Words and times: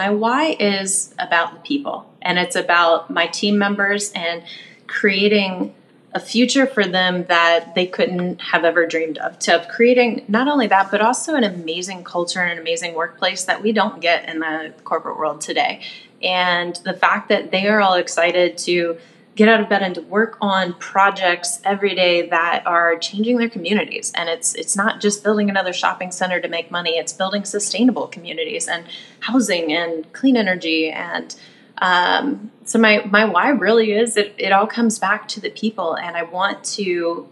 my 0.00 0.08
why 0.08 0.56
is 0.58 1.14
about 1.18 1.52
the 1.52 1.60
people 1.60 2.10
and 2.22 2.38
it's 2.38 2.56
about 2.56 3.10
my 3.10 3.26
team 3.26 3.58
members 3.58 4.10
and 4.12 4.42
creating 4.86 5.74
a 6.14 6.18
future 6.18 6.66
for 6.66 6.86
them 6.86 7.26
that 7.26 7.74
they 7.74 7.84
couldn't 7.84 8.40
have 8.40 8.64
ever 8.64 8.86
dreamed 8.86 9.18
of. 9.18 9.38
To 9.40 9.66
creating 9.70 10.24
not 10.26 10.48
only 10.48 10.66
that, 10.68 10.90
but 10.90 11.02
also 11.02 11.34
an 11.34 11.44
amazing 11.44 12.02
culture 12.02 12.40
and 12.40 12.52
an 12.52 12.58
amazing 12.58 12.94
workplace 12.94 13.44
that 13.44 13.62
we 13.62 13.72
don't 13.72 14.00
get 14.00 14.26
in 14.26 14.38
the 14.38 14.72
corporate 14.84 15.18
world 15.18 15.42
today. 15.42 15.82
And 16.22 16.74
the 16.76 16.94
fact 16.94 17.28
that 17.28 17.50
they 17.50 17.68
are 17.68 17.82
all 17.82 17.94
excited 17.94 18.56
to 18.68 18.96
get 19.40 19.48
out 19.48 19.58
of 19.58 19.70
bed 19.70 19.82
and 19.82 19.94
to 19.94 20.02
work 20.02 20.36
on 20.42 20.74
projects 20.74 21.62
every 21.64 21.94
day 21.94 22.28
that 22.28 22.62
are 22.66 22.98
changing 22.98 23.38
their 23.38 23.48
communities. 23.48 24.12
And 24.14 24.28
it's 24.28 24.54
it's 24.54 24.76
not 24.76 25.00
just 25.00 25.24
building 25.24 25.48
another 25.48 25.72
shopping 25.72 26.12
center 26.12 26.42
to 26.42 26.48
make 26.48 26.70
money 26.70 26.98
it's 26.98 27.14
building 27.14 27.46
sustainable 27.46 28.06
communities 28.06 28.68
and 28.68 28.84
housing 29.20 29.72
and 29.72 30.12
clean 30.12 30.36
energy 30.36 30.90
and 30.90 31.34
um, 31.78 32.50
so 32.64 32.78
my 32.78 33.02
my 33.06 33.24
why 33.24 33.48
really 33.48 33.92
is 33.92 34.18
it, 34.18 34.34
it 34.36 34.52
all 34.52 34.66
comes 34.66 34.98
back 34.98 35.26
to 35.28 35.40
the 35.40 35.50
people. 35.50 35.94
And 35.94 36.18
i 36.18 36.22
want 36.22 36.62
to 36.76 37.26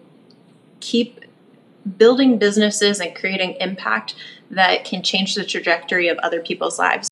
keep 0.80 1.20
building 1.98 2.38
businesses 2.38 3.00
and 3.00 3.14
creating 3.14 3.56
impact 3.60 4.14
that 4.50 4.86
can 4.86 5.02
change 5.02 5.34
the 5.34 5.44
trajectory 5.44 6.08
of 6.08 6.16
other 6.18 6.40
people's 6.40 6.78
lives 6.78 7.08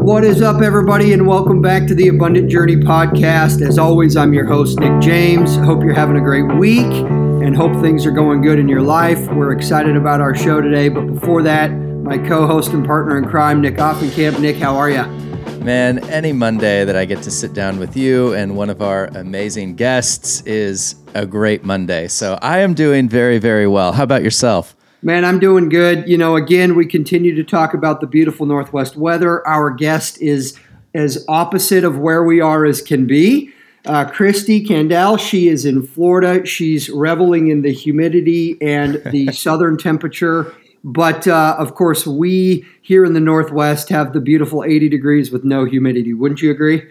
What 0.00 0.24
is 0.24 0.40
up, 0.40 0.62
everybody, 0.62 1.12
and 1.12 1.26
welcome 1.26 1.60
back 1.60 1.86
to 1.88 1.94
the 1.94 2.08
Abundant 2.08 2.50
Journey 2.50 2.76
podcast. 2.76 3.60
As 3.60 3.78
always, 3.78 4.16
I'm 4.16 4.32
your 4.32 4.46
host, 4.46 4.80
Nick 4.80 4.98
James. 5.02 5.56
Hope 5.56 5.84
you're 5.84 5.92
having 5.92 6.16
a 6.16 6.22
great 6.22 6.56
week 6.56 6.86
and 6.86 7.54
hope 7.54 7.78
things 7.82 8.06
are 8.06 8.10
going 8.10 8.40
good 8.40 8.58
in 8.58 8.66
your 8.66 8.80
life. 8.80 9.18
We're 9.32 9.52
excited 9.52 9.96
about 9.96 10.22
our 10.22 10.34
show 10.34 10.62
today, 10.62 10.88
but 10.88 11.02
before 11.02 11.42
that, 11.42 11.70
my 11.70 12.16
co 12.16 12.46
host 12.46 12.72
and 12.72 12.84
partner 12.84 13.18
in 13.18 13.26
crime, 13.26 13.60
Nick 13.60 13.74
Offenkamp. 13.74 14.40
Nick, 14.40 14.56
how 14.56 14.74
are 14.74 14.88
you? 14.88 15.04
Man, 15.62 15.98
any 16.08 16.32
Monday 16.32 16.86
that 16.86 16.96
I 16.96 17.04
get 17.04 17.22
to 17.24 17.30
sit 17.30 17.52
down 17.52 17.78
with 17.78 17.94
you 17.94 18.32
and 18.32 18.56
one 18.56 18.70
of 18.70 18.80
our 18.80 19.04
amazing 19.08 19.74
guests 19.76 20.40
is 20.46 20.94
a 21.14 21.26
great 21.26 21.62
Monday. 21.62 22.08
So 22.08 22.38
I 22.40 22.60
am 22.60 22.72
doing 22.72 23.06
very, 23.06 23.38
very 23.38 23.68
well. 23.68 23.92
How 23.92 24.04
about 24.04 24.22
yourself? 24.22 24.74
Man, 25.02 25.24
I'm 25.24 25.38
doing 25.38 25.70
good. 25.70 26.06
You 26.06 26.18
know, 26.18 26.36
again, 26.36 26.74
we 26.74 26.84
continue 26.84 27.34
to 27.34 27.44
talk 27.44 27.72
about 27.72 28.02
the 28.02 28.06
beautiful 28.06 28.44
Northwest 28.44 28.96
weather. 28.96 29.46
Our 29.46 29.70
guest 29.70 30.20
is 30.20 30.58
as 30.92 31.24
opposite 31.26 31.84
of 31.84 31.98
where 31.98 32.22
we 32.22 32.40
are 32.40 32.66
as 32.66 32.82
can 32.82 33.06
be. 33.06 33.50
Uh, 33.86 34.04
Kristi 34.04 34.66
Kandel, 34.66 35.18
she 35.18 35.48
is 35.48 35.64
in 35.64 35.86
Florida. 35.86 36.44
She's 36.44 36.90
reveling 36.90 37.48
in 37.48 37.62
the 37.62 37.72
humidity 37.72 38.58
and 38.60 39.02
the 39.06 39.32
southern 39.32 39.78
temperature. 39.78 40.54
But 40.84 41.26
uh, 41.26 41.56
of 41.58 41.74
course, 41.74 42.06
we 42.06 42.66
here 42.82 43.06
in 43.06 43.14
the 43.14 43.20
Northwest 43.20 43.88
have 43.88 44.12
the 44.12 44.20
beautiful 44.20 44.64
80 44.64 44.90
degrees 44.90 45.30
with 45.30 45.44
no 45.44 45.64
humidity. 45.64 46.12
Wouldn't 46.12 46.42
you 46.42 46.50
agree? 46.50 46.82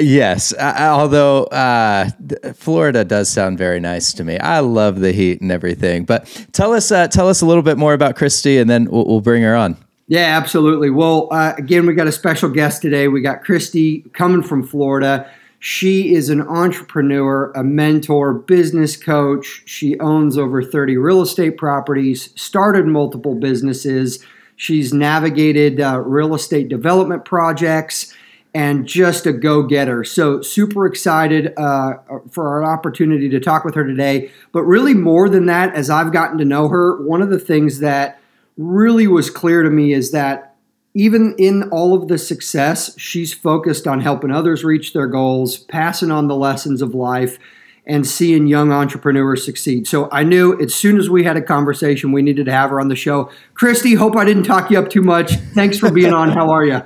Yes, 0.00 0.54
uh, 0.54 0.74
although 0.78 1.44
uh, 1.44 2.08
Florida 2.54 3.04
does 3.04 3.28
sound 3.28 3.58
very 3.58 3.80
nice 3.80 4.12
to 4.14 4.24
me. 4.24 4.38
I 4.38 4.60
love 4.60 5.00
the 5.00 5.12
heat 5.12 5.40
and 5.40 5.52
everything. 5.52 6.04
But 6.04 6.46
tell 6.52 6.72
us, 6.72 6.90
uh, 6.90 7.08
tell 7.08 7.28
us 7.28 7.42
a 7.42 7.46
little 7.46 7.62
bit 7.62 7.76
more 7.76 7.92
about 7.92 8.16
Kristi, 8.16 8.60
and 8.60 8.68
then 8.68 8.86
we'll, 8.90 9.06
we'll 9.06 9.20
bring 9.20 9.42
her 9.42 9.54
on. 9.54 9.76
Yeah, 10.08 10.36
absolutely. 10.36 10.90
Well, 10.90 11.28
uh, 11.30 11.52
again, 11.56 11.86
we 11.86 11.94
got 11.94 12.08
a 12.08 12.12
special 12.12 12.48
guest 12.48 12.82
today. 12.82 13.08
We 13.08 13.20
got 13.20 13.44
Kristi 13.44 14.12
coming 14.12 14.42
from 14.42 14.66
Florida. 14.66 15.30
She 15.60 16.14
is 16.14 16.30
an 16.30 16.40
entrepreneur, 16.40 17.52
a 17.54 17.62
mentor, 17.62 18.32
business 18.32 18.96
coach. 18.96 19.62
She 19.66 20.00
owns 20.00 20.38
over 20.38 20.62
30 20.62 20.96
real 20.96 21.20
estate 21.20 21.58
properties, 21.58 22.30
started 22.34 22.86
multiple 22.86 23.34
businesses. 23.34 24.24
She's 24.56 24.94
navigated 24.94 25.80
uh, 25.80 26.00
real 26.00 26.34
estate 26.34 26.68
development 26.68 27.24
projects 27.26 28.14
and 28.54 28.86
just 28.86 29.26
a 29.26 29.32
go 29.32 29.62
getter. 29.62 30.02
So, 30.04 30.42
super 30.42 30.86
excited 30.86 31.52
uh, 31.56 31.94
for 32.30 32.48
our 32.48 32.64
opportunity 32.64 33.28
to 33.28 33.40
talk 33.40 33.64
with 33.64 33.74
her 33.74 33.84
today. 33.84 34.30
But 34.52 34.62
really, 34.62 34.94
more 34.94 35.28
than 35.28 35.46
that, 35.46 35.74
as 35.74 35.90
I've 35.90 36.12
gotten 36.12 36.38
to 36.38 36.44
know 36.44 36.68
her, 36.68 37.00
one 37.02 37.22
of 37.22 37.30
the 37.30 37.38
things 37.38 37.80
that 37.80 38.20
really 38.56 39.06
was 39.06 39.30
clear 39.30 39.62
to 39.62 39.70
me 39.70 39.92
is 39.92 40.10
that 40.10 40.56
even 40.94 41.36
in 41.38 41.64
all 41.70 41.94
of 41.94 42.08
the 42.08 42.18
success, 42.18 42.98
she's 42.98 43.32
focused 43.32 43.86
on 43.86 44.00
helping 44.00 44.32
others 44.32 44.64
reach 44.64 44.92
their 44.92 45.06
goals, 45.06 45.58
passing 45.58 46.10
on 46.10 46.26
the 46.26 46.36
lessons 46.36 46.82
of 46.82 46.94
life. 46.94 47.38
And 47.86 48.06
seeing 48.06 48.46
young 48.46 48.70
entrepreneurs 48.70 49.44
succeed. 49.44 49.88
So 49.88 50.08
I 50.12 50.22
knew 50.22 50.56
as 50.60 50.72
soon 50.72 50.96
as 50.96 51.10
we 51.10 51.24
had 51.24 51.36
a 51.36 51.42
conversation, 51.42 52.12
we 52.12 52.22
needed 52.22 52.46
to 52.46 52.52
have 52.52 52.70
her 52.70 52.78
on 52.78 52.86
the 52.86 52.94
show. 52.94 53.32
Kristi, 53.54 53.96
hope 53.96 54.16
I 54.16 54.24
didn't 54.24 54.44
talk 54.44 54.70
you 54.70 54.78
up 54.78 54.90
too 54.90 55.02
much. 55.02 55.32
Thanks 55.54 55.78
for 55.78 55.90
being 55.90 56.12
on. 56.12 56.28
How 56.30 56.50
are 56.50 56.64
you? 56.64 56.82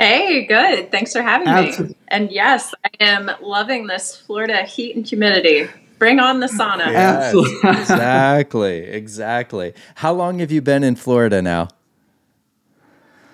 Hey, 0.00 0.46
good. 0.46 0.90
Thanks 0.90 1.12
for 1.12 1.20
having 1.20 1.46
Absolutely. 1.46 1.88
me. 1.88 2.00
And 2.08 2.32
yes, 2.32 2.72
I 2.82 3.04
am 3.04 3.30
loving 3.42 3.86
this 3.86 4.16
Florida 4.16 4.62
heat 4.62 4.96
and 4.96 5.06
humidity. 5.06 5.68
Bring 5.98 6.18
on 6.18 6.40
the 6.40 6.46
sauna. 6.46 6.86
Yes, 6.86 7.34
Absolutely. 7.34 7.70
exactly. 7.82 8.78
Exactly. 8.78 9.74
How 9.96 10.14
long 10.14 10.38
have 10.38 10.50
you 10.50 10.62
been 10.62 10.84
in 10.84 10.96
Florida 10.96 11.42
now? 11.42 11.68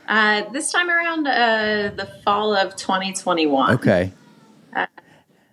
Uh, 0.09 0.50
this 0.50 0.72
time 0.72 0.91
around, 0.91 1.28
uh, 1.28 1.93
the 1.94 2.10
fall 2.25 2.53
of 2.53 2.75
2021. 2.75 3.75
Okay. 3.75 4.12
Uh, 4.75 4.87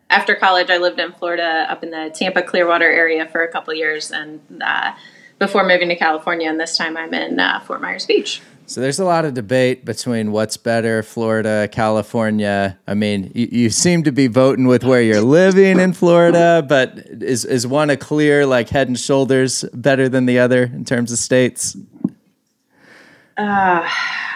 after 0.09 0.34
college, 0.34 0.72
I 0.72 0.78
lived 0.78 1.00
in 1.00 1.12
Florida, 1.12 1.68
up 1.69 1.84
in 1.84 1.91
the 1.91 2.12
Tampa 2.12 2.41
Clearwater 2.41 2.90
area 2.90 3.28
for 3.28 3.44
a 3.44 3.52
couple 3.52 3.72
years, 3.75 4.09
and 4.09 4.41
uh, 4.66 4.94
before 5.38 5.63
moving 5.63 5.90
to 5.90 5.96
California. 5.96 6.50
And 6.50 6.59
this 6.59 6.75
time, 6.75 6.97
I'm 6.97 7.13
in 7.13 7.40
uh, 7.40 7.59
Fort 7.59 7.84
Myers 7.84 8.07
Beach. 8.07 8.41
So 8.66 8.79
there's 8.79 9.00
a 9.00 9.06
lot 9.06 9.25
of 9.25 9.34
debate 9.34 9.84
between 9.84 10.31
what's 10.31 10.56
better, 10.56 11.03
Florida, 11.03 11.68
California. 11.72 12.79
I 12.88 12.94
mean, 12.94 13.31
you, 13.35 13.47
you, 13.51 13.69
seem 13.69 14.03
to 14.03 14.12
be 14.12 14.28
voting 14.28 14.68
with 14.68 14.84
where 14.84 15.01
you're 15.01 15.22
living 15.22 15.79
in 15.79 15.91
Florida, 15.91 16.66
but 16.68 16.97
is 17.22 17.44
is 17.44 17.68
one 17.68 17.90
a 17.90 17.97
clear 17.97 18.46
like 18.46 18.69
head 18.69 18.88
and 18.88 18.97
shoulders 18.97 19.66
better 19.73 20.07
than 20.07 20.25
the 20.25 20.40
other 20.40 20.63
in 20.63 20.85
terms 20.85 21.12
of 21.12 21.18
states? 21.18 21.75
Uh, 23.38 23.88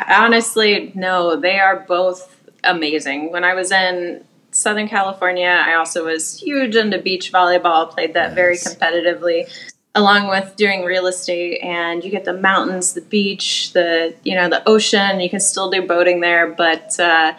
honestly, 0.08 0.92
no. 0.94 1.40
They 1.40 1.60
are 1.60 1.86
both 1.88 2.36
amazing. 2.64 3.32
When 3.32 3.46
I 3.46 3.54
was 3.54 3.72
in 3.72 4.26
Southern 4.52 4.90
California, 4.90 5.64
I 5.66 5.76
also 5.76 6.06
was 6.06 6.40
huge 6.40 6.76
into 6.76 6.98
beach 6.98 7.32
volleyball. 7.32 7.90
Played 7.90 8.14
that 8.16 8.30
nice. 8.30 8.36
very 8.36 8.58
competitively 8.58 9.50
along 9.98 10.28
with 10.28 10.56
doing 10.56 10.84
real 10.84 11.08
estate 11.08 11.60
and 11.62 12.04
you 12.04 12.12
get 12.12 12.24
the 12.24 12.34
mountains 12.34 12.94
the 12.94 13.02
beach 13.02 13.74
the 13.74 14.14
you 14.24 14.36
know 14.36 14.48
the 14.48 14.62
ocean. 14.70 15.20
You 15.20 15.30
can 15.30 15.40
still 15.40 15.70
do 15.70 15.82
boating 15.86 16.20
there 16.22 16.48
but 16.52 17.00
uh, 17.00 17.34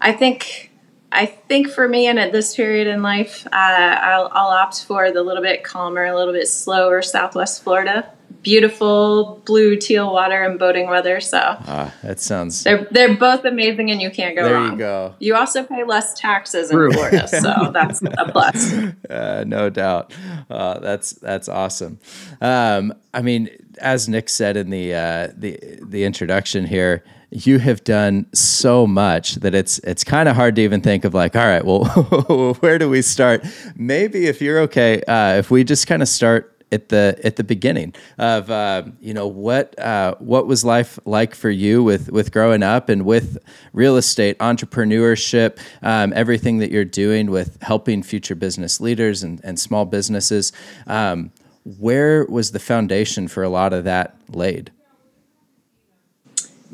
i 0.00 0.12
think 0.12 0.70
i 1.10 1.24
think 1.24 1.68
for 1.68 1.88
me 1.88 2.06
and 2.06 2.18
at 2.18 2.30
this 2.32 2.54
period 2.54 2.86
in 2.86 3.02
life 3.02 3.46
uh, 3.46 3.50
I'll, 3.52 4.28
I'll 4.32 4.48
opt 4.48 4.84
for 4.84 5.10
the 5.10 5.22
little 5.22 5.42
bit 5.42 5.64
calmer 5.64 6.04
a 6.04 6.16
little 6.16 6.34
bit 6.34 6.46
slower 6.46 7.00
southwest 7.02 7.62
florida 7.62 8.12
beautiful 8.42 9.42
blue 9.44 9.76
teal 9.76 10.12
water 10.12 10.42
and 10.42 10.58
boating 10.58 10.88
weather. 10.88 11.20
So 11.20 11.38
ah, 11.40 11.92
that 12.02 12.20
sounds 12.20 12.64
they're 12.64 12.86
they're 12.90 13.16
both 13.16 13.44
amazing, 13.44 13.90
and 13.90 14.00
you 14.00 14.10
can't 14.10 14.36
go 14.36 14.44
there 14.44 14.54
wrong. 14.54 14.72
You 14.72 14.78
go. 14.78 15.14
You 15.18 15.34
also 15.34 15.64
pay 15.64 15.84
less 15.84 16.14
taxes 16.14 16.70
in 16.70 16.92
Florida, 16.92 17.28
so 17.40 17.70
that's 17.72 18.02
a 18.02 18.30
plus. 18.30 18.74
Uh, 19.10 19.44
no 19.46 19.70
doubt. 19.70 20.12
Uh, 20.50 20.78
that's 20.78 21.12
that's 21.12 21.48
awesome. 21.48 21.98
Um, 22.40 22.92
I 23.12 23.22
mean, 23.22 23.50
as 23.78 24.08
Nick 24.08 24.28
said 24.28 24.56
in 24.56 24.70
the 24.70 24.94
uh, 24.94 25.28
the 25.36 25.58
the 25.82 26.04
introduction 26.04 26.66
here 26.66 27.04
you 27.34 27.58
have 27.58 27.82
done 27.82 28.26
so 28.32 28.86
much 28.86 29.34
that 29.36 29.56
it's 29.56 29.78
it's 29.80 30.04
kind 30.04 30.28
of 30.28 30.36
hard 30.36 30.54
to 30.54 30.62
even 30.62 30.80
think 30.80 31.04
of 31.04 31.14
like 31.14 31.34
all 31.34 31.44
right 31.44 31.64
well 31.64 31.84
where 32.60 32.78
do 32.78 32.88
we 32.88 33.02
start 33.02 33.44
maybe 33.74 34.26
if 34.26 34.40
you're 34.40 34.60
okay 34.60 35.02
uh, 35.02 35.34
if 35.34 35.50
we 35.50 35.64
just 35.64 35.88
kind 35.88 36.00
of 36.00 36.08
start 36.08 36.53
at 36.72 36.88
the 36.88 37.18
at 37.22 37.36
the 37.36 37.44
beginning 37.44 37.94
of 38.18 38.50
uh, 38.50 38.82
you 39.00 39.14
know 39.14 39.26
what 39.26 39.78
uh, 39.78 40.14
what 40.18 40.46
was 40.46 40.64
life 40.64 40.98
like 41.04 41.34
for 41.34 41.50
you 41.50 41.82
with 41.82 42.10
with 42.10 42.32
growing 42.32 42.62
up 42.62 42.88
and 42.88 43.04
with 43.04 43.38
real 43.72 43.96
estate 43.96 44.38
entrepreneurship 44.38 45.58
um, 45.82 46.12
everything 46.14 46.58
that 46.58 46.70
you're 46.70 46.84
doing 46.84 47.30
with 47.30 47.58
helping 47.62 48.02
future 48.02 48.34
business 48.34 48.80
leaders 48.80 49.22
and, 49.22 49.40
and 49.44 49.58
small 49.58 49.84
businesses? 49.84 50.52
Um, 50.86 51.30
where 51.78 52.26
was 52.26 52.52
the 52.52 52.58
foundation 52.58 53.28
for 53.28 53.42
a 53.42 53.48
lot 53.48 53.72
of 53.72 53.84
that 53.84 54.16
laid? 54.28 54.70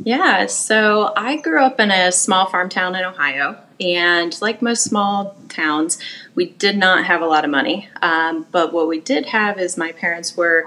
Yeah, 0.02 0.46
so 0.46 1.12
I 1.16 1.36
grew 1.36 1.62
up 1.62 1.78
in 1.78 1.90
a 1.90 2.10
small 2.10 2.46
farm 2.46 2.68
town 2.68 2.96
in 2.96 3.04
Ohio, 3.04 3.58
and 3.80 4.40
like 4.40 4.62
most 4.62 4.84
small 4.84 5.36
towns, 5.48 5.98
we 6.34 6.46
did 6.46 6.76
not 6.76 7.04
have 7.06 7.22
a 7.22 7.26
lot 7.26 7.44
of 7.44 7.50
money. 7.50 7.88
Um, 8.02 8.46
but 8.50 8.72
what 8.72 8.88
we 8.88 9.00
did 9.00 9.26
have 9.26 9.58
is 9.58 9.76
my 9.76 9.92
parents 9.92 10.36
were 10.36 10.66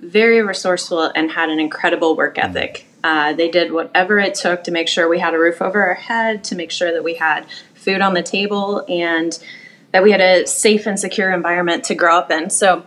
very 0.00 0.42
resourceful 0.42 1.12
and 1.14 1.30
had 1.30 1.50
an 1.50 1.60
incredible 1.60 2.16
work 2.16 2.38
ethic. 2.38 2.86
Uh, 3.02 3.32
they 3.34 3.50
did 3.50 3.72
whatever 3.72 4.18
it 4.18 4.34
took 4.34 4.64
to 4.64 4.70
make 4.70 4.88
sure 4.88 5.08
we 5.08 5.18
had 5.18 5.34
a 5.34 5.38
roof 5.38 5.60
over 5.60 5.82
our 5.82 5.94
head, 5.94 6.42
to 6.44 6.54
make 6.54 6.70
sure 6.70 6.92
that 6.92 7.04
we 7.04 7.14
had 7.14 7.46
food 7.74 8.00
on 8.00 8.14
the 8.14 8.22
table, 8.22 8.84
and 8.88 9.38
that 9.92 10.02
we 10.02 10.10
had 10.10 10.20
a 10.20 10.46
safe 10.46 10.86
and 10.86 10.98
secure 10.98 11.30
environment 11.30 11.84
to 11.84 11.94
grow 11.94 12.16
up 12.16 12.30
in. 12.30 12.48
So 12.50 12.86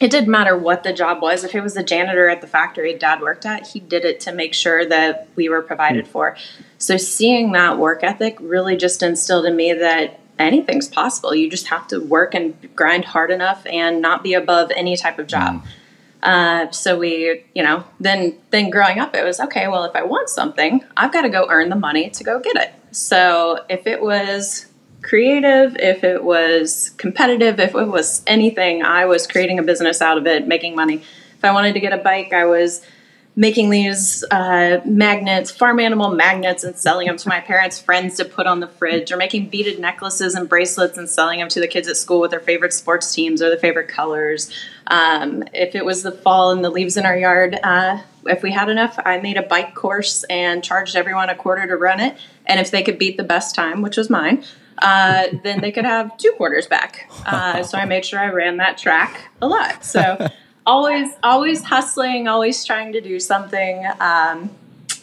it 0.00 0.10
didn't 0.10 0.30
matter 0.30 0.56
what 0.56 0.82
the 0.82 0.92
job 0.92 1.22
was. 1.22 1.42
If 1.42 1.54
it 1.54 1.62
was 1.62 1.76
a 1.76 1.82
janitor 1.82 2.28
at 2.28 2.42
the 2.42 2.46
factory 2.46 2.92
dad 2.94 3.20
worked 3.20 3.46
at, 3.46 3.68
he 3.68 3.80
did 3.80 4.04
it 4.04 4.20
to 4.20 4.32
make 4.32 4.52
sure 4.52 4.84
that 4.84 5.28
we 5.36 5.48
were 5.48 5.62
provided 5.62 6.06
for. 6.06 6.36
So 6.78 6.96
seeing 6.96 7.52
that 7.52 7.78
work 7.78 8.02
ethic 8.02 8.36
really 8.40 8.76
just 8.76 9.02
instilled 9.02 9.46
in 9.46 9.56
me 9.56 9.72
that 9.72 10.20
anything's 10.38 10.88
possible. 10.88 11.34
You 11.34 11.50
just 11.50 11.68
have 11.68 11.86
to 11.88 12.00
work 12.00 12.34
and 12.34 12.54
grind 12.76 13.04
hard 13.04 13.30
enough 13.30 13.66
and 13.66 14.02
not 14.02 14.22
be 14.22 14.34
above 14.34 14.70
any 14.76 14.96
type 14.96 15.18
of 15.18 15.26
job. 15.26 15.62
Mm. 15.62 15.66
Uh, 16.22 16.70
so 16.72 16.98
we, 16.98 17.44
you 17.54 17.62
know, 17.62 17.84
then 18.00 18.36
then 18.50 18.70
growing 18.70 18.98
up, 18.98 19.14
it 19.14 19.24
was 19.24 19.38
okay. 19.38 19.68
Well, 19.68 19.84
if 19.84 19.94
I 19.94 20.02
want 20.02 20.28
something, 20.28 20.84
I've 20.96 21.12
got 21.12 21.22
to 21.22 21.28
go 21.28 21.46
earn 21.48 21.68
the 21.68 21.76
money 21.76 22.10
to 22.10 22.24
go 22.24 22.40
get 22.40 22.56
it. 22.56 22.74
So 22.90 23.64
if 23.68 23.86
it 23.86 24.02
was 24.02 24.66
creative, 25.02 25.76
if 25.76 26.02
it 26.02 26.24
was 26.24 26.90
competitive, 26.96 27.60
if 27.60 27.74
it 27.74 27.86
was 27.86 28.22
anything, 28.26 28.82
I 28.82 29.04
was 29.04 29.26
creating 29.26 29.58
a 29.58 29.62
business 29.62 30.02
out 30.02 30.18
of 30.18 30.26
it, 30.26 30.48
making 30.48 30.74
money. 30.74 30.96
If 31.36 31.44
I 31.44 31.52
wanted 31.52 31.74
to 31.74 31.80
get 31.80 31.92
a 31.92 31.98
bike, 31.98 32.32
I 32.32 32.46
was 32.46 32.84
making 33.38 33.68
these 33.68 34.24
uh, 34.30 34.80
magnets, 34.86 35.50
farm 35.50 35.78
animal 35.78 36.10
magnets, 36.10 36.64
and 36.64 36.74
selling 36.76 37.06
them 37.06 37.18
to 37.18 37.28
my 37.28 37.38
parents' 37.38 37.78
friends 37.78 38.16
to 38.16 38.24
put 38.24 38.46
on 38.46 38.60
the 38.60 38.66
fridge, 38.66 39.12
or 39.12 39.18
making 39.18 39.50
beaded 39.50 39.78
necklaces 39.78 40.34
and 40.34 40.48
bracelets 40.48 40.96
and 40.96 41.08
selling 41.08 41.38
them 41.38 41.48
to 41.48 41.60
the 41.60 41.68
kids 41.68 41.86
at 41.86 41.98
school 41.98 42.20
with 42.20 42.30
their 42.30 42.40
favorite 42.40 42.72
sports 42.72 43.14
teams 43.14 43.42
or 43.42 43.50
their 43.50 43.58
favorite 43.58 43.88
colors. 43.88 44.50
Um, 44.86 45.44
if 45.52 45.74
it 45.74 45.84
was 45.84 46.02
the 46.02 46.12
fall 46.12 46.50
and 46.50 46.64
the 46.64 46.70
leaves 46.70 46.96
in 46.96 47.04
our 47.04 47.16
yard, 47.16 47.58
uh, 47.62 47.98
if 48.24 48.42
we 48.42 48.52
had 48.52 48.70
enough, 48.70 48.98
I 49.04 49.18
made 49.18 49.36
a 49.36 49.42
bike 49.42 49.74
course 49.74 50.24
and 50.24 50.64
charged 50.64 50.96
everyone 50.96 51.28
a 51.28 51.34
quarter 51.34 51.66
to 51.66 51.76
run 51.76 52.00
it. 52.00 52.16
And 52.46 52.58
if 52.58 52.70
they 52.70 52.82
could 52.82 52.98
beat 52.98 53.18
the 53.18 53.24
best 53.24 53.54
time, 53.54 53.82
which 53.82 53.98
was 53.98 54.08
mine, 54.08 54.44
uh, 54.78 55.26
then 55.44 55.60
they 55.60 55.72
could 55.72 55.84
have 55.84 56.16
two 56.16 56.32
quarters 56.32 56.66
back. 56.66 57.10
Uh, 57.26 57.62
so 57.62 57.76
I 57.76 57.84
made 57.84 58.04
sure 58.04 58.18
I 58.18 58.30
ran 58.30 58.56
that 58.58 58.78
track 58.78 59.28
a 59.42 59.46
lot. 59.46 59.84
So 59.84 60.28
always, 60.66 61.10
always 61.22 61.62
hustling, 61.62 62.28
always 62.28 62.64
trying 62.64 62.92
to 62.92 63.00
do 63.00 63.20
something. 63.20 63.86
Um, 64.00 64.50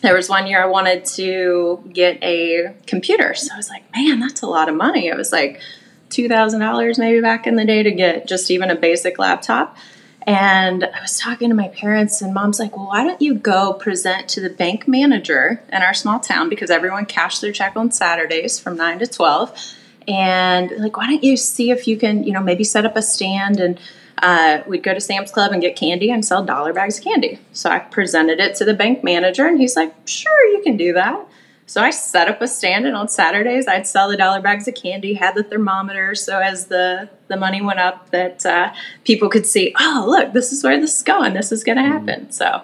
there 0.01 0.13
was 0.13 0.29
one 0.29 0.47
year 0.47 0.61
I 0.61 0.65
wanted 0.65 1.05
to 1.05 1.81
get 1.91 2.21
a 2.21 2.73
computer. 2.85 3.33
So 3.33 3.53
I 3.53 3.57
was 3.57 3.69
like, 3.69 3.83
man, 3.95 4.19
that's 4.19 4.41
a 4.41 4.47
lot 4.47 4.67
of 4.67 4.75
money. 4.75 5.07
It 5.07 5.15
was 5.15 5.31
like 5.31 5.61
$2,000 6.09 6.99
maybe 6.99 7.21
back 7.21 7.47
in 7.47 7.55
the 7.55 7.65
day 7.65 7.83
to 7.83 7.91
get 7.91 8.27
just 8.27 8.51
even 8.51 8.69
a 8.69 8.75
basic 8.75 9.17
laptop. 9.17 9.77
And 10.25 10.85
I 10.85 11.01
was 11.01 11.19
talking 11.19 11.49
to 11.49 11.55
my 11.55 11.67
parents, 11.67 12.21
and 12.21 12.33
mom's 12.33 12.57
like, 12.57 12.77
Well, 12.77 12.87
why 12.87 13.03
don't 13.03 13.21
you 13.21 13.33
go 13.33 13.73
present 13.73 14.29
to 14.29 14.39
the 14.39 14.49
bank 14.49 14.87
manager 14.87 15.61
in 15.69 15.81
our 15.81 15.93
small 15.93 16.19
town 16.19 16.47
because 16.47 16.69
everyone 16.69 17.05
cashed 17.05 17.41
their 17.41 17.51
check 17.51 17.75
on 17.75 17.91
Saturdays 17.91 18.57
from 18.57 18.77
9 18.77 18.99
to 18.99 19.07
12. 19.07 19.75
And 20.07 20.71
like, 20.77 20.95
why 20.95 21.07
don't 21.07 21.23
you 21.23 21.35
see 21.35 21.71
if 21.71 21.87
you 21.87 21.97
can, 21.97 22.23
you 22.23 22.31
know, 22.31 22.41
maybe 22.41 22.63
set 22.63 22.85
up 22.85 22.95
a 22.95 23.01
stand 23.01 23.59
and 23.59 23.79
uh, 24.23 24.63
we'd 24.65 24.81
go 24.81 24.93
to 24.93 25.01
Sam's 25.01 25.31
Club 25.31 25.51
and 25.51 25.61
get 25.61 25.75
candy 25.75 26.09
and 26.09 26.25
sell 26.25 26.43
dollar 26.45 26.71
bags 26.71 26.97
of 26.97 27.03
candy. 27.03 27.39
So 27.51 27.69
I 27.69 27.79
presented 27.79 28.39
it 28.39 28.55
to 28.55 28.65
the 28.65 28.73
bank 28.73 29.03
manager, 29.03 29.45
and 29.45 29.59
he's 29.59 29.75
like, 29.75 29.93
Sure, 30.07 30.47
you 30.47 30.61
can 30.63 30.77
do 30.77 30.93
that. 30.93 31.27
So 31.65 31.81
I 31.81 31.91
set 31.91 32.29
up 32.29 32.41
a 32.41 32.47
stand, 32.47 32.85
and 32.85 32.95
on 32.95 33.09
Saturdays 33.09 33.67
I'd 33.67 33.85
sell 33.85 34.09
the 34.09 34.15
dollar 34.15 34.41
bags 34.41 34.65
of 34.67 34.75
candy, 34.75 35.15
had 35.15 35.35
the 35.35 35.43
thermometer, 35.43 36.15
so 36.15 36.39
as 36.39 36.67
the 36.67 37.09
the 37.27 37.35
money 37.35 37.61
went 37.61 37.79
up, 37.79 38.11
that 38.11 38.45
uh, 38.45 38.73
people 39.03 39.29
could 39.29 39.45
see, 39.45 39.75
oh 39.77 40.05
look, 40.07 40.31
this 40.31 40.53
is 40.53 40.63
where 40.63 40.79
this 40.79 40.97
is 40.97 41.03
going. 41.03 41.33
This 41.33 41.51
is 41.51 41.65
going 41.65 41.77
to 41.77 41.83
mm-hmm. 41.83 42.07
happen. 42.07 42.31
So 42.31 42.63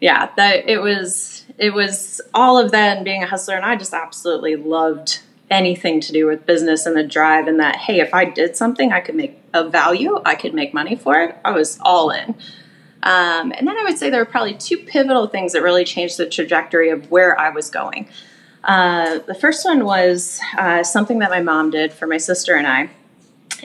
yeah, 0.00 0.30
that 0.36 0.66
it 0.66 0.78
was 0.78 1.44
it 1.58 1.74
was 1.74 2.22
all 2.32 2.58
of 2.58 2.70
that 2.70 2.96
and 2.96 3.04
being 3.04 3.22
a 3.22 3.26
hustler, 3.26 3.54
and 3.56 3.66
I 3.66 3.76
just 3.76 3.92
absolutely 3.92 4.56
loved 4.56 5.20
anything 5.50 6.00
to 6.00 6.12
do 6.12 6.26
with 6.26 6.44
business 6.46 6.86
and 6.86 6.96
the 6.96 7.04
drive 7.04 7.46
and 7.46 7.60
that 7.60 7.76
hey, 7.76 8.00
if 8.00 8.14
I 8.14 8.24
did 8.24 8.56
something, 8.56 8.92
I 8.92 9.00
could 9.00 9.14
make 9.14 9.45
a 9.56 9.68
value, 9.68 10.20
I 10.24 10.34
could 10.34 10.54
make 10.54 10.74
money 10.74 10.96
for 10.96 11.20
it. 11.20 11.36
I 11.44 11.52
was 11.52 11.78
all 11.82 12.10
in. 12.10 12.34
Um, 13.02 13.52
and 13.52 13.66
then 13.66 13.78
I 13.78 13.84
would 13.84 13.98
say 13.98 14.10
there 14.10 14.20
were 14.20 14.30
probably 14.30 14.54
two 14.54 14.78
pivotal 14.78 15.28
things 15.28 15.52
that 15.52 15.62
really 15.62 15.84
changed 15.84 16.16
the 16.18 16.26
trajectory 16.26 16.90
of 16.90 17.10
where 17.10 17.38
I 17.38 17.50
was 17.50 17.70
going. 17.70 18.08
Uh, 18.64 19.20
the 19.20 19.34
first 19.34 19.64
one 19.64 19.84
was 19.84 20.40
uh, 20.58 20.82
something 20.82 21.20
that 21.20 21.30
my 21.30 21.40
mom 21.40 21.70
did 21.70 21.92
for 21.92 22.06
my 22.06 22.16
sister 22.16 22.56
and 22.56 22.66
I. 22.66 22.90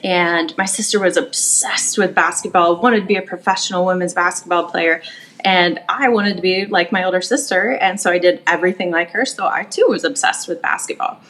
And 0.04 0.56
my 0.56 0.64
sister 0.64 1.00
was 1.00 1.16
obsessed 1.16 1.98
with 1.98 2.14
basketball, 2.14 2.80
wanted 2.80 3.00
to 3.00 3.06
be 3.06 3.16
a 3.16 3.22
professional 3.22 3.84
women's 3.84 4.14
basketball 4.14 4.70
player. 4.70 5.02
And 5.44 5.80
I 5.88 6.08
wanted 6.08 6.36
to 6.36 6.42
be 6.42 6.66
like 6.66 6.92
my 6.92 7.04
older 7.04 7.20
sister. 7.20 7.72
And 7.72 8.00
so 8.00 8.10
I 8.10 8.18
did 8.18 8.42
everything 8.46 8.90
like 8.90 9.10
her. 9.10 9.24
So 9.24 9.46
I 9.46 9.64
too 9.64 9.86
was 9.88 10.04
obsessed 10.04 10.48
with 10.48 10.62
basketball. 10.62 11.20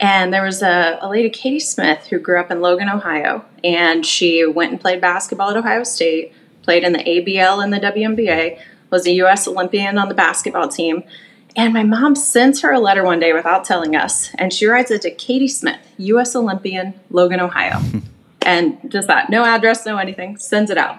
And 0.00 0.32
there 0.32 0.42
was 0.42 0.62
a, 0.62 0.98
a 1.00 1.08
lady, 1.08 1.30
Katie 1.30 1.60
Smith, 1.60 2.06
who 2.06 2.18
grew 2.18 2.40
up 2.40 2.50
in 2.50 2.60
Logan, 2.60 2.88
Ohio. 2.88 3.44
And 3.62 4.04
she 4.04 4.46
went 4.46 4.72
and 4.72 4.80
played 4.80 5.00
basketball 5.00 5.50
at 5.50 5.56
Ohio 5.56 5.84
State 5.84 6.32
played 6.62 6.84
in 6.84 6.92
the 6.92 6.98
ABL 7.00 7.62
and 7.62 7.72
the 7.72 7.80
WNBA, 7.80 8.58
was 8.90 9.06
a 9.06 9.12
U.S. 9.12 9.46
Olympian 9.46 9.98
on 9.98 10.08
the 10.08 10.14
basketball 10.14 10.68
team. 10.68 11.02
And 11.56 11.74
my 11.74 11.82
mom 11.82 12.14
sends 12.14 12.60
her 12.62 12.72
a 12.72 12.78
letter 12.78 13.02
one 13.02 13.18
day 13.18 13.32
without 13.32 13.64
telling 13.64 13.96
us, 13.96 14.30
and 14.36 14.52
she 14.52 14.66
writes 14.66 14.90
it 14.90 15.02
to 15.02 15.10
Katie 15.10 15.48
Smith, 15.48 15.80
U.S. 15.98 16.36
Olympian, 16.36 16.94
Logan, 17.10 17.40
Ohio. 17.40 17.80
and 18.42 18.78
just 18.88 19.08
that, 19.08 19.30
no 19.30 19.44
address, 19.44 19.84
no 19.84 19.96
anything, 19.96 20.36
sends 20.36 20.70
it 20.70 20.78
out. 20.78 20.96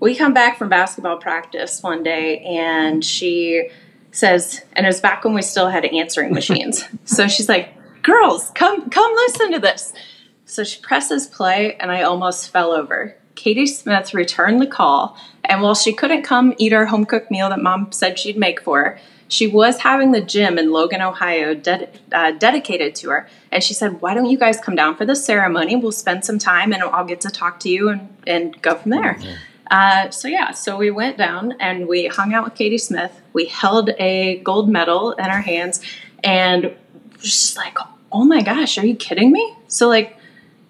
We 0.00 0.14
come 0.14 0.32
back 0.32 0.58
from 0.58 0.68
basketball 0.68 1.18
practice 1.18 1.82
one 1.82 2.02
day, 2.02 2.38
and 2.40 3.04
she 3.04 3.68
says, 4.12 4.62
and 4.72 4.86
it 4.86 4.88
was 4.88 5.00
back 5.00 5.24
when 5.24 5.34
we 5.34 5.42
still 5.42 5.68
had 5.68 5.84
answering 5.84 6.32
machines. 6.32 6.84
so 7.04 7.28
she's 7.28 7.48
like, 7.48 7.74
"Girls, 8.06 8.50
come, 8.54 8.88
come, 8.88 9.12
listen 9.14 9.52
to 9.52 9.58
this." 9.58 9.92
So 10.44 10.64
she 10.64 10.80
presses 10.80 11.26
play, 11.26 11.76
and 11.80 11.90
I 11.90 12.02
almost 12.02 12.50
fell 12.50 12.72
over. 12.72 13.16
Katie 13.34 13.66
Smith 13.66 14.14
returned 14.14 14.62
the 14.62 14.66
call, 14.66 15.16
and 15.44 15.60
while 15.60 15.74
she 15.74 15.92
couldn't 15.92 16.22
come 16.22 16.54
eat 16.56 16.72
our 16.72 16.86
home 16.86 17.04
cooked 17.04 17.30
meal 17.30 17.50
that 17.50 17.60
mom 17.60 17.92
said 17.92 18.18
she'd 18.18 18.38
make 18.38 18.62
for 18.62 18.82
her, 18.82 18.98
she 19.28 19.46
was 19.46 19.78
having 19.78 20.12
the 20.12 20.20
gym 20.20 20.58
in 20.58 20.70
Logan, 20.70 21.02
Ohio, 21.02 21.54
ded- 21.54 22.00
uh, 22.12 22.32
dedicated 22.32 22.94
to 22.96 23.10
her. 23.10 23.28
And 23.50 23.62
she 23.62 23.74
said, 23.74 24.00
Why 24.00 24.14
don't 24.14 24.26
you 24.26 24.38
guys 24.38 24.60
come 24.60 24.76
down 24.76 24.96
for 24.96 25.04
the 25.04 25.16
ceremony? 25.16 25.76
We'll 25.76 25.92
spend 25.92 26.24
some 26.24 26.38
time 26.38 26.72
and 26.72 26.82
I'll 26.82 27.04
get 27.04 27.20
to 27.22 27.30
talk 27.30 27.60
to 27.60 27.68
you 27.68 27.88
and, 27.88 28.16
and 28.26 28.60
go 28.62 28.76
from 28.76 28.92
there. 28.92 29.14
Mm-hmm. 29.14 29.34
Uh, 29.68 30.10
so, 30.10 30.28
yeah, 30.28 30.52
so 30.52 30.76
we 30.76 30.92
went 30.92 31.18
down 31.18 31.54
and 31.58 31.88
we 31.88 32.06
hung 32.06 32.32
out 32.34 32.44
with 32.44 32.54
Katie 32.54 32.78
Smith. 32.78 33.20
We 33.32 33.46
held 33.46 33.90
a 33.98 34.38
gold 34.38 34.68
medal 34.68 35.12
in 35.12 35.24
our 35.24 35.40
hands 35.40 35.80
and 36.22 36.76
just 37.18 37.56
like, 37.56 37.76
Oh 38.16 38.24
my 38.24 38.40
gosh, 38.40 38.78
are 38.78 38.86
you 38.86 38.96
kidding 38.96 39.30
me? 39.30 39.54
So, 39.68 39.88
like, 39.88 40.16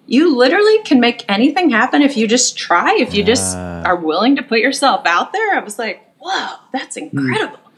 you 0.05 0.35
literally 0.35 0.79
can 0.83 0.99
make 0.99 1.23
anything 1.29 1.69
happen 1.69 2.01
if 2.01 2.17
you 2.17 2.27
just 2.27 2.57
try, 2.57 2.97
if 2.97 3.13
you 3.13 3.23
just 3.23 3.55
uh, 3.55 3.83
are 3.85 3.95
willing 3.95 4.35
to 4.35 4.43
put 4.43 4.59
yourself 4.59 5.05
out 5.05 5.31
there. 5.31 5.55
I 5.55 5.59
was 5.59 5.79
like, 5.79 6.13
whoa, 6.19 6.55
that's 6.73 6.97
hmm. 6.97 7.05
incredible. 7.05 7.55
Mm. 7.55 7.71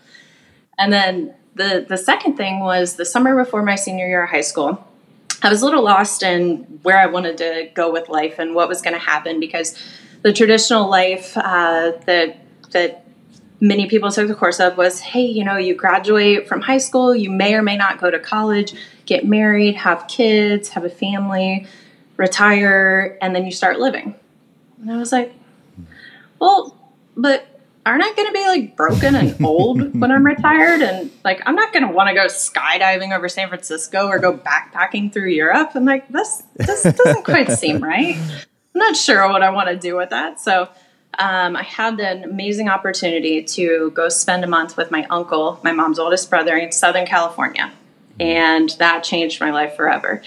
And 0.79 0.93
then 0.93 1.35
the 1.53 1.85
the 1.87 1.97
second 1.97 2.35
thing 2.35 2.61
was 2.61 2.95
the 2.95 3.05
summer 3.05 3.35
before 3.43 3.61
my 3.61 3.75
senior 3.75 4.07
year 4.07 4.23
of 4.23 4.31
high 4.31 4.41
school. 4.41 4.83
I 5.43 5.49
was 5.49 5.61
a 5.61 5.65
little 5.65 5.83
lost 5.83 6.23
in 6.23 6.79
where 6.81 6.97
I 6.97 7.05
wanted 7.05 7.37
to 7.37 7.69
go 7.75 7.91
with 7.91 8.09
life 8.09 8.39
and 8.39 8.55
what 8.55 8.69
was 8.69 8.81
going 8.81 8.95
to 8.95 8.99
happen 8.99 9.39
because 9.39 9.77
the 10.23 10.33
traditional 10.33 10.89
life 10.89 11.37
uh, 11.37 11.91
that 12.07 12.39
that 12.71 13.05
many 13.61 13.87
people 13.87 14.11
took 14.11 14.27
the 14.27 14.35
course 14.35 14.59
of 14.59 14.77
was, 14.77 14.99
hey, 14.99 15.25
you 15.25 15.43
know, 15.43 15.57
you 15.57 15.75
graduate 15.75 16.47
from 16.47 16.61
high 16.61 16.77
school, 16.77 17.15
you 17.15 17.29
may 17.29 17.53
or 17.53 17.61
may 17.61 17.77
not 17.77 17.99
go 17.99 18.09
to 18.09 18.19
college, 18.19 18.73
get 19.09 19.25
married, 19.25 19.75
have 19.75 20.07
kids, 20.07 20.69
have 20.69 20.85
a 20.85 20.89
family 20.89 21.65
retire, 22.15 23.17
and 23.21 23.35
then 23.35 23.43
you 23.43 23.51
start 23.51 23.79
living. 23.79 24.13
And 24.79 24.91
I 24.91 24.97
was 24.97 25.11
like, 25.11 25.33
well, 26.39 26.77
but 27.17 27.47
aren't 27.85 28.03
I 28.03 28.13
going 28.13 28.27
to 28.27 28.33
be 28.33 28.45
like 28.45 28.77
broken 28.77 29.15
and 29.15 29.35
old 29.45 29.99
when 29.99 30.11
I'm 30.11 30.25
retired? 30.25 30.81
And 30.81 31.11
like, 31.25 31.41
I'm 31.45 31.55
not 31.55 31.73
going 31.73 31.87
to 31.87 31.91
want 31.91 32.09
to 32.09 32.15
go 32.15 32.27
skydiving 32.27 33.15
over 33.15 33.27
San 33.27 33.49
Francisco 33.49 34.07
or 34.07 34.19
go 34.19 34.37
backpacking 34.37 35.11
through 35.11 35.29
Europe. 35.29 35.71
And 35.73 35.85
like, 35.85 36.07
this, 36.09 36.43
this 36.55 36.83
doesn't 36.83 37.25
quite 37.25 37.51
seem 37.51 37.83
right. 37.83 38.15
I'm 38.15 38.79
not 38.79 38.95
sure 38.95 39.27
what 39.27 39.41
I 39.41 39.49
want 39.49 39.69
to 39.69 39.75
do 39.75 39.95
with 39.95 40.11
that. 40.11 40.39
So 40.39 40.69
um, 41.17 41.55
I 41.55 41.63
had 41.63 41.99
an 41.99 42.23
amazing 42.23 42.69
opportunity 42.69 43.43
to 43.43 43.91
go 43.91 44.07
spend 44.07 44.43
a 44.43 44.47
month 44.47 44.77
with 44.77 44.91
my 44.91 45.05
uncle, 45.09 45.59
my 45.63 45.71
mom's 45.71 45.97
oldest 45.97 46.29
brother, 46.29 46.55
in 46.55 46.71
Southern 46.71 47.07
California. 47.07 47.73
And 48.19 48.69
that 48.79 49.03
changed 49.03 49.39
my 49.39 49.51
life 49.51 49.75
forever. 49.75 50.21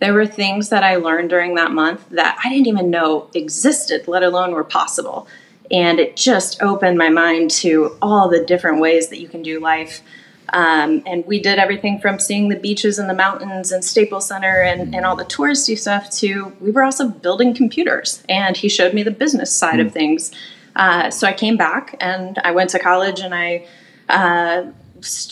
There 0.00 0.14
were 0.14 0.26
things 0.26 0.68
that 0.68 0.84
I 0.84 0.96
learned 0.96 1.30
during 1.30 1.54
that 1.56 1.72
month 1.72 2.08
that 2.10 2.38
I 2.44 2.48
didn't 2.48 2.68
even 2.68 2.90
know 2.90 3.30
existed, 3.34 4.06
let 4.06 4.22
alone 4.22 4.52
were 4.52 4.64
possible. 4.64 5.26
And 5.70 5.98
it 5.98 6.16
just 6.16 6.62
opened 6.62 6.98
my 6.98 7.08
mind 7.08 7.50
to 7.50 7.96
all 8.00 8.28
the 8.28 8.44
different 8.44 8.80
ways 8.80 9.08
that 9.08 9.20
you 9.20 9.28
can 9.28 9.42
do 9.42 9.60
life. 9.60 10.02
Um, 10.50 11.02
and 11.04 11.26
we 11.26 11.40
did 11.40 11.58
everything 11.58 12.00
from 12.00 12.18
seeing 12.18 12.48
the 12.48 12.56
beaches 12.56 12.98
and 12.98 13.10
the 13.10 13.14
mountains 13.14 13.70
and 13.70 13.84
Staples 13.84 14.26
Center 14.26 14.62
and, 14.62 14.94
and 14.94 15.04
all 15.04 15.16
the 15.16 15.24
touristy 15.24 15.78
stuff 15.78 16.10
to 16.18 16.56
we 16.60 16.70
were 16.70 16.82
also 16.82 17.08
building 17.08 17.52
computers. 17.52 18.22
And 18.28 18.56
he 18.56 18.68
showed 18.68 18.94
me 18.94 19.02
the 19.02 19.10
business 19.10 19.54
side 19.54 19.78
mm. 19.78 19.86
of 19.86 19.92
things. 19.92 20.32
Uh, 20.74 21.10
so 21.10 21.26
I 21.26 21.32
came 21.32 21.56
back 21.56 21.96
and 22.00 22.38
I 22.44 22.52
went 22.52 22.70
to 22.70 22.78
college 22.78 23.20
and 23.20 23.34
I 23.34 23.66
uh, 24.08 24.66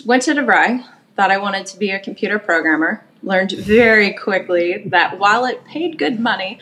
went 0.05 0.23
to 0.25 0.35
DeVry, 0.35 0.85
thought 1.17 1.31
I 1.31 1.39
wanted 1.39 1.67
to 1.67 1.79
be 1.79 1.91
a 1.91 1.99
computer 1.99 2.39
programmer 2.39 3.05
learned 3.23 3.53
very 3.53 4.13
quickly 4.13 4.85
that 4.87 5.19
while 5.19 5.45
it 5.47 5.65
paid 5.65 5.99
good 5.99 6.21
money, 6.21 6.59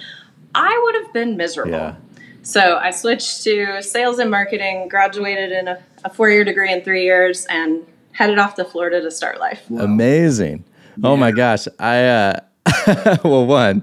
I 0.55 0.81
would 0.85 0.95
have 1.03 1.13
been 1.13 1.37
miserable. 1.37 1.73
Yeah. 1.73 1.97
So 2.43 2.77
I 2.77 2.91
switched 2.91 3.43
to 3.45 3.83
sales 3.83 4.19
and 4.19 4.31
marketing, 4.31 4.89
graduated 4.89 5.51
in 5.51 5.69
a, 5.69 5.83
a 6.05 6.11
four 6.11 6.31
year 6.31 6.45
degree 6.45 6.73
in 6.73 6.83
three 6.83 7.05
years, 7.05 7.47
and 7.47 7.87
headed 8.13 8.39
off 8.39 8.55
to 8.57 8.65
Florida 8.65 9.01
to 9.01 9.11
start 9.11 9.41
life. 9.41 9.69
Amazing. 9.71 10.65
Oh 11.03 11.17
my 11.17 11.33
gosh. 11.33 11.67
I, 11.79 12.05
uh, 12.05 12.41
well, 13.25 13.47
one, 13.47 13.83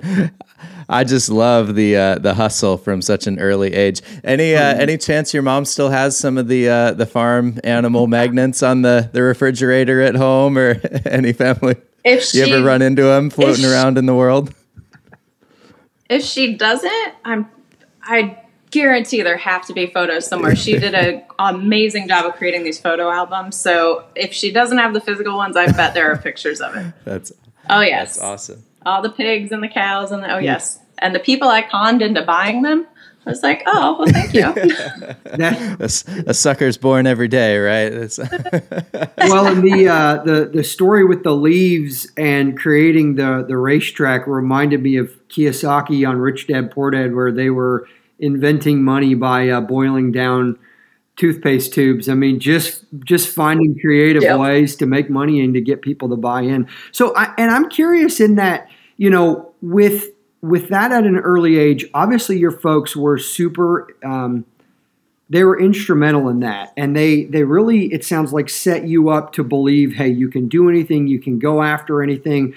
I 0.91 1.05
just 1.05 1.29
love 1.29 1.75
the 1.75 1.95
uh, 1.95 2.15
the 2.15 2.33
hustle 2.33 2.77
from 2.77 3.01
such 3.01 3.25
an 3.25 3.39
early 3.39 3.73
age. 3.73 4.01
Any 4.25 4.55
uh, 4.55 4.75
any 4.75 4.97
chance 4.97 5.33
your 5.33 5.41
mom 5.41 5.63
still 5.63 5.89
has 5.89 6.17
some 6.17 6.37
of 6.37 6.49
the 6.49 6.67
uh, 6.67 6.91
the 6.93 7.05
farm 7.05 7.59
animal 7.63 8.07
magnets 8.07 8.61
on 8.61 8.81
the, 8.81 9.09
the 9.13 9.23
refrigerator 9.23 10.01
at 10.01 10.15
home, 10.15 10.57
or 10.57 10.81
any 11.05 11.31
family? 11.31 11.77
If 12.03 12.25
she, 12.25 12.39
you 12.39 12.45
ever 12.53 12.65
run 12.65 12.81
into 12.81 13.03
them 13.03 13.29
floating 13.29 13.63
around 13.63 13.97
in 13.97 14.05
the 14.05 14.15
world? 14.15 14.53
If 16.09 16.23
she 16.23 16.55
doesn't, 16.55 17.13
I'm 17.23 17.49
I 18.03 18.43
guarantee 18.69 19.21
there 19.21 19.37
have 19.37 19.65
to 19.67 19.73
be 19.73 19.87
photos 19.87 20.27
somewhere. 20.27 20.57
She 20.57 20.77
did 20.77 20.93
an 20.93 21.23
amazing 21.39 22.09
job 22.09 22.25
of 22.25 22.33
creating 22.33 22.63
these 22.63 22.79
photo 22.79 23.09
albums. 23.09 23.55
So 23.55 24.05
if 24.15 24.33
she 24.33 24.51
doesn't 24.51 24.77
have 24.77 24.93
the 24.93 25.01
physical 25.01 25.37
ones, 25.37 25.55
I 25.55 25.71
bet 25.71 25.93
there 25.93 26.11
are 26.11 26.17
pictures 26.17 26.59
of 26.59 26.75
it. 26.75 26.93
That's 27.05 27.31
oh 27.69 27.79
yes, 27.79 28.15
that's 28.15 28.21
awesome. 28.21 28.65
All 28.85 29.01
the 29.01 29.09
pigs 29.09 29.51
and 29.51 29.61
the 29.63 29.67
cows 29.67 30.11
and 30.11 30.23
the, 30.23 30.35
oh 30.35 30.39
yes, 30.39 30.79
and 30.97 31.13
the 31.13 31.19
people 31.19 31.47
I 31.47 31.61
conned 31.61 32.01
into 32.01 32.23
buying 32.23 32.61
them. 32.61 32.87
I 33.25 33.29
was 33.29 33.43
like, 33.43 33.61
oh, 33.67 33.97
well, 33.99 34.07
thank 34.07 34.33
you. 34.33 34.45
a, 35.25 35.83
a, 36.25 36.33
sucker's 36.33 36.77
born 36.77 37.05
every 37.05 37.27
day, 37.27 37.59
right? 37.59 37.91
well, 39.19 39.45
and 39.45 39.63
the, 39.63 39.87
uh, 39.87 40.23
the 40.23 40.49
the 40.51 40.63
story 40.63 41.05
with 41.05 41.23
the 41.23 41.35
leaves 41.35 42.11
and 42.17 42.57
creating 42.57 43.15
the 43.15 43.45
the 43.47 43.57
racetrack 43.57 44.25
reminded 44.25 44.81
me 44.81 44.97
of 44.97 45.15
Kiyosaki 45.29 46.07
on 46.07 46.17
Rich 46.17 46.47
Dad 46.47 46.71
Poor 46.71 46.89
Dad, 46.89 47.13
where 47.13 47.31
they 47.31 47.51
were 47.51 47.87
inventing 48.17 48.83
money 48.83 49.13
by 49.13 49.49
uh, 49.49 49.61
boiling 49.61 50.11
down 50.11 50.57
toothpaste 51.17 51.73
tubes. 51.73 52.09
I 52.09 52.13
mean, 52.13 52.39
just 52.39 52.85
just 53.05 53.33
finding 53.33 53.77
creative 53.79 54.23
yep. 54.23 54.39
ways 54.39 54.75
to 54.77 54.85
make 54.85 55.09
money 55.09 55.41
and 55.41 55.53
to 55.53 55.61
get 55.61 55.81
people 55.81 56.09
to 56.09 56.15
buy 56.15 56.41
in. 56.41 56.67
So, 56.91 57.15
I, 57.15 57.33
and 57.37 57.51
I'm 57.51 57.69
curious 57.69 58.19
in 58.19 58.35
that, 58.35 58.69
you 58.97 59.09
know, 59.09 59.53
with 59.61 60.07
with 60.41 60.69
that 60.69 60.91
at 60.91 61.05
an 61.05 61.17
early 61.17 61.57
age, 61.57 61.85
obviously 61.93 62.37
your 62.37 62.51
folks 62.51 62.95
were 62.95 63.17
super. 63.17 63.87
Um, 64.03 64.45
they 65.29 65.45
were 65.45 65.57
instrumental 65.57 66.27
in 66.27 66.41
that, 66.41 66.73
and 66.75 66.95
they 66.95 67.23
they 67.25 67.43
really 67.43 67.85
it 67.93 68.03
sounds 68.03 68.33
like 68.33 68.49
set 68.49 68.87
you 68.87 69.09
up 69.09 69.31
to 69.33 69.43
believe, 69.43 69.93
hey, 69.93 70.09
you 70.09 70.29
can 70.29 70.49
do 70.49 70.69
anything, 70.69 71.07
you 71.07 71.19
can 71.19 71.39
go 71.39 71.61
after 71.61 72.03
anything. 72.03 72.53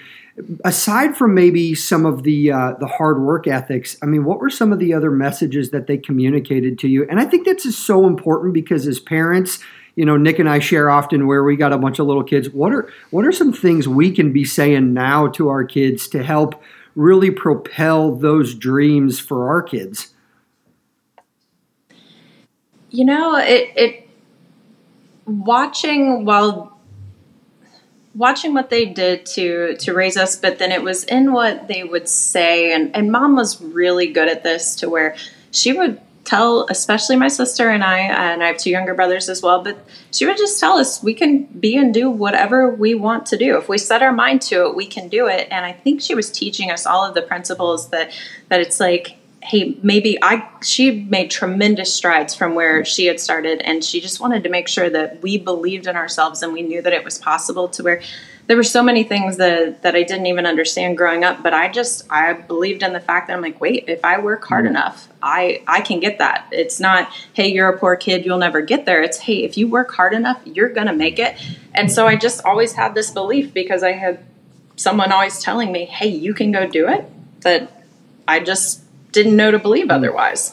Aside 0.64 1.16
from 1.16 1.32
maybe 1.32 1.76
some 1.76 2.04
of 2.04 2.24
the 2.24 2.50
uh, 2.50 2.72
the 2.80 2.88
hard 2.88 3.20
work 3.20 3.46
ethics, 3.46 3.96
I 4.02 4.06
mean, 4.06 4.24
what 4.24 4.40
were 4.40 4.50
some 4.50 4.72
of 4.72 4.80
the 4.80 4.92
other 4.92 5.10
messages 5.10 5.70
that 5.70 5.86
they 5.86 5.96
communicated 5.96 6.78
to 6.80 6.88
you? 6.88 7.06
And 7.08 7.20
I 7.20 7.24
think 7.24 7.46
that's 7.46 7.72
so 7.76 8.06
important 8.06 8.52
because 8.52 8.86
as 8.88 8.98
parents, 8.98 9.60
you 9.94 10.04
know, 10.04 10.16
Nick 10.16 10.40
and 10.40 10.48
I 10.48 10.58
share 10.58 10.90
often 10.90 11.28
where 11.28 11.44
we 11.44 11.56
got 11.56 11.72
a 11.72 11.78
bunch 11.78 12.00
of 12.00 12.06
little 12.06 12.24
kids. 12.24 12.50
What 12.50 12.72
are 12.72 12.90
what 13.10 13.24
are 13.24 13.32
some 13.32 13.52
things 13.52 13.86
we 13.86 14.10
can 14.10 14.32
be 14.32 14.44
saying 14.44 14.92
now 14.92 15.28
to 15.28 15.48
our 15.48 15.64
kids 15.64 16.08
to 16.08 16.22
help 16.22 16.60
really 16.96 17.30
propel 17.30 18.14
those 18.14 18.54
dreams 18.54 19.20
for 19.20 19.48
our 19.48 19.62
kids? 19.62 20.14
You 22.90 23.04
know, 23.04 23.36
it, 23.36 23.70
it 23.76 24.08
watching 25.26 26.24
while 26.24 26.73
watching 28.14 28.54
what 28.54 28.70
they 28.70 28.84
did 28.84 29.26
to 29.26 29.76
to 29.76 29.92
raise 29.92 30.16
us, 30.16 30.36
but 30.36 30.58
then 30.58 30.72
it 30.72 30.82
was 30.82 31.04
in 31.04 31.32
what 31.32 31.68
they 31.68 31.84
would 31.84 32.08
say, 32.08 32.72
and 32.72 32.94
and 32.94 33.10
mom 33.10 33.36
was 33.36 33.60
really 33.60 34.06
good 34.06 34.28
at 34.28 34.42
this 34.42 34.76
to 34.76 34.88
where 34.88 35.16
she 35.50 35.72
would 35.72 36.00
tell, 36.24 36.66
especially 36.70 37.16
my 37.16 37.28
sister 37.28 37.68
and 37.68 37.84
I, 37.84 37.98
and 37.98 38.42
I 38.42 38.48
have 38.48 38.56
two 38.56 38.70
younger 38.70 38.94
brothers 38.94 39.28
as 39.28 39.42
well, 39.42 39.62
but 39.62 39.76
she 40.10 40.26
would 40.26 40.36
just 40.36 40.58
tell 40.58 40.78
us 40.78 41.02
we 41.02 41.14
can 41.14 41.44
be 41.44 41.76
and 41.76 41.92
do 41.92 42.10
whatever 42.10 42.70
we 42.70 42.94
want 42.94 43.26
to 43.26 43.36
do. 43.36 43.58
If 43.58 43.68
we 43.68 43.78
set 43.78 44.02
our 44.02 44.12
mind 44.12 44.42
to 44.42 44.66
it, 44.66 44.74
we 44.74 44.86
can 44.86 45.08
do 45.08 45.28
it. 45.28 45.48
And 45.50 45.66
I 45.66 45.72
think 45.72 46.00
she 46.00 46.14
was 46.14 46.30
teaching 46.30 46.70
us 46.70 46.86
all 46.86 47.04
of 47.04 47.14
the 47.14 47.22
principles 47.22 47.90
that 47.90 48.12
that 48.48 48.60
it's 48.60 48.80
like, 48.80 49.16
hey, 49.44 49.76
maybe 49.82 50.16
I 50.22 50.48
she 50.62 51.02
made 51.02 51.30
tremendous 51.30 51.92
strides 51.92 52.34
from 52.34 52.54
where 52.54 52.82
she 52.82 53.04
had 53.06 53.20
started 53.20 53.60
and 53.60 53.84
she 53.84 54.00
just 54.00 54.18
wanted 54.18 54.42
to 54.44 54.48
make 54.48 54.68
sure 54.68 54.88
that 54.88 55.22
we 55.22 55.36
believed 55.36 55.86
in 55.86 55.96
ourselves 55.96 56.42
and 56.42 56.54
we 56.54 56.62
knew 56.62 56.80
that 56.80 56.94
it 56.94 57.04
was 57.04 57.18
possible 57.18 57.68
to 57.68 57.82
where 57.82 58.00
there 58.46 58.56
were 58.56 58.62
so 58.62 58.82
many 58.82 59.02
things 59.02 59.36
that 59.36 59.82
that 59.82 59.94
I 59.94 60.02
didn't 60.02 60.26
even 60.26 60.46
understand 60.46 60.96
growing 60.96 61.24
up, 61.24 61.42
but 61.42 61.52
I 61.52 61.68
just 61.70 62.06
I 62.10 62.32
believed 62.32 62.82
in 62.82 62.94
the 62.94 63.00
fact 63.00 63.28
that 63.28 63.36
I'm 63.36 63.42
like, 63.42 63.60
wait, 63.60 63.84
if 63.86 64.02
I 64.02 64.18
work 64.18 64.44
hard 64.46 64.64
mm-hmm. 64.64 64.76
enough, 64.76 65.08
I 65.22 65.62
I 65.66 65.82
can 65.82 66.00
get 66.00 66.18
that. 66.18 66.48
It's 66.50 66.80
not, 66.80 67.12
hey, 67.34 67.48
you're 67.48 67.68
a 67.68 67.78
poor 67.78 67.96
kid, 67.96 68.24
you'll 68.24 68.38
never 68.38 68.62
get 68.62 68.86
there. 68.86 69.02
It's 69.02 69.18
hey, 69.18 69.44
if 69.44 69.58
you 69.58 69.68
work 69.68 69.92
hard 69.92 70.14
enough, 70.14 70.40
you're 70.46 70.70
gonna 70.70 70.94
make 70.94 71.18
it. 71.18 71.36
And 71.74 71.92
so 71.92 72.06
I 72.06 72.16
just 72.16 72.44
always 72.46 72.72
had 72.72 72.94
this 72.94 73.10
belief 73.10 73.52
because 73.52 73.82
I 73.82 73.92
had 73.92 74.24
someone 74.76 75.12
always 75.12 75.40
telling 75.40 75.70
me, 75.70 75.84
hey, 75.84 76.08
you 76.08 76.32
can 76.32 76.50
go 76.50 76.66
do 76.66 76.88
it. 76.88 77.04
That 77.42 77.84
I 78.26 78.40
just 78.40 78.83
didn't 79.14 79.36
know 79.36 79.50
to 79.50 79.58
believe 79.58 79.90
otherwise. 79.90 80.52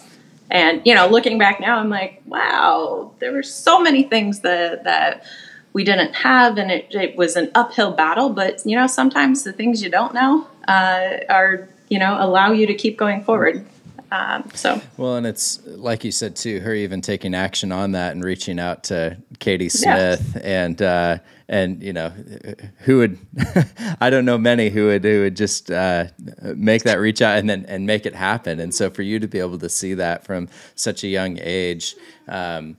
And 0.50 0.82
you 0.86 0.96
know, 0.96 1.08
looking 1.08 1.38
back 1.38 1.60
now, 1.60 1.80
I'm 1.80 1.90
like, 1.90 2.22
wow, 2.26 3.12
there 3.20 3.34
were 3.34 3.44
so 3.44 3.82
many 3.82 4.04
things 4.04 4.42
that 4.42 4.86
that 4.86 5.26
we 5.74 5.84
didn't 5.84 6.14
have, 6.14 6.58
and 6.58 6.70
it, 6.70 6.94
it, 6.94 7.16
was 7.16 7.38
an 7.38 7.50
uphill 7.56 7.94
battle. 7.94 8.30
But 8.30 8.62
you 8.66 8.76
know, 8.76 8.88
sometimes 8.88 9.44
the 9.44 9.54
things 9.54 9.82
you 9.82 9.90
don't 9.90 10.14
know 10.14 10.48
uh, 10.68 11.18
are 11.30 11.68
you 11.90 12.00
know 12.00 12.18
allow 12.20 12.52
you 12.52 12.68
to 12.68 12.74
keep 12.74 12.98
going 12.98 13.24
forward. 13.24 13.66
Um, 14.12 14.50
so 14.54 14.82
well, 14.98 15.16
and 15.16 15.26
it's 15.26 15.66
like 15.66 16.04
you 16.04 16.12
said 16.12 16.36
too, 16.36 16.60
her 16.60 16.74
even 16.74 17.00
taking 17.00 17.34
action 17.34 17.72
on 17.72 17.94
that 17.94 18.12
and 18.12 18.22
reaching 18.22 18.60
out 18.60 18.84
to 18.86 19.18
Katie 19.40 19.70
Smith 19.70 20.34
yeah. 20.36 20.42
and 20.44 20.82
uh, 20.82 21.18
and 21.52 21.84
you 21.84 21.92
know 21.92 22.10
who 22.80 23.00
would 23.00 23.20
I 24.02 24.10
don't 24.10 24.24
know 24.24 24.38
many 24.38 24.70
who 24.70 24.88
would 24.88 25.04
who 25.04 25.22
would 25.24 25.36
just 25.36 25.70
uh, 25.70 26.06
make 26.56 26.84
that 26.84 27.00
reach 27.00 27.22
out 27.22 27.38
and 27.38 27.48
then 27.50 27.66
and 27.68 27.86
make 27.86 28.06
it 28.06 28.16
happen. 28.16 28.60
And 28.60 28.74
so 28.74 28.90
for 28.90 29.02
you 29.04 29.20
to 29.20 29.28
be 29.28 29.38
able 29.40 29.60
to 29.60 29.70
see 29.70 29.94
that 29.96 30.26
from 30.26 30.48
such 30.74 31.04
a 31.04 31.08
young 31.08 31.38
age. 31.42 31.96
Um, 32.28 32.78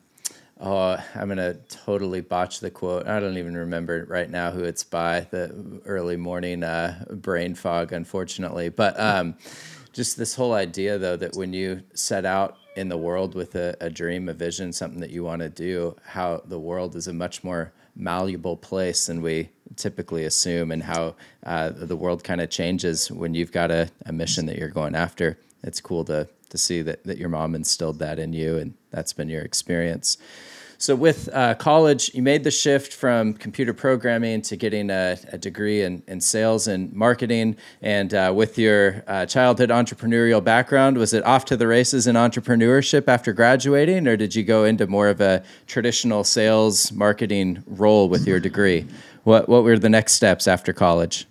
oh, 0.59 0.97
I'm 1.14 1.29
gonna 1.29 1.55
totally 1.69 2.23
botch 2.23 2.61
the 2.61 2.71
quote. 2.71 3.07
I 3.07 3.21
don't 3.21 3.37
even 3.37 3.57
remember 3.57 4.07
right 4.09 4.31
now 4.31 4.50
who 4.50 4.64
it's 4.64 4.85
by. 4.85 5.26
The 5.31 5.83
early 5.85 6.17
morning 6.17 6.64
uh, 6.64 7.05
brain 7.11 7.55
fog, 7.55 7.93
unfortunately. 7.93 8.71
But 8.71 8.99
um, 8.99 9.37
just 9.93 10.17
this 10.17 10.35
whole 10.35 10.55
idea, 10.55 10.97
though, 10.97 11.17
that 11.17 11.37
when 11.37 11.52
you 11.52 11.83
set 11.93 12.25
out 12.25 12.57
in 12.76 12.88
the 12.88 12.97
world 12.97 13.35
with 13.35 13.55
a, 13.55 13.76
a 13.81 13.91
dream, 13.91 14.29
a 14.29 14.33
vision, 14.33 14.73
something 14.73 15.00
that 15.00 15.11
you 15.11 15.25
want 15.25 15.41
to 15.43 15.49
do, 15.49 15.97
how 16.05 16.43
the 16.45 16.59
world 16.59 16.97
is 16.97 17.07
a 17.09 17.12
much 17.12 17.45
more 17.45 17.73
malleable 17.95 18.57
place 18.57 19.07
than 19.07 19.21
we 19.21 19.50
typically 19.76 20.25
assume, 20.25 20.71
and 20.71 20.83
how 20.83 21.14
uh, 21.45 21.71
the 21.71 21.97
world 21.97 22.25
kind 22.25 22.41
of 22.41 22.50
changes 22.50 23.11
when 23.11 23.35
you've 23.35 23.52
got 23.52 23.71
a, 23.71 23.91
a 24.07 24.12
mission 24.12 24.47
that 24.47 24.57
you're 24.57 24.69
going 24.69 24.95
after. 24.95 25.38
It's 25.62 25.81
cool 25.81 26.05
to 26.07 26.29
to 26.52 26.59
see 26.59 26.83
that, 26.83 27.02
that 27.05 27.17
your 27.17 27.31
mom 27.31 27.55
instilled 27.55 27.99
that 27.99 28.19
in 28.19 28.35
you, 28.35 28.59
and 28.59 28.75
that's 28.91 29.14
been 29.14 29.31
your 29.31 29.41
experience. 29.41 30.19
So, 30.82 30.96
with 30.96 31.28
uh, 31.32 31.54
college, 31.54 32.12
you 32.12 32.22
made 32.22 32.42
the 32.42 32.50
shift 32.50 32.92
from 32.92 33.34
computer 33.34 33.72
programming 33.72 34.42
to 34.42 34.56
getting 34.56 34.90
a, 34.90 35.16
a 35.30 35.38
degree 35.38 35.82
in, 35.82 36.02
in, 36.08 36.20
sales 36.20 36.66
and 36.66 36.92
marketing. 36.92 37.54
And 37.82 38.12
uh, 38.12 38.32
with 38.34 38.58
your 38.58 39.04
uh, 39.06 39.24
childhood 39.26 39.70
entrepreneurial 39.70 40.42
background, 40.42 40.98
was 40.98 41.14
it 41.14 41.24
off 41.24 41.44
to 41.44 41.56
the 41.56 41.68
races 41.68 42.08
in 42.08 42.16
entrepreneurship 42.16 43.06
after 43.06 43.32
graduating, 43.32 44.08
or 44.08 44.16
did 44.16 44.34
you 44.34 44.42
go 44.42 44.64
into 44.64 44.88
more 44.88 45.06
of 45.06 45.20
a 45.20 45.44
traditional 45.68 46.24
sales 46.24 46.90
marketing 46.90 47.62
role 47.68 48.08
with 48.08 48.26
your 48.26 48.40
degree? 48.40 48.84
What, 49.22 49.48
what 49.48 49.62
were 49.62 49.78
the 49.78 49.88
next 49.88 50.14
steps 50.14 50.48
after 50.48 50.72
college? 50.72 51.28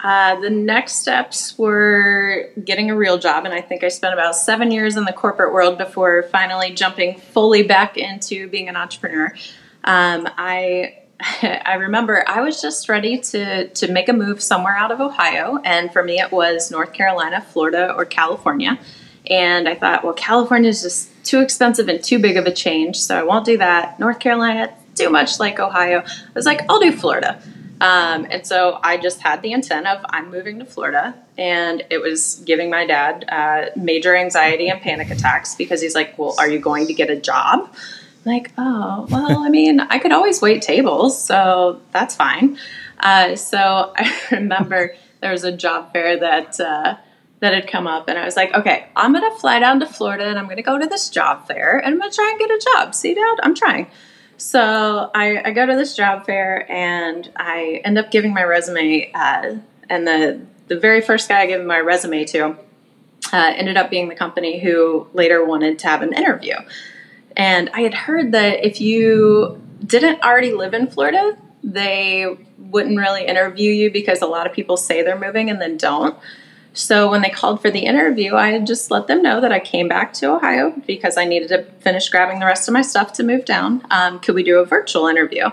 Uh, 0.00 0.38
the 0.40 0.50
next 0.50 1.00
steps 1.00 1.58
were 1.58 2.50
getting 2.62 2.90
a 2.90 2.96
real 2.96 3.18
job, 3.18 3.44
and 3.44 3.54
I 3.54 3.60
think 3.60 3.82
I 3.84 3.88
spent 3.88 4.12
about 4.12 4.36
seven 4.36 4.70
years 4.70 4.96
in 4.96 5.04
the 5.04 5.12
corporate 5.12 5.52
world 5.52 5.78
before 5.78 6.24
finally 6.24 6.72
jumping 6.72 7.18
fully 7.18 7.62
back 7.62 7.96
into 7.96 8.48
being 8.48 8.68
an 8.68 8.76
entrepreneur. 8.76 9.32
Um, 9.84 10.28
I 10.36 10.98
I 11.42 11.74
remember 11.74 12.24
I 12.26 12.40
was 12.40 12.60
just 12.60 12.88
ready 12.88 13.18
to 13.18 13.68
to 13.68 13.90
make 13.90 14.08
a 14.08 14.12
move 14.12 14.42
somewhere 14.42 14.76
out 14.76 14.90
of 14.90 15.00
Ohio, 15.00 15.58
and 15.64 15.92
for 15.92 16.02
me 16.02 16.20
it 16.20 16.32
was 16.32 16.70
North 16.70 16.92
Carolina, 16.92 17.40
Florida, 17.40 17.94
or 17.94 18.04
California. 18.04 18.78
And 19.26 19.68
I 19.68 19.74
thought, 19.74 20.04
well, 20.04 20.12
California 20.12 20.68
is 20.68 20.82
just 20.82 21.08
too 21.24 21.40
expensive 21.40 21.88
and 21.88 22.02
too 22.02 22.18
big 22.18 22.36
of 22.36 22.44
a 22.46 22.52
change, 22.52 23.00
so 23.00 23.18
I 23.18 23.22
won't 23.22 23.46
do 23.46 23.56
that. 23.58 23.98
North 23.98 24.18
Carolina, 24.18 24.74
too 24.94 25.08
much 25.08 25.40
like 25.40 25.58
Ohio. 25.58 26.00
I 26.00 26.32
was 26.34 26.44
like, 26.44 26.60
I'll 26.68 26.80
do 26.80 26.92
Florida. 26.92 27.40
Um, 27.80 28.26
and 28.30 28.46
so 28.46 28.78
I 28.82 28.96
just 28.96 29.20
had 29.20 29.42
the 29.42 29.52
intent 29.52 29.86
of 29.86 30.04
I'm 30.08 30.30
moving 30.30 30.58
to 30.60 30.64
Florida, 30.64 31.14
and 31.36 31.84
it 31.90 31.98
was 31.98 32.36
giving 32.46 32.70
my 32.70 32.86
dad 32.86 33.24
uh, 33.28 33.70
major 33.76 34.16
anxiety 34.16 34.68
and 34.68 34.80
panic 34.80 35.10
attacks 35.10 35.54
because 35.54 35.82
he's 35.82 35.94
like, 35.94 36.18
"Well, 36.18 36.34
are 36.38 36.48
you 36.48 36.58
going 36.58 36.86
to 36.86 36.94
get 36.94 37.10
a 37.10 37.16
job?" 37.16 37.68
I'm 38.26 38.32
like, 38.32 38.52
oh, 38.56 39.06
well, 39.10 39.40
I 39.40 39.50
mean, 39.50 39.80
I 39.80 39.98
could 39.98 40.12
always 40.12 40.40
wait 40.40 40.62
tables, 40.62 41.22
so 41.22 41.80
that's 41.92 42.14
fine. 42.14 42.58
Uh, 43.00 43.36
so 43.36 43.92
I 43.98 44.12
remember 44.30 44.94
there 45.20 45.32
was 45.32 45.44
a 45.44 45.52
job 45.52 45.92
fair 45.92 46.18
that 46.20 46.58
uh, 46.60 46.96
that 47.40 47.54
had 47.54 47.66
come 47.66 47.86
up, 47.86 48.08
and 48.08 48.18
I 48.18 48.24
was 48.24 48.36
like, 48.36 48.54
okay, 48.54 48.86
I'm 48.96 49.12
gonna 49.12 49.34
fly 49.36 49.58
down 49.58 49.80
to 49.80 49.86
Florida 49.86 50.26
and 50.26 50.38
I'm 50.38 50.48
gonna 50.48 50.62
go 50.62 50.78
to 50.78 50.86
this 50.86 51.10
job 51.10 51.46
fair 51.46 51.78
and 51.78 51.94
I'm 51.94 52.00
gonna 52.00 52.12
try 52.12 52.30
and 52.30 52.38
get 52.38 52.50
a 52.50 52.70
job. 52.72 52.94
See, 52.94 53.14
Dad, 53.14 53.36
I'm 53.42 53.54
trying. 53.54 53.88
So 54.36 55.10
I, 55.14 55.42
I 55.44 55.50
go 55.52 55.64
to 55.66 55.76
this 55.76 55.96
job 55.96 56.26
fair 56.26 56.70
and 56.70 57.30
I 57.36 57.80
end 57.84 57.98
up 57.98 58.10
giving 58.10 58.34
my 58.34 58.42
resume, 58.42 59.10
uh, 59.14 59.56
and 59.88 60.06
the 60.06 60.40
the 60.66 60.78
very 60.78 61.00
first 61.00 61.28
guy 61.28 61.42
I 61.42 61.46
gave 61.46 61.64
my 61.64 61.78
resume 61.78 62.24
to 62.24 62.56
uh, 63.32 63.52
ended 63.56 63.76
up 63.76 63.90
being 63.90 64.08
the 64.08 64.14
company 64.14 64.60
who 64.60 65.06
later 65.12 65.44
wanted 65.44 65.78
to 65.80 65.88
have 65.88 66.02
an 66.02 66.12
interview. 66.12 66.54
And 67.36 67.70
I 67.74 67.80
had 67.80 67.94
heard 67.94 68.32
that 68.32 68.64
if 68.64 68.80
you 68.80 69.60
didn't 69.84 70.22
already 70.22 70.52
live 70.52 70.72
in 70.72 70.86
Florida, 70.86 71.36
they 71.62 72.36
wouldn't 72.58 72.98
really 72.98 73.26
interview 73.26 73.72
you 73.72 73.90
because 73.90 74.22
a 74.22 74.26
lot 74.26 74.46
of 74.46 74.52
people 74.52 74.76
say 74.76 75.02
they're 75.02 75.18
moving 75.18 75.50
and 75.50 75.60
then 75.60 75.76
don't. 75.76 76.16
So 76.76 77.08
when 77.08 77.22
they 77.22 77.30
called 77.30 77.62
for 77.62 77.70
the 77.70 77.86
interview, 77.86 78.34
I 78.34 78.58
just 78.58 78.90
let 78.90 79.06
them 79.06 79.22
know 79.22 79.40
that 79.40 79.52
I 79.52 79.60
came 79.60 79.86
back 79.88 80.12
to 80.14 80.34
Ohio 80.34 80.74
because 80.86 81.16
I 81.16 81.24
needed 81.24 81.48
to 81.48 81.62
finish 81.80 82.08
grabbing 82.08 82.40
the 82.40 82.46
rest 82.46 82.68
of 82.68 82.74
my 82.74 82.82
stuff 82.82 83.12
to 83.14 83.22
move 83.22 83.44
down. 83.44 83.86
Um, 83.92 84.18
could 84.18 84.34
we 84.34 84.42
do 84.42 84.58
a 84.58 84.64
virtual 84.64 85.06
interview? 85.06 85.50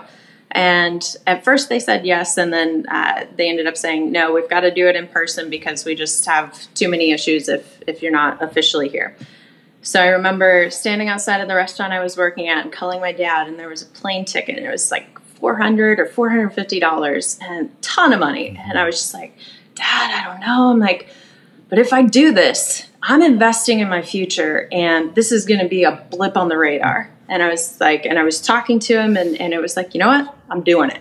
And 0.50 1.02
at 1.26 1.44
first 1.44 1.68
they 1.68 1.78
said 1.78 2.04
yes, 2.04 2.36
and 2.36 2.52
then 2.52 2.86
uh, 2.90 3.24
they 3.36 3.48
ended 3.48 3.66
up 3.66 3.76
saying 3.76 4.12
no. 4.12 4.34
We've 4.34 4.50
got 4.50 4.60
to 4.60 4.70
do 4.74 4.88
it 4.88 4.96
in 4.96 5.06
person 5.06 5.48
because 5.48 5.84
we 5.84 5.94
just 5.94 6.26
have 6.26 6.66
too 6.74 6.88
many 6.88 7.12
issues 7.12 7.48
if 7.48 7.80
if 7.86 8.02
you're 8.02 8.12
not 8.12 8.42
officially 8.42 8.88
here. 8.88 9.16
So 9.80 10.02
I 10.02 10.08
remember 10.08 10.70
standing 10.70 11.08
outside 11.08 11.40
of 11.40 11.48
the 11.48 11.54
restaurant 11.54 11.92
I 11.92 12.00
was 12.00 12.16
working 12.16 12.48
at 12.48 12.64
and 12.64 12.72
calling 12.72 13.00
my 13.00 13.12
dad, 13.12 13.48
and 13.48 13.58
there 13.58 13.68
was 13.68 13.82
a 13.82 13.86
plane 13.86 14.24
ticket, 14.24 14.58
and 14.58 14.66
it 14.66 14.70
was 14.70 14.90
like 14.90 15.18
four 15.20 15.56
hundred 15.56 15.98
or 15.98 16.06
four 16.06 16.28
hundred 16.28 16.50
fifty 16.50 16.78
dollars, 16.78 17.38
and 17.40 17.68
a 17.68 17.70
ton 17.80 18.12
of 18.12 18.20
money. 18.20 18.60
And 18.62 18.78
I 18.78 18.84
was 18.84 18.96
just 18.96 19.14
like, 19.14 19.34
Dad, 19.74 20.10
I 20.10 20.30
don't 20.30 20.40
know. 20.40 20.70
I'm 20.70 20.78
like, 20.78 21.08
but 21.68 21.78
if 21.78 21.92
I 21.92 22.02
do 22.02 22.32
this, 22.32 22.86
I'm 23.02 23.22
investing 23.22 23.80
in 23.80 23.88
my 23.88 24.02
future, 24.02 24.68
and 24.70 25.14
this 25.14 25.32
is 25.32 25.46
going 25.46 25.60
to 25.60 25.68
be 25.68 25.84
a 25.84 26.06
blip 26.10 26.36
on 26.36 26.48
the 26.48 26.58
radar. 26.58 27.10
And 27.28 27.42
I 27.42 27.48
was 27.48 27.80
like, 27.80 28.04
and 28.04 28.18
I 28.18 28.22
was 28.22 28.40
talking 28.40 28.78
to 28.80 29.00
him, 29.00 29.16
and, 29.16 29.40
and 29.40 29.52
it 29.52 29.60
was 29.60 29.76
like, 29.76 29.94
you 29.94 30.00
know 30.00 30.08
what? 30.08 30.34
I'm 30.50 30.62
doing 30.62 30.90
it. 30.90 31.00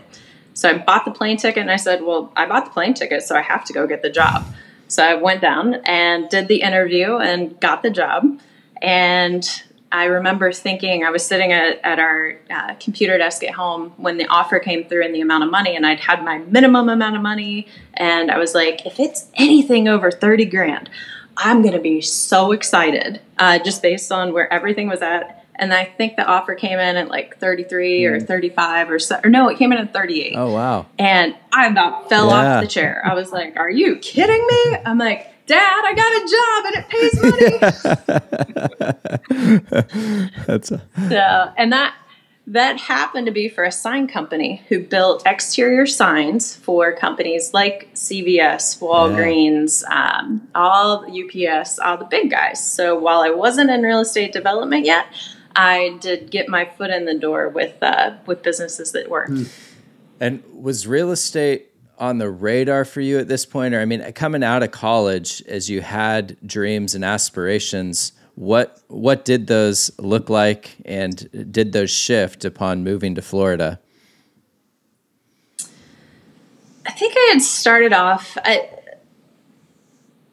So 0.53 0.69
I 0.69 0.77
bought 0.77 1.05
the 1.05 1.11
plane 1.11 1.37
ticket, 1.37 1.61
and 1.61 1.71
I 1.71 1.75
said, 1.75 2.01
well, 2.01 2.31
I 2.35 2.45
bought 2.45 2.65
the 2.65 2.71
plane 2.71 2.93
ticket, 2.93 3.23
so 3.23 3.35
I 3.35 3.41
have 3.41 3.65
to 3.65 3.73
go 3.73 3.85
get 3.85 4.01
the 4.01 4.09
job. 4.09 4.45
So 4.87 5.03
I 5.03 5.15
went 5.15 5.41
down 5.41 5.75
and 5.85 6.29
did 6.29 6.47
the 6.47 6.61
interview 6.61 7.17
and 7.17 7.59
got 7.59 7.83
the 7.83 7.89
job. 7.89 8.39
And 8.81 9.47
I 9.91 10.05
remember 10.05 10.51
thinking, 10.51 11.03
I 11.03 11.09
was 11.09 11.25
sitting 11.25 11.51
at, 11.51 11.79
at 11.83 11.99
our 11.99 12.37
uh, 12.49 12.75
computer 12.75 13.17
desk 13.17 13.43
at 13.43 13.53
home 13.53 13.93
when 13.97 14.17
the 14.17 14.25
offer 14.27 14.59
came 14.59 14.85
through 14.85 15.03
and 15.03 15.13
the 15.13 15.21
amount 15.21 15.43
of 15.43 15.51
money, 15.51 15.75
and 15.75 15.85
I'd 15.85 15.99
had 15.99 16.23
my 16.23 16.37
minimum 16.39 16.89
amount 16.89 17.15
of 17.15 17.21
money. 17.21 17.67
And 17.93 18.31
I 18.31 18.37
was 18.37 18.55
like, 18.55 18.85
if 18.85 18.99
it's 18.99 19.27
anything 19.35 19.87
over 19.87 20.11
30 20.11 20.45
grand, 20.45 20.89
I'm 21.37 21.61
going 21.61 21.73
to 21.73 21.79
be 21.79 22.01
so 22.01 22.51
excited 22.51 23.21
uh, 23.37 23.59
just 23.59 23.81
based 23.81 24.11
on 24.11 24.33
where 24.33 24.51
everything 24.51 24.87
was 24.87 25.01
at 25.01 25.41
and 25.61 25.71
I 25.73 25.85
think 25.85 26.15
the 26.15 26.25
offer 26.25 26.55
came 26.55 26.79
in 26.79 26.97
at 26.97 27.07
like 27.07 27.37
33 27.37 28.05
or 28.05 28.19
hmm. 28.19 28.25
35 28.25 28.89
or 28.89 28.99
so, 28.99 29.19
or 29.23 29.29
no, 29.29 29.47
it 29.47 29.57
came 29.57 29.71
in 29.71 29.77
at 29.77 29.93
38. 29.93 30.33
Oh, 30.35 30.51
wow. 30.51 30.87
And 30.97 31.35
I 31.53 31.67
about 31.67 32.09
fell 32.09 32.29
yeah. 32.29 32.55
off 32.55 32.63
the 32.63 32.67
chair. 32.67 33.01
I 33.05 33.13
was 33.13 33.31
like, 33.31 33.57
are 33.57 33.69
you 33.69 33.97
kidding 33.97 34.45
me? 34.47 34.77
I'm 34.85 34.97
like, 34.97 35.30
Dad, 35.51 35.81
I 35.83 35.93
got 35.93 36.11
a 36.13 36.25
job 36.31 36.65
and 36.65 36.75
it 36.77 36.87
pays 36.89 37.13
money. 37.21 37.57
That's 40.47 40.71
a- 40.71 40.81
so, 41.09 41.53
and 41.57 41.73
that 41.73 41.93
that 42.47 42.79
happened 42.79 43.25
to 43.27 43.31
be 43.31 43.49
for 43.49 43.63
a 43.63 43.71
sign 43.71 44.07
company 44.07 44.63
who 44.69 44.79
built 44.79 45.23
exterior 45.25 45.85
signs 45.85 46.55
for 46.55 46.93
companies 46.93 47.53
like 47.53 47.93
CVS, 47.93 48.79
Walgreens, 48.79 49.83
yeah. 49.87 50.19
um, 50.19 50.47
all 50.55 51.05
UPS, 51.05 51.79
all 51.79 51.97
the 51.97 52.05
big 52.05 52.31
guys. 52.31 52.65
So 52.65 52.97
while 52.97 53.19
I 53.21 53.29
wasn't 53.29 53.69
in 53.69 53.81
real 53.81 53.99
estate 53.99 54.33
development 54.33 54.85
yet, 54.85 55.05
I 55.55 55.97
did 55.99 56.31
get 56.31 56.47
my 56.47 56.65
foot 56.65 56.91
in 56.91 57.05
the 57.05 57.17
door 57.17 57.49
with 57.49 57.75
uh, 57.81 58.15
with 58.25 58.41
businesses 58.41 58.93
that 58.93 59.09
were. 59.09 59.25
Hmm. 59.27 59.43
And 60.21 60.43
was 60.53 60.87
real 60.87 61.11
estate 61.11 61.70
on 62.01 62.17
the 62.17 62.29
radar 62.29 62.83
for 62.83 62.99
you 62.99 63.19
at 63.19 63.27
this 63.27 63.45
point, 63.45 63.75
or 63.75 63.79
I 63.79 63.85
mean, 63.85 64.01
coming 64.13 64.43
out 64.43 64.63
of 64.63 64.71
college, 64.71 65.41
as 65.47 65.69
you 65.69 65.81
had 65.81 66.35
dreams 66.45 66.95
and 66.95 67.05
aspirations, 67.05 68.13
what 68.33 68.81
what 68.87 69.23
did 69.23 69.45
those 69.45 69.91
look 69.99 70.27
like, 70.29 70.77
and 70.83 71.51
did 71.53 71.73
those 71.73 71.91
shift 71.91 72.43
upon 72.43 72.83
moving 72.83 73.13
to 73.15 73.21
Florida? 73.21 73.79
I 76.85 76.91
think 76.91 77.13
I 77.15 77.29
had 77.33 77.41
started 77.41 77.93
off 77.93 78.35
I, 78.43 78.67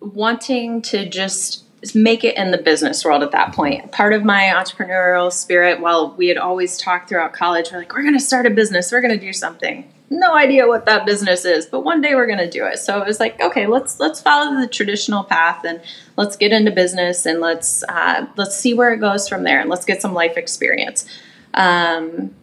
wanting 0.01 0.81
to 0.83 1.07
just 1.07 1.65
make 1.95 2.25
it 2.25 2.37
in 2.37 2.51
the 2.51 2.59
business 2.59 3.05
world 3.05 3.23
at 3.23 3.31
that 3.33 3.53
point. 3.53 3.93
Part 3.93 4.15
of 4.15 4.25
my 4.25 4.45
entrepreneurial 4.45 5.31
spirit, 5.31 5.81
while 5.81 6.15
we 6.17 6.29
had 6.29 6.39
always 6.39 6.79
talked 6.79 7.11
throughout 7.11 7.35
college, 7.35 7.71
we're 7.71 7.79
like, 7.79 7.93
we're 7.93 8.03
going 8.03 8.19
to 8.19 8.21
start 8.21 8.47
a 8.47 8.51
business, 8.51 8.91
we're 8.91 9.03
going 9.03 9.17
to 9.17 9.25
do 9.25 9.35
something. 9.35 9.93
No 10.11 10.35
idea 10.35 10.67
what 10.67 10.87
that 10.87 11.05
business 11.05 11.45
is, 11.45 11.67
but 11.67 11.81
one 11.81 12.01
day 12.01 12.15
we're 12.15 12.27
going 12.27 12.39
to 12.39 12.49
do 12.49 12.65
it. 12.65 12.79
So 12.79 13.01
it 13.01 13.07
was 13.07 13.21
like, 13.21 13.41
okay, 13.41 13.67
let's 13.67 14.01
let's 14.01 14.21
follow 14.21 14.59
the 14.59 14.67
traditional 14.67 15.23
path 15.23 15.65
and 15.65 15.81
let's 16.17 16.37
get 16.37 16.53
into 16.53 16.71
business 16.71 17.27
and 17.27 17.41
let's 17.41 17.85
uh, 17.85 18.27
let's 18.37 18.57
see 18.57 18.73
where 18.73 18.93
it 18.93 19.01
goes 19.01 19.29
from 19.29 19.43
there 19.45 19.61
and 19.61 19.69
let's 19.69 19.85
get 19.85 20.01
some 20.01 20.15
life 20.15 20.37
experience. 20.37 21.07
Um, 21.53 22.35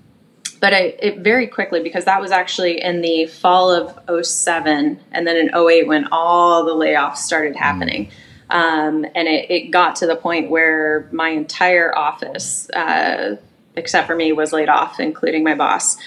but 0.62 0.73
I, 0.73 0.95
it 0.99 1.19
very 1.19 1.47
quickly 1.47 1.82
because 1.82 2.06
that 2.06 2.21
was 2.21 2.32
actually 2.32 2.82
in 2.82 3.01
the 3.01 3.25
fall 3.28 3.71
of 3.71 4.25
07 4.25 4.99
and 5.12 5.28
then 5.28 5.36
in 5.36 5.56
08 5.56 5.88
when 5.88 6.08
all 6.12 6.65
the 6.65 6.73
layoffs 6.73 7.17
started 7.17 7.56
happening. 7.56 8.08
Mm 8.08 8.12
um, 8.49 9.06
and 9.15 9.28
it, 9.28 9.49
it, 9.49 9.71
got 9.71 9.95
to 9.97 10.08
the 10.08 10.15
point 10.15 10.49
where 10.51 11.10
my 11.12 11.30
entire 11.30 11.97
office, 11.97 12.69
uh, 12.71 13.38
except 13.75 14.06
for 14.06 14.15
me, 14.15 14.32
was 14.34 14.54
laid 14.54 14.69
off, 14.69 14.99
including 14.99 15.43
my 15.43 15.56
boss. 15.56 15.97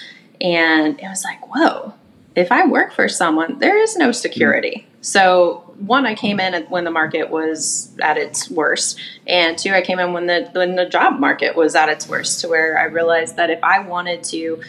And 0.41 0.99
it 0.99 1.07
was 1.07 1.23
like, 1.23 1.53
whoa, 1.53 1.93
if 2.35 2.51
I 2.51 2.65
work 2.65 2.93
for 2.93 3.09
someone, 3.09 3.59
there 3.59 3.77
is 3.77 3.97
no 3.97 4.11
security. 4.11 4.87
So, 5.01 5.65
one, 5.77 6.05
I 6.05 6.15
came 6.15 6.39
in 6.39 6.65
when 6.65 6.83
the 6.83 6.91
market 6.91 7.29
was 7.29 7.95
at 8.01 8.17
its 8.17 8.49
worst, 8.49 8.99
and 9.25 9.57
two, 9.57 9.71
I 9.71 9.81
came 9.81 9.99
in 9.99 10.13
when 10.13 10.27
the 10.27 10.49
when 10.53 10.75
the 10.75 10.85
job 10.85 11.19
market 11.19 11.55
was 11.55 11.75
at 11.75 11.89
its 11.89 12.07
worst, 12.07 12.41
to 12.41 12.49
where 12.49 12.77
I 12.77 12.83
realized 12.85 13.37
that 13.37 13.49
if 13.49 13.63
I 13.63 13.79
wanted 13.79 14.23
to, 14.25 14.61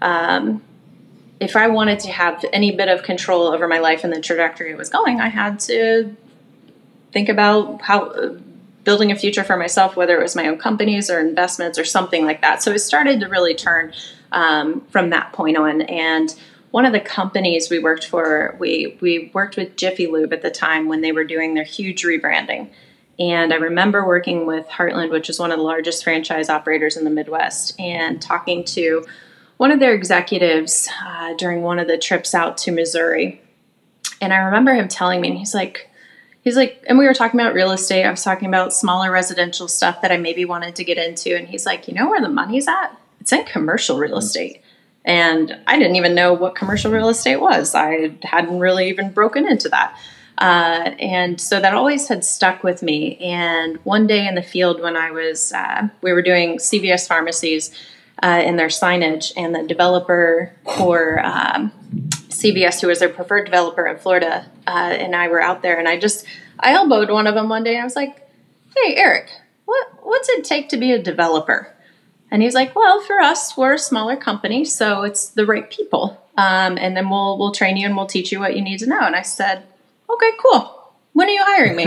um, 0.00 0.62
if 1.40 1.56
I 1.56 1.66
wanted 1.68 2.00
to 2.00 2.12
have 2.12 2.44
any 2.52 2.70
bit 2.74 2.88
of 2.88 3.02
control 3.02 3.48
over 3.48 3.66
my 3.66 3.78
life 3.78 4.04
and 4.04 4.12
the 4.12 4.20
trajectory 4.20 4.70
it 4.70 4.78
was 4.78 4.90
going, 4.90 5.20
I 5.20 5.28
had 5.28 5.58
to 5.60 6.16
think 7.12 7.28
about 7.28 7.82
how 7.82 8.36
building 8.84 9.10
a 9.10 9.16
future 9.16 9.42
for 9.42 9.56
myself, 9.56 9.96
whether 9.96 10.18
it 10.18 10.22
was 10.22 10.36
my 10.36 10.46
own 10.46 10.58
companies 10.58 11.10
or 11.10 11.18
investments 11.18 11.78
or 11.78 11.84
something 11.84 12.24
like 12.24 12.42
that. 12.42 12.62
So 12.62 12.70
it 12.72 12.78
started 12.80 13.20
to 13.20 13.28
really 13.28 13.54
turn 13.54 13.92
um, 14.34 14.82
from 14.90 15.10
that 15.10 15.32
point 15.32 15.56
on. 15.56 15.82
And 15.82 16.34
one 16.72 16.84
of 16.84 16.92
the 16.92 17.00
companies 17.00 17.70
we 17.70 17.78
worked 17.78 18.06
for, 18.06 18.56
we 18.58 18.98
we 19.00 19.30
worked 19.32 19.56
with 19.56 19.76
Jiffy 19.76 20.06
Lube 20.06 20.32
at 20.32 20.42
the 20.42 20.50
time 20.50 20.88
when 20.88 21.00
they 21.00 21.12
were 21.12 21.24
doing 21.24 21.54
their 21.54 21.64
huge 21.64 22.02
rebranding. 22.04 22.68
And 23.16 23.52
I 23.52 23.56
remember 23.56 24.04
working 24.04 24.44
with 24.44 24.66
Heartland, 24.66 25.10
which 25.10 25.30
is 25.30 25.38
one 25.38 25.52
of 25.52 25.58
the 25.58 25.64
largest 25.64 26.02
franchise 26.02 26.48
operators 26.48 26.96
in 26.96 27.04
the 27.04 27.10
Midwest, 27.10 27.78
and 27.78 28.20
talking 28.20 28.64
to 28.64 29.06
one 29.56 29.70
of 29.70 29.78
their 29.78 29.94
executives 29.94 30.88
uh, 31.06 31.34
during 31.34 31.62
one 31.62 31.78
of 31.78 31.86
the 31.86 31.96
trips 31.96 32.34
out 32.34 32.58
to 32.58 32.72
Missouri. 32.72 33.40
And 34.20 34.32
I 34.32 34.38
remember 34.38 34.74
him 34.74 34.88
telling 34.88 35.20
me, 35.20 35.28
and 35.28 35.38
he's 35.38 35.54
like, 35.54 35.88
he's 36.42 36.56
like, 36.56 36.82
and 36.88 36.98
we 36.98 37.06
were 37.06 37.14
talking 37.14 37.38
about 37.38 37.54
real 37.54 37.70
estate. 37.70 38.04
I 38.04 38.10
was 38.10 38.24
talking 38.24 38.48
about 38.48 38.72
smaller 38.72 39.12
residential 39.12 39.68
stuff 39.68 40.02
that 40.02 40.10
I 40.10 40.16
maybe 40.16 40.44
wanted 40.44 40.74
to 40.74 40.84
get 40.84 40.98
into. 40.98 41.36
And 41.36 41.46
he's 41.46 41.66
like, 41.66 41.86
you 41.86 41.94
know 41.94 42.10
where 42.10 42.20
the 42.20 42.28
money's 42.28 42.66
at? 42.66 42.98
It's 43.24 43.32
in 43.32 43.46
commercial 43.46 43.96
real 43.96 44.18
estate. 44.18 44.60
And 45.02 45.58
I 45.66 45.78
didn't 45.78 45.96
even 45.96 46.14
know 46.14 46.34
what 46.34 46.54
commercial 46.54 46.92
real 46.92 47.08
estate 47.08 47.36
was. 47.36 47.74
I 47.74 48.14
hadn't 48.22 48.58
really 48.58 48.90
even 48.90 49.12
broken 49.12 49.48
into 49.48 49.70
that. 49.70 49.98
Uh, 50.36 50.90
and 50.98 51.40
so 51.40 51.58
that 51.58 51.72
always 51.72 52.06
had 52.06 52.22
stuck 52.22 52.62
with 52.62 52.82
me. 52.82 53.16
And 53.16 53.78
one 53.84 54.06
day 54.06 54.28
in 54.28 54.34
the 54.34 54.42
field, 54.42 54.82
when 54.82 54.94
I 54.94 55.10
was, 55.10 55.54
uh, 55.54 55.88
we 56.02 56.12
were 56.12 56.20
doing 56.20 56.58
CVS 56.58 57.08
pharmacies 57.08 57.70
uh, 58.22 58.42
in 58.44 58.56
their 58.56 58.68
signage, 58.68 59.32
and 59.38 59.54
the 59.54 59.62
developer 59.62 60.54
for 60.76 61.24
um, 61.24 61.72
CVS, 62.28 62.82
who 62.82 62.88
was 62.88 62.98
their 62.98 63.08
preferred 63.08 63.46
developer 63.46 63.86
in 63.86 63.96
Florida, 63.96 64.50
uh, 64.66 64.70
and 64.70 65.16
I 65.16 65.28
were 65.28 65.40
out 65.40 65.62
there, 65.62 65.78
and 65.78 65.88
I 65.88 65.98
just 65.98 66.26
I 66.60 66.74
elbowed 66.74 67.10
one 67.10 67.26
of 67.26 67.34
them 67.34 67.48
one 67.48 67.64
day, 67.64 67.74
and 67.74 67.80
I 67.80 67.84
was 67.84 67.96
like, 67.96 68.30
"Hey, 68.76 68.96
Eric, 68.96 69.30
what 69.64 69.86
what's 70.02 70.28
it 70.28 70.44
take 70.44 70.68
to 70.68 70.76
be 70.76 70.92
a 70.92 71.02
developer?" 71.02 71.73
And 72.34 72.42
he's 72.42 72.52
like, 72.52 72.74
"Well, 72.74 73.00
for 73.02 73.20
us, 73.20 73.56
we're 73.56 73.74
a 73.74 73.78
smaller 73.78 74.16
company, 74.16 74.64
so 74.64 75.04
it's 75.04 75.28
the 75.28 75.46
right 75.46 75.70
people, 75.70 76.20
um, 76.36 76.76
and 76.76 76.96
then 76.96 77.08
we'll 77.08 77.38
we'll 77.38 77.52
train 77.52 77.76
you 77.76 77.86
and 77.86 77.96
we'll 77.96 78.08
teach 78.08 78.32
you 78.32 78.40
what 78.40 78.56
you 78.56 78.60
need 78.60 78.80
to 78.80 78.88
know." 78.88 78.98
And 79.02 79.14
I 79.14 79.22
said, 79.22 79.62
"Okay, 80.10 80.30
cool. 80.42 80.92
When 81.12 81.28
are 81.28 81.30
you 81.30 81.44
hiring 81.44 81.76
me?" 81.76 81.86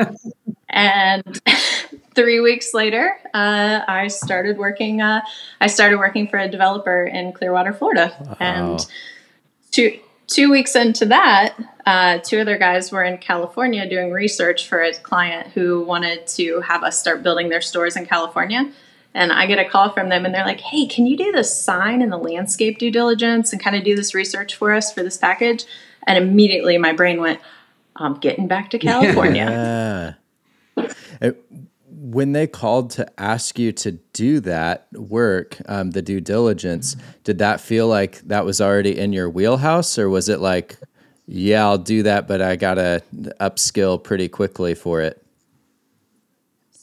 and 0.68 1.40
three 2.16 2.40
weeks 2.40 2.74
later, 2.74 3.20
uh, 3.32 3.82
I 3.86 4.08
started 4.08 4.58
working. 4.58 5.00
Uh, 5.00 5.20
I 5.60 5.68
started 5.68 5.98
working 5.98 6.26
for 6.26 6.40
a 6.40 6.48
developer 6.48 7.04
in 7.04 7.32
Clearwater, 7.32 7.72
Florida, 7.72 8.16
wow. 8.18 8.36
and 8.40 8.86
to 9.70 9.96
two 10.26 10.50
weeks 10.50 10.74
into 10.74 11.06
that, 11.06 11.54
uh, 11.86 12.18
two 12.18 12.40
other 12.40 12.58
guys 12.58 12.90
were 12.90 13.04
in 13.04 13.18
California 13.18 13.88
doing 13.88 14.10
research 14.10 14.66
for 14.66 14.82
a 14.82 14.92
client 14.92 15.52
who 15.52 15.84
wanted 15.84 16.26
to 16.26 16.62
have 16.62 16.82
us 16.82 16.98
start 16.98 17.22
building 17.22 17.48
their 17.48 17.60
stores 17.60 17.94
in 17.94 18.06
California. 18.06 18.72
And 19.18 19.32
I 19.32 19.46
get 19.46 19.58
a 19.58 19.68
call 19.68 19.90
from 19.90 20.10
them, 20.10 20.24
and 20.24 20.32
they're 20.32 20.46
like, 20.46 20.60
"Hey, 20.60 20.86
can 20.86 21.04
you 21.04 21.16
do 21.16 21.32
the 21.32 21.42
sign 21.42 22.02
and 22.02 22.12
the 22.12 22.16
landscape 22.16 22.78
due 22.78 22.92
diligence 22.92 23.52
and 23.52 23.60
kind 23.60 23.74
of 23.74 23.82
do 23.82 23.96
this 23.96 24.14
research 24.14 24.54
for 24.54 24.72
us 24.72 24.92
for 24.92 25.02
this 25.02 25.16
package?" 25.16 25.64
And 26.06 26.16
immediately 26.16 26.78
my 26.78 26.92
brain 26.92 27.20
went, 27.20 27.40
"I'm 27.96 28.14
getting 28.14 28.46
back 28.46 28.70
to 28.70 28.78
California." 28.88 30.16
Yeah. 31.20 31.30
when 31.90 32.30
they 32.30 32.46
called 32.46 32.90
to 32.90 33.20
ask 33.20 33.58
you 33.58 33.72
to 33.72 33.92
do 34.12 34.38
that 34.38 34.86
work, 34.92 35.58
um, 35.66 35.90
the 35.90 36.00
due 36.00 36.20
diligence, 36.20 36.94
did 37.24 37.38
that 37.38 37.60
feel 37.60 37.88
like 37.88 38.20
that 38.20 38.44
was 38.44 38.60
already 38.60 38.96
in 38.96 39.12
your 39.12 39.28
wheelhouse, 39.28 39.98
or 39.98 40.08
was 40.08 40.28
it 40.28 40.38
like, 40.38 40.78
yeah, 41.26 41.66
I'll 41.66 41.76
do 41.76 42.04
that, 42.04 42.28
but 42.28 42.40
I 42.40 42.54
gotta 42.54 43.02
upskill 43.40 44.02
pretty 44.02 44.28
quickly 44.28 44.74
for 44.74 45.02
it? 45.02 45.22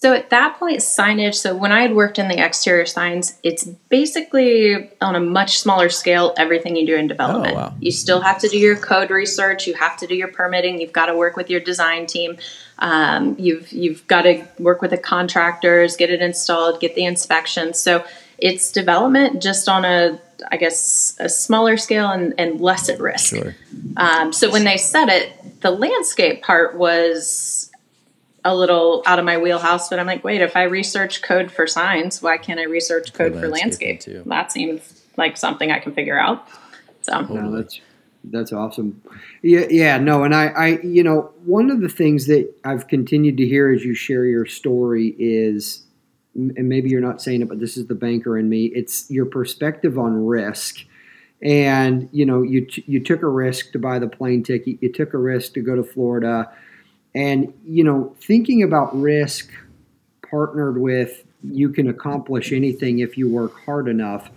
So 0.05 0.13
at 0.13 0.29
that 0.29 0.59
point, 0.59 0.81
signage. 0.81 1.33
So 1.33 1.55
when 1.55 1.71
I 1.71 1.81
had 1.81 1.95
worked 1.95 2.19
in 2.19 2.27
the 2.27 2.37
exterior 2.37 2.85
signs, 2.85 3.39
it's 3.41 3.63
basically 3.63 4.91
on 5.01 5.15
a 5.15 5.19
much 5.19 5.57
smaller 5.57 5.89
scale 5.89 6.35
everything 6.37 6.75
you 6.75 6.85
do 6.85 6.95
in 6.95 7.07
development. 7.07 7.53
Oh, 7.53 7.59
wow. 7.59 7.73
You 7.79 7.91
still 7.91 8.21
have 8.21 8.37
to 8.41 8.47
do 8.47 8.55
your 8.55 8.75
code 8.75 9.09
research. 9.09 9.65
You 9.65 9.73
have 9.73 9.97
to 9.97 10.05
do 10.05 10.13
your 10.13 10.27
permitting. 10.27 10.79
You've 10.79 10.93
got 10.93 11.07
to 11.07 11.15
work 11.15 11.35
with 11.35 11.49
your 11.49 11.59
design 11.59 12.05
team. 12.05 12.37
Um, 12.77 13.35
you've 13.39 13.71
you've 13.71 14.05
got 14.05 14.21
to 14.21 14.47
work 14.59 14.83
with 14.83 14.91
the 14.91 14.99
contractors, 14.99 15.95
get 15.95 16.11
it 16.11 16.21
installed, 16.21 16.79
get 16.79 16.93
the 16.93 17.05
inspection. 17.05 17.73
So 17.73 18.05
it's 18.37 18.71
development 18.71 19.41
just 19.41 19.67
on 19.67 19.85
a 19.85 20.21
I 20.51 20.57
guess 20.57 21.17
a 21.19 21.29
smaller 21.29 21.77
scale 21.77 22.11
and, 22.11 22.35
and 22.37 22.61
less 22.61 22.89
at 22.89 22.99
risk. 22.99 23.35
Sure. 23.35 23.55
Um, 23.97 24.33
so 24.33 24.51
when 24.51 24.65
they 24.65 24.77
said 24.77 25.07
it, 25.09 25.61
the 25.61 25.71
landscape 25.71 26.43
part 26.43 26.75
was 26.75 27.54
a 28.45 28.55
little 28.55 29.01
out 29.07 29.17
of 29.17 29.25
my 29.25 29.39
wheelhouse, 29.39 29.89
but 29.89 29.99
I'm 29.99 30.05
like, 30.05 30.23
wait, 30.23 30.39
if 30.39 30.55
I 30.55 30.63
research 30.63 31.23
code 31.23 31.51
for 31.51 31.65
signs, 31.65 32.21
why 32.21 32.37
can't 32.37 32.59
I 32.59 32.65
research 32.65 33.11
code 33.11 33.33
for, 33.33 33.49
landscape? 33.49 33.99
too. 33.99 34.21
That 34.27 34.51
seems 34.51 35.01
like 35.17 35.35
something 35.35 35.71
I 35.71 35.79
can 35.79 35.93
figure 35.93 36.17
out. 36.17 36.47
So 37.01 37.21
No, 37.21 37.51
that's 37.51 37.81
that's 38.23 38.53
awesome. 38.53 39.01
Yeah, 39.41 39.65
yeah, 39.69 39.97
no, 39.97 40.23
and 40.23 40.33
I, 40.33 40.47
I, 40.47 40.67
you 40.81 41.03
know, 41.03 41.31
one 41.43 41.69
of 41.69 41.81
the 41.81 41.89
things 41.89 42.27
that 42.27 42.51
I've 42.63 42.87
continued 42.87 43.37
to 43.37 43.47
hear 43.47 43.71
as 43.71 43.83
you 43.83 43.93
share 43.93 44.25
your 44.25 44.45
story 44.45 45.15
is, 45.19 45.83
and 46.35 46.69
maybe 46.69 46.89
you're 46.89 47.01
not 47.01 47.21
saying 47.21 47.41
it, 47.41 47.49
but 47.49 47.59
this 47.59 47.77
is 47.77 47.87
the 47.87 47.95
banker 47.95 48.37
in 48.37 48.49
me. 48.49 48.65
It's 48.65 49.09
your 49.09 49.25
perspective 49.25 49.97
on 49.97 50.25
risk, 50.25 50.85
and 51.41 52.09
you 52.11 52.25
know, 52.25 52.43
you 52.43 52.65
t- 52.65 52.83
you 52.87 52.99
took 52.99 53.23
a 53.23 53.27
risk 53.27 53.71
to 53.71 53.79
buy 53.79 53.97
the 53.97 54.07
plane 54.07 54.43
ticket, 54.43 54.77
you 54.81 54.91
took 54.91 55.13
a 55.13 55.17
risk 55.17 55.53
to 55.53 55.61
go 55.61 55.75
to 55.75 55.83
Florida, 55.83 56.51
and 57.15 57.51
you 57.65 57.83
know, 57.83 58.13
thinking 58.19 58.61
about 58.61 58.95
risk 58.99 59.49
partnered 60.29 60.79
with 60.79 61.23
you 61.41 61.69
can 61.69 61.87
accomplish 61.87 62.51
anything 62.51 62.99
if 62.99 63.17
you 63.17 63.29
work 63.29 63.53
hard 63.65 63.87
enough. 63.87 64.29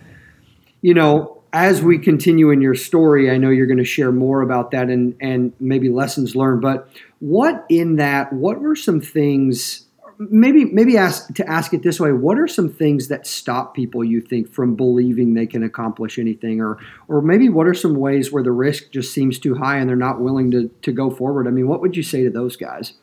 You 0.81 0.93
know, 0.93 1.41
as 1.51 1.81
we 1.81 1.97
continue 1.97 2.51
in 2.51 2.61
your 2.61 2.75
story, 2.75 3.29
I 3.29 3.37
know 3.37 3.49
you're 3.49 3.67
going 3.67 3.79
to 3.79 3.85
share 3.85 4.11
more 4.11 4.41
about 4.41 4.71
that 4.71 4.89
and 4.89 5.15
and 5.19 5.53
maybe 5.59 5.89
lessons 5.89 6.35
learned. 6.35 6.61
But 6.61 6.89
what 7.19 7.65
in 7.69 7.97
that? 7.97 8.31
What 8.31 8.61
were 8.61 8.75
some 8.75 9.01
things? 9.01 9.85
Maybe 10.19 10.65
maybe 10.65 10.97
ask 10.97 11.33
to 11.35 11.49
ask 11.49 11.73
it 11.73 11.81
this 11.81 11.99
way: 11.99 12.11
What 12.11 12.37
are 12.37 12.47
some 12.47 12.69
things 12.69 13.07
that 13.07 13.25
stop 13.25 13.73
people 13.73 14.03
you 14.03 14.19
think 14.19 14.51
from 14.51 14.75
believing 14.75 15.33
they 15.33 15.47
can 15.47 15.63
accomplish 15.63 16.19
anything, 16.19 16.59
or 16.59 16.77
or 17.07 17.21
maybe 17.21 17.47
what 17.47 17.67
are 17.67 17.73
some 17.73 17.95
ways 17.95 18.31
where 18.31 18.43
the 18.43 18.51
risk 18.51 18.91
just 18.91 19.13
seems 19.13 19.39
too 19.39 19.55
high 19.55 19.77
and 19.77 19.87
they're 19.87 19.95
not 19.95 20.19
willing 20.19 20.51
to 20.51 20.69
to 20.81 20.91
go 20.91 21.09
forward? 21.09 21.47
I 21.47 21.51
mean, 21.51 21.69
what 21.69 21.79
would 21.79 21.95
you 21.95 22.03
say 22.03 22.23
to 22.23 22.29
those 22.29 22.57
guys? 22.57 22.93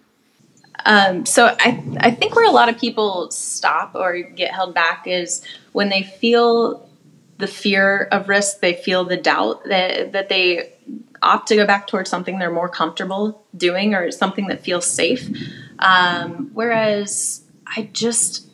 Um, 0.85 1.25
so 1.25 1.57
I, 1.59 1.83
I 1.99 2.11
think 2.11 2.37
where 2.37 2.47
a 2.47 2.53
lot 2.53 2.69
of 2.69 2.79
people 2.79 3.31
stop 3.31 3.95
or 3.95 4.21
get 4.21 4.53
held 4.53 4.75
back 4.75 5.05
is 5.07 5.43
when 5.73 5.89
they 5.89 6.03
feel 6.03 6.89
the 7.39 7.47
fear 7.47 8.09
of 8.13 8.29
risk, 8.29 8.61
they 8.61 8.75
feel 8.75 9.05
the 9.05 9.17
doubt 9.17 9.65
that, 9.65 10.13
that 10.13 10.29
they 10.29 10.73
opt 11.23 11.49
to 11.49 11.57
go 11.57 11.67
back 11.67 11.87
towards 11.87 12.09
something 12.09 12.39
they're 12.39 12.53
more 12.53 12.69
comfortable 12.69 13.45
doing 13.57 13.95
or 13.95 14.11
something 14.11 14.47
that 14.49 14.63
feels 14.63 14.87
safe. 14.87 15.29
Um, 15.79 16.51
whereas 16.55 17.45
I 17.67 17.91
just, 17.93 18.49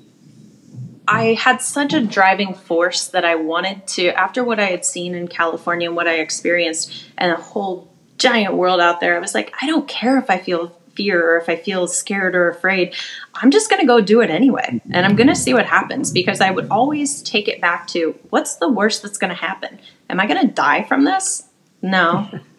I 1.07 1.35
had 1.35 1.61
such 1.61 1.93
a 1.93 2.01
driving 2.05 2.55
force 2.55 3.09
that 3.09 3.25
I 3.25 3.35
wanted 3.35 3.87
to, 3.89 4.09
after 4.09 4.43
what 4.45 4.61
I 4.61 4.67
had 4.67 4.85
seen 4.85 5.15
in 5.15 5.29
California 5.29 5.89
and 5.89 5.97
what 5.97 6.09
I 6.09 6.15
experienced 6.15 7.07
and 7.19 7.33
a 7.33 7.37
whole 7.37 7.93
giant 8.19 8.55
world 8.55 8.81
out 8.81 9.01
there, 9.01 9.17
I 9.17 9.21
was 9.21 9.35
like, 9.35 9.55
I 9.61 9.67
don't 9.67 9.89
care 9.89 10.19
if 10.19 10.31
I 10.31 10.39
feel 10.39 10.79
fear 10.95 11.33
or 11.33 11.39
if 11.39 11.49
I 11.49 11.57
feel 11.57 11.87
scared 11.89 12.35
or 12.35 12.49
afraid, 12.51 12.95
I'm 13.35 13.51
just 13.51 13.71
going 13.71 13.81
to 13.81 13.87
go 13.87 14.01
do 14.01 14.21
it 14.21 14.31
anyway. 14.31 14.81
And 14.91 15.07
I'm 15.07 15.17
going 15.17 15.29
to 15.29 15.35
see 15.35 15.55
what 15.55 15.67
happens 15.67 16.11
because 16.11 16.41
I 16.41 16.51
would 16.51 16.69
always 16.69 17.23
take 17.23 17.49
it 17.49 17.61
back 17.61 17.87
to 17.89 18.19
what's 18.31 18.57
the 18.57 18.69
worst 18.69 19.03
that's 19.03 19.19
going 19.19 19.31
to 19.31 19.37
happen? 19.37 19.81
Am 20.11 20.21
I 20.21 20.27
going 20.27 20.47
to 20.47 20.53
die 20.53 20.85
from 20.85 21.05
this? 21.05 21.45
No. 21.81 22.29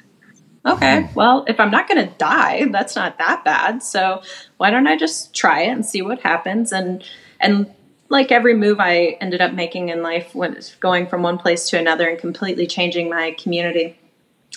Okay, 0.65 1.09
well, 1.13 1.43
if 1.47 1.59
I'm 1.59 1.71
not 1.71 1.89
going 1.89 2.07
to 2.07 2.13
die, 2.15 2.65
that's 2.71 2.95
not 2.95 3.17
that 3.17 3.43
bad. 3.43 3.83
So 3.83 4.21
why 4.57 4.69
don't 4.69 4.87
I 4.87 4.97
just 4.97 5.33
try 5.33 5.63
it 5.63 5.69
and 5.69 5.85
see 5.85 6.01
what 6.01 6.21
happens? 6.21 6.71
And 6.71 7.03
and 7.39 7.69
like 8.09 8.31
every 8.31 8.53
move 8.53 8.79
I 8.79 9.17
ended 9.19 9.41
up 9.41 9.53
making 9.53 9.89
in 9.89 10.01
life, 10.01 10.33
when 10.33 10.55
it's 10.55 10.75
going 10.75 11.07
from 11.07 11.21
one 11.21 11.37
place 11.37 11.69
to 11.69 11.79
another 11.79 12.07
and 12.07 12.17
completely 12.17 12.67
changing 12.67 13.09
my 13.09 13.31
community, 13.31 13.97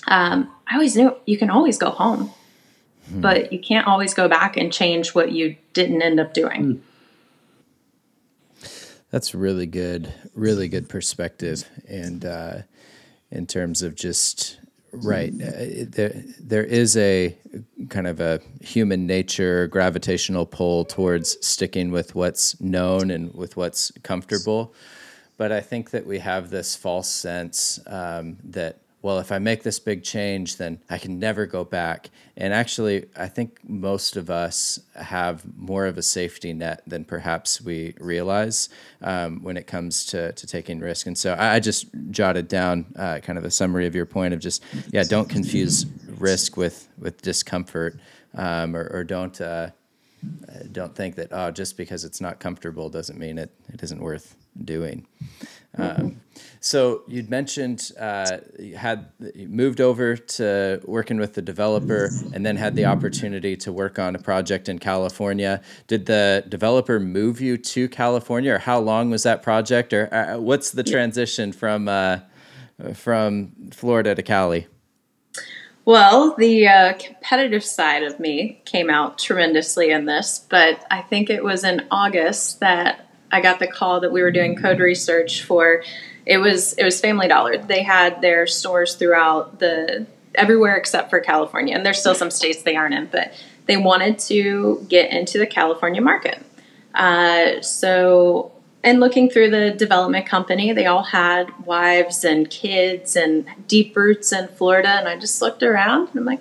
um, 0.06 0.50
I 0.68 0.74
always 0.74 0.94
knew 0.94 1.16
you 1.26 1.38
can 1.38 1.50
always 1.50 1.78
go 1.78 1.90
home 1.90 2.32
but 3.10 3.52
you 3.52 3.58
can't 3.58 3.86
always 3.86 4.14
go 4.14 4.28
back 4.28 4.56
and 4.56 4.72
change 4.72 5.14
what 5.14 5.32
you 5.32 5.56
didn't 5.72 6.02
end 6.02 6.20
up 6.20 6.34
doing. 6.34 6.82
That's 9.10 9.34
really 9.34 9.66
good, 9.66 10.12
really 10.34 10.68
good 10.68 10.88
perspective, 10.88 11.68
and 11.88 12.24
uh, 12.24 12.58
in 13.30 13.46
terms 13.46 13.82
of 13.82 13.94
just 13.94 14.58
right, 14.92 15.32
uh, 15.32 15.86
there 15.88 16.22
there 16.40 16.64
is 16.64 16.96
a 16.96 17.36
kind 17.88 18.06
of 18.06 18.20
a 18.20 18.40
human 18.60 19.06
nature 19.06 19.66
gravitational 19.68 20.46
pull 20.46 20.84
towards 20.84 21.36
sticking 21.46 21.90
with 21.90 22.14
what's 22.14 22.60
known 22.60 23.10
and 23.10 23.34
with 23.34 23.56
what's 23.56 23.92
comfortable, 24.02 24.74
but 25.36 25.52
I 25.52 25.60
think 25.60 25.90
that 25.90 26.06
we 26.06 26.18
have 26.18 26.50
this 26.50 26.76
false 26.76 27.10
sense 27.10 27.78
um, 27.86 28.38
that 28.44 28.80
well, 29.06 29.20
if 29.20 29.30
I 29.30 29.38
make 29.38 29.62
this 29.62 29.78
big 29.78 30.02
change, 30.02 30.56
then 30.56 30.80
I 30.90 30.98
can 30.98 31.20
never 31.20 31.46
go 31.46 31.62
back. 31.62 32.10
And 32.36 32.52
actually, 32.52 33.06
I 33.16 33.28
think 33.28 33.60
most 33.62 34.16
of 34.16 34.30
us 34.30 34.80
have 34.96 35.44
more 35.56 35.86
of 35.86 35.96
a 35.96 36.02
safety 36.02 36.52
net 36.52 36.82
than 36.88 37.04
perhaps 37.04 37.60
we 37.60 37.94
realize 38.00 38.68
um, 39.02 39.44
when 39.44 39.56
it 39.56 39.68
comes 39.68 40.06
to, 40.06 40.32
to 40.32 40.46
taking 40.48 40.80
risk. 40.80 41.06
And 41.06 41.16
so 41.16 41.34
I, 41.34 41.54
I 41.54 41.60
just 41.60 41.86
jotted 42.10 42.48
down 42.48 42.84
uh, 42.96 43.20
kind 43.20 43.38
of 43.38 43.44
a 43.44 43.50
summary 43.52 43.86
of 43.86 43.94
your 43.94 44.06
point 44.06 44.34
of 44.34 44.40
just, 44.40 44.64
yeah, 44.90 45.04
don't 45.04 45.28
confuse 45.28 45.86
risk 46.18 46.56
with, 46.56 46.88
with 46.98 47.22
discomfort 47.22 48.00
um, 48.34 48.74
or, 48.74 48.90
or 48.92 49.04
don't. 49.04 49.40
Uh, 49.40 49.70
don't 50.72 50.96
think 50.96 51.14
that 51.14 51.28
oh 51.30 51.52
just 51.52 51.76
because 51.76 52.02
it's 52.02 52.20
not 52.20 52.40
comfortable 52.40 52.88
doesn't 52.88 53.18
mean 53.18 53.38
it, 53.38 53.50
it 53.72 53.82
isn't 53.82 54.00
worth 54.00 54.34
doing 54.64 55.06
um, 55.76 56.20
so 56.60 57.02
you'd 57.06 57.30
mentioned 57.30 57.92
uh, 57.98 58.38
you 58.58 58.76
had 58.76 59.06
you 59.34 59.48
moved 59.48 59.80
over 59.80 60.16
to 60.16 60.80
working 60.84 61.18
with 61.18 61.34
the 61.34 61.42
developer, 61.42 62.10
and 62.32 62.44
then 62.44 62.56
had 62.56 62.74
the 62.74 62.86
opportunity 62.86 63.56
to 63.58 63.70
work 63.70 64.00
on 64.00 64.16
a 64.16 64.18
project 64.18 64.68
in 64.68 64.78
California. 64.78 65.60
Did 65.86 66.06
the 66.06 66.44
developer 66.48 66.98
move 66.98 67.40
you 67.40 67.56
to 67.56 67.88
California, 67.88 68.54
or 68.54 68.58
how 68.58 68.80
long 68.80 69.10
was 69.10 69.22
that 69.22 69.42
project, 69.42 69.92
or 69.92 70.12
uh, 70.12 70.38
what's 70.38 70.72
the 70.72 70.82
transition 70.82 71.52
from 71.52 71.88
uh, 71.88 72.18
from 72.94 73.52
Florida 73.70 74.14
to 74.14 74.22
Cali? 74.22 74.66
Well, 75.84 76.34
the 76.36 76.66
uh, 76.66 76.94
competitive 76.94 77.64
side 77.64 78.02
of 78.02 78.18
me 78.18 78.60
came 78.64 78.90
out 78.90 79.18
tremendously 79.18 79.92
in 79.92 80.06
this, 80.06 80.44
but 80.50 80.84
I 80.90 81.02
think 81.02 81.30
it 81.30 81.44
was 81.44 81.62
in 81.62 81.86
August 81.92 82.58
that 82.58 83.05
I 83.30 83.40
got 83.40 83.58
the 83.58 83.66
call 83.66 84.00
that 84.00 84.12
we 84.12 84.22
were 84.22 84.30
doing 84.30 84.56
code 84.56 84.80
research 84.80 85.42
for. 85.42 85.82
It 86.24 86.38
was 86.38 86.72
it 86.74 86.84
was 86.84 87.00
Family 87.00 87.28
Dollar. 87.28 87.58
They 87.58 87.82
had 87.82 88.20
their 88.20 88.46
stores 88.46 88.94
throughout 88.94 89.58
the 89.58 90.06
everywhere 90.34 90.76
except 90.76 91.10
for 91.10 91.20
California, 91.20 91.74
and 91.74 91.84
there's 91.84 91.98
still 91.98 92.14
some 92.14 92.30
states 92.30 92.62
they 92.62 92.76
aren't 92.76 92.94
in, 92.94 93.06
but 93.06 93.32
they 93.66 93.76
wanted 93.76 94.18
to 94.20 94.84
get 94.88 95.12
into 95.12 95.38
the 95.38 95.46
California 95.46 96.00
market. 96.00 96.44
Uh, 96.94 97.60
so, 97.60 98.52
and 98.82 99.00
looking 99.00 99.28
through 99.28 99.50
the 99.50 99.70
development 99.72 100.26
company, 100.26 100.72
they 100.72 100.86
all 100.86 101.02
had 101.02 101.66
wives 101.66 102.24
and 102.24 102.48
kids 102.48 103.16
and 103.16 103.46
deep 103.66 103.96
roots 103.96 104.32
in 104.32 104.48
Florida, 104.48 104.88
and 104.88 105.08
I 105.08 105.18
just 105.18 105.42
looked 105.42 105.62
around 105.62 106.08
and 106.08 106.20
I'm 106.20 106.24
like, 106.24 106.40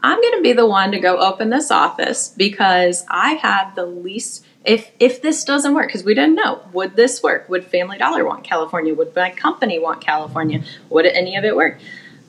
I'm 0.00 0.20
going 0.20 0.36
to 0.36 0.42
be 0.42 0.52
the 0.52 0.66
one 0.66 0.92
to 0.92 1.00
go 1.00 1.18
open 1.18 1.50
this 1.50 1.70
office 1.70 2.28
because 2.28 3.04
I 3.08 3.32
have 3.34 3.74
the 3.74 3.86
least 3.86 4.44
if 4.68 4.90
if 5.00 5.22
this 5.22 5.44
doesn't 5.44 5.74
work 5.74 5.88
because 5.88 6.04
we 6.04 6.14
didn't 6.14 6.34
know 6.34 6.62
would 6.72 6.94
this 6.94 7.22
work? 7.22 7.48
Would 7.48 7.64
family 7.64 7.96
dollar 7.98 8.24
want 8.24 8.44
california? 8.44 8.94
Would 8.94 9.16
my 9.16 9.30
company 9.30 9.78
want 9.78 10.00
california? 10.02 10.62
Would 10.90 11.06
any 11.06 11.36
of 11.36 11.44
it 11.44 11.56
work? 11.56 11.78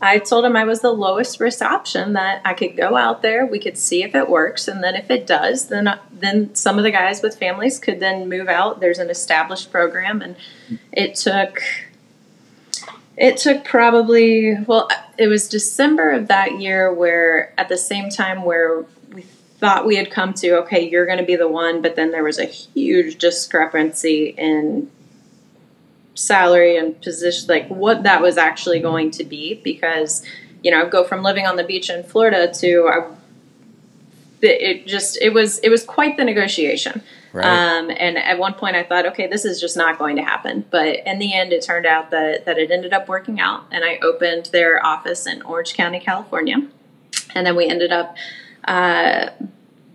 I 0.01 0.19
told 0.19 0.45
him 0.45 0.55
I 0.55 0.63
was 0.63 0.79
the 0.79 0.93
lowest 0.93 1.41
risk 1.41 1.61
option 1.61 2.13
that 2.13 2.41
I 2.45 2.53
could 2.53 2.77
go 2.77 2.95
out 2.95 3.21
there, 3.21 3.45
we 3.45 3.59
could 3.59 3.77
see 3.77 4.01
if 4.03 4.15
it 4.15 4.29
works, 4.29 4.69
and 4.69 4.81
then 4.81 4.95
if 4.95 5.11
it 5.11 5.27
does, 5.27 5.67
then 5.67 5.99
then 6.11 6.55
some 6.55 6.77
of 6.77 6.85
the 6.85 6.91
guys 6.91 7.21
with 7.21 7.37
families 7.37 7.77
could 7.77 7.99
then 7.99 8.29
move 8.29 8.47
out. 8.47 8.79
There's 8.79 8.99
an 8.99 9.09
established 9.09 9.71
program, 9.71 10.21
and 10.21 10.37
it 10.93 11.15
took 11.15 11.61
it 13.17 13.35
took 13.35 13.65
probably 13.65 14.55
well, 14.65 14.87
it 15.17 15.27
was 15.27 15.49
December 15.49 16.11
of 16.11 16.29
that 16.29 16.61
year 16.61 16.93
where 16.93 17.53
at 17.57 17.67
the 17.67 17.77
same 17.77 18.09
time 18.09 18.45
where 18.45 18.85
thought 19.59 19.85
we 19.85 19.95
had 19.95 20.09
come 20.09 20.33
to 20.35 20.59
okay, 20.59 20.87
you're 20.87 21.05
going 21.05 21.17
to 21.17 21.25
be 21.25 21.35
the 21.35 21.47
one, 21.47 21.81
but 21.81 21.95
then 21.95 22.11
there 22.11 22.23
was 22.23 22.39
a 22.39 22.45
huge 22.45 23.17
discrepancy 23.17 24.33
in 24.37 24.89
salary 26.15 26.77
and 26.77 27.01
position, 27.01 27.47
like 27.47 27.67
what 27.67 28.03
that 28.03 28.21
was 28.21 28.37
actually 28.37 28.79
going 28.79 29.11
to 29.11 29.23
be, 29.23 29.55
because 29.55 30.23
you 30.63 30.71
know, 30.71 30.85
I 30.85 30.89
go 30.89 31.03
from 31.03 31.23
living 31.23 31.45
on 31.45 31.55
the 31.55 31.63
beach 31.63 31.89
in 31.89 32.03
Florida 32.03 32.51
to 32.55 32.87
uh, 32.87 33.15
it 34.41 34.87
just 34.87 35.17
it 35.21 35.33
was 35.33 35.59
it 35.59 35.69
was 35.69 35.83
quite 35.83 36.17
the 36.17 36.23
negotiation. 36.23 37.01
Right. 37.31 37.45
Um, 37.45 37.91
and 37.91 38.17
at 38.17 38.39
one 38.39 38.55
point, 38.55 38.75
I 38.75 38.83
thought, 38.83 39.05
okay, 39.07 39.27
this 39.27 39.45
is 39.45 39.61
just 39.61 39.77
not 39.77 39.99
going 39.99 40.15
to 40.15 40.23
happen. 40.23 40.65
But 40.71 41.05
in 41.05 41.19
the 41.19 41.35
end, 41.35 41.53
it 41.53 41.63
turned 41.63 41.85
out 41.85 42.11
that 42.11 42.45
that 42.45 42.57
it 42.57 42.71
ended 42.71 42.93
up 42.93 43.07
working 43.07 43.39
out, 43.39 43.65
and 43.71 43.83
I 43.83 43.99
opened 44.01 44.47
their 44.47 44.83
office 44.85 45.27
in 45.27 45.41
Orange 45.43 45.73
County, 45.73 45.99
California, 45.99 46.67
and 47.35 47.45
then 47.45 47.55
we 47.55 47.67
ended 47.67 47.91
up 47.91 48.15
uh, 48.69 49.31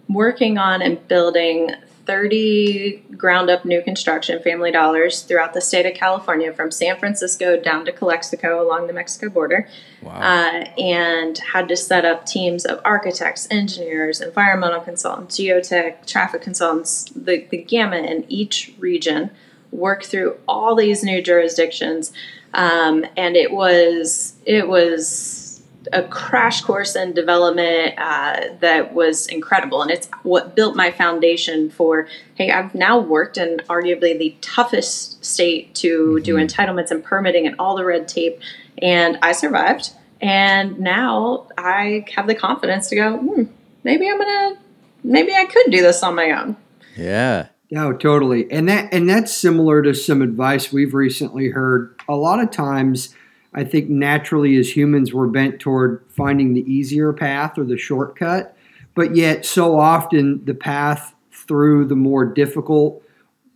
working 0.08 0.58
on 0.58 0.82
and 0.82 1.06
building 1.08 1.70
30 2.06 3.02
ground 3.16 3.48
up 3.48 3.64
new 3.64 3.80
construction 3.80 4.42
family 4.42 4.70
dollars 4.70 5.22
throughout 5.22 5.54
the 5.54 5.60
state 5.60 5.86
of 5.86 5.94
California 5.94 6.52
from 6.52 6.70
San 6.70 6.98
Francisco 6.98 7.58
down 7.58 7.86
to 7.86 7.92
Calexico 7.92 8.62
along 8.62 8.88
the 8.88 8.92
Mexico 8.92 9.30
border. 9.30 9.66
Wow. 10.02 10.20
Uh, 10.20 10.64
and 10.78 11.38
had 11.38 11.68
to 11.68 11.76
set 11.76 12.04
up 12.04 12.26
teams 12.26 12.66
of 12.66 12.80
architects, 12.84 13.48
engineers, 13.50 14.20
environmental 14.20 14.80
consultants, 14.80 15.38
geotech, 15.38 16.04
traffic 16.04 16.42
consultants, 16.42 17.04
the, 17.16 17.46
the 17.50 17.58
gamut 17.58 18.04
in 18.04 18.26
each 18.28 18.74
region, 18.78 19.30
work 19.70 20.02
through 20.02 20.36
all 20.46 20.74
these 20.74 21.02
new 21.02 21.22
jurisdictions. 21.22 22.12
Um, 22.52 23.06
and 23.16 23.36
it 23.36 23.50
was, 23.52 24.34
it 24.44 24.68
was, 24.68 25.43
a 25.92 26.02
crash 26.02 26.62
course 26.62 26.96
in 26.96 27.12
development 27.12 27.94
uh, 27.98 28.48
that 28.60 28.94
was 28.94 29.26
incredible. 29.26 29.82
And 29.82 29.90
it's 29.90 30.08
what 30.22 30.54
built 30.54 30.76
my 30.76 30.90
foundation 30.90 31.70
for 31.70 32.08
hey, 32.34 32.50
I've 32.50 32.74
now 32.74 32.98
worked 32.98 33.36
in 33.38 33.58
arguably 33.68 34.18
the 34.18 34.36
toughest 34.40 35.24
state 35.24 35.74
to 35.76 36.14
mm-hmm. 36.16 36.24
do 36.24 36.34
entitlements 36.36 36.90
and 36.90 37.02
permitting 37.02 37.46
and 37.46 37.56
all 37.58 37.76
the 37.76 37.84
red 37.84 38.08
tape. 38.08 38.40
And 38.78 39.18
I 39.22 39.32
survived. 39.32 39.90
And 40.20 40.80
now 40.80 41.48
I 41.58 42.06
have 42.14 42.26
the 42.26 42.34
confidence 42.34 42.88
to 42.88 42.96
go, 42.96 43.18
hmm, 43.18 43.42
maybe 43.82 44.08
I'm 44.08 44.18
going 44.18 44.54
to, 44.54 44.60
maybe 45.02 45.34
I 45.34 45.44
could 45.44 45.70
do 45.70 45.82
this 45.82 46.02
on 46.02 46.14
my 46.14 46.30
own. 46.30 46.56
Yeah. 46.96 47.48
No, 47.70 47.92
totally. 47.92 48.50
And 48.52 48.68
that 48.68 48.92
and 48.92 49.08
that's 49.08 49.32
similar 49.32 49.82
to 49.82 49.94
some 49.94 50.22
advice 50.22 50.72
we've 50.72 50.94
recently 50.94 51.48
heard. 51.48 51.98
A 52.08 52.14
lot 52.14 52.40
of 52.40 52.50
times 52.50 53.14
I 53.54 53.64
think 53.64 53.88
naturally 53.88 54.56
as 54.56 54.76
humans 54.76 55.14
we're 55.14 55.28
bent 55.28 55.60
toward 55.60 56.04
finding 56.08 56.54
the 56.54 56.70
easier 56.70 57.12
path 57.12 57.56
or 57.56 57.64
the 57.64 57.78
shortcut, 57.78 58.56
but 58.94 59.14
yet 59.14 59.46
so 59.46 59.78
often 59.78 60.44
the 60.44 60.54
path 60.54 61.14
through 61.32 61.86
the 61.86 61.96
more 61.96 62.24
difficult 62.24 63.02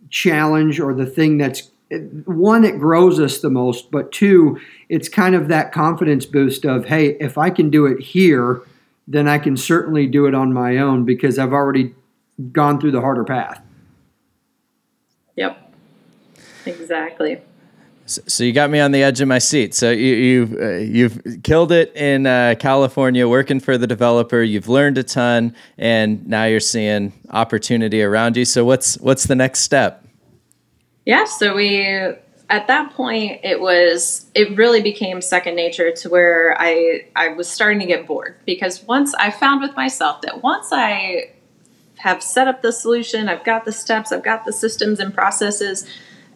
challenge 0.09 0.79
or 0.79 0.93
the 0.93 1.05
thing 1.05 1.37
that's 1.37 1.71
one 2.25 2.63
it 2.63 2.79
grows 2.79 3.19
us 3.19 3.39
the 3.39 3.49
most, 3.49 3.91
but 3.91 4.11
two 4.11 4.59
it's 4.89 5.09
kind 5.09 5.35
of 5.35 5.47
that 5.47 5.71
confidence 5.71 6.25
boost 6.25 6.65
of 6.65 6.85
hey, 6.85 7.17
if 7.19 7.37
I 7.37 7.49
can 7.49 7.69
do 7.69 7.85
it 7.85 7.99
here, 7.99 8.61
then 9.07 9.27
I 9.27 9.39
can 9.39 9.57
certainly 9.57 10.05
do 10.05 10.27
it 10.27 10.35
on 10.35 10.53
my 10.53 10.77
own 10.77 11.03
because 11.03 11.39
I've 11.39 11.53
already 11.53 11.93
gone 12.51 12.79
through 12.79 12.91
the 12.91 13.01
harder 13.01 13.23
path. 13.23 13.61
Yep. 15.35 15.73
Exactly. 16.65 17.41
So 18.09 18.43
you 18.43 18.53
got 18.53 18.69
me 18.69 18.79
on 18.79 18.91
the 18.91 19.03
edge 19.03 19.21
of 19.21 19.27
my 19.27 19.39
seat. 19.39 19.73
So 19.75 19.91
you, 19.91 20.15
you've 20.15 20.53
uh, 20.53 20.69
you've 20.77 21.43
killed 21.43 21.71
it 21.71 21.95
in 21.95 22.25
uh, 22.25 22.55
California, 22.59 23.27
working 23.27 23.59
for 23.59 23.77
the 23.77 23.87
developer. 23.87 24.41
You've 24.41 24.67
learned 24.67 24.97
a 24.97 25.03
ton, 25.03 25.55
and 25.77 26.27
now 26.27 26.45
you're 26.45 26.59
seeing 26.59 27.13
opportunity 27.29 28.01
around 28.01 28.37
you. 28.37 28.45
So 28.45 28.65
what's 28.65 28.97
what's 28.99 29.25
the 29.25 29.35
next 29.35 29.59
step? 29.59 30.05
Yeah. 31.05 31.25
So 31.25 31.55
we 31.55 31.85
at 32.49 32.67
that 32.67 32.93
point 32.93 33.41
it 33.43 33.61
was 33.61 34.25
it 34.33 34.57
really 34.57 34.81
became 34.81 35.21
second 35.21 35.55
nature 35.55 35.91
to 35.91 36.09
where 36.09 36.55
I 36.59 37.05
I 37.15 37.29
was 37.29 37.47
starting 37.49 37.79
to 37.79 37.85
get 37.85 38.07
bored 38.07 38.37
because 38.45 38.83
once 38.83 39.13
I 39.15 39.29
found 39.29 39.61
with 39.61 39.75
myself 39.75 40.21
that 40.21 40.41
once 40.41 40.69
I 40.71 41.31
have 41.97 42.23
set 42.23 42.47
up 42.47 42.61
the 42.61 42.71
solution, 42.71 43.27
I've 43.27 43.43
got 43.43 43.65
the 43.65 43.71
steps, 43.71 44.11
I've 44.11 44.23
got 44.23 44.45
the 44.45 44.53
systems 44.53 44.99
and 44.99 45.13
processes 45.13 45.85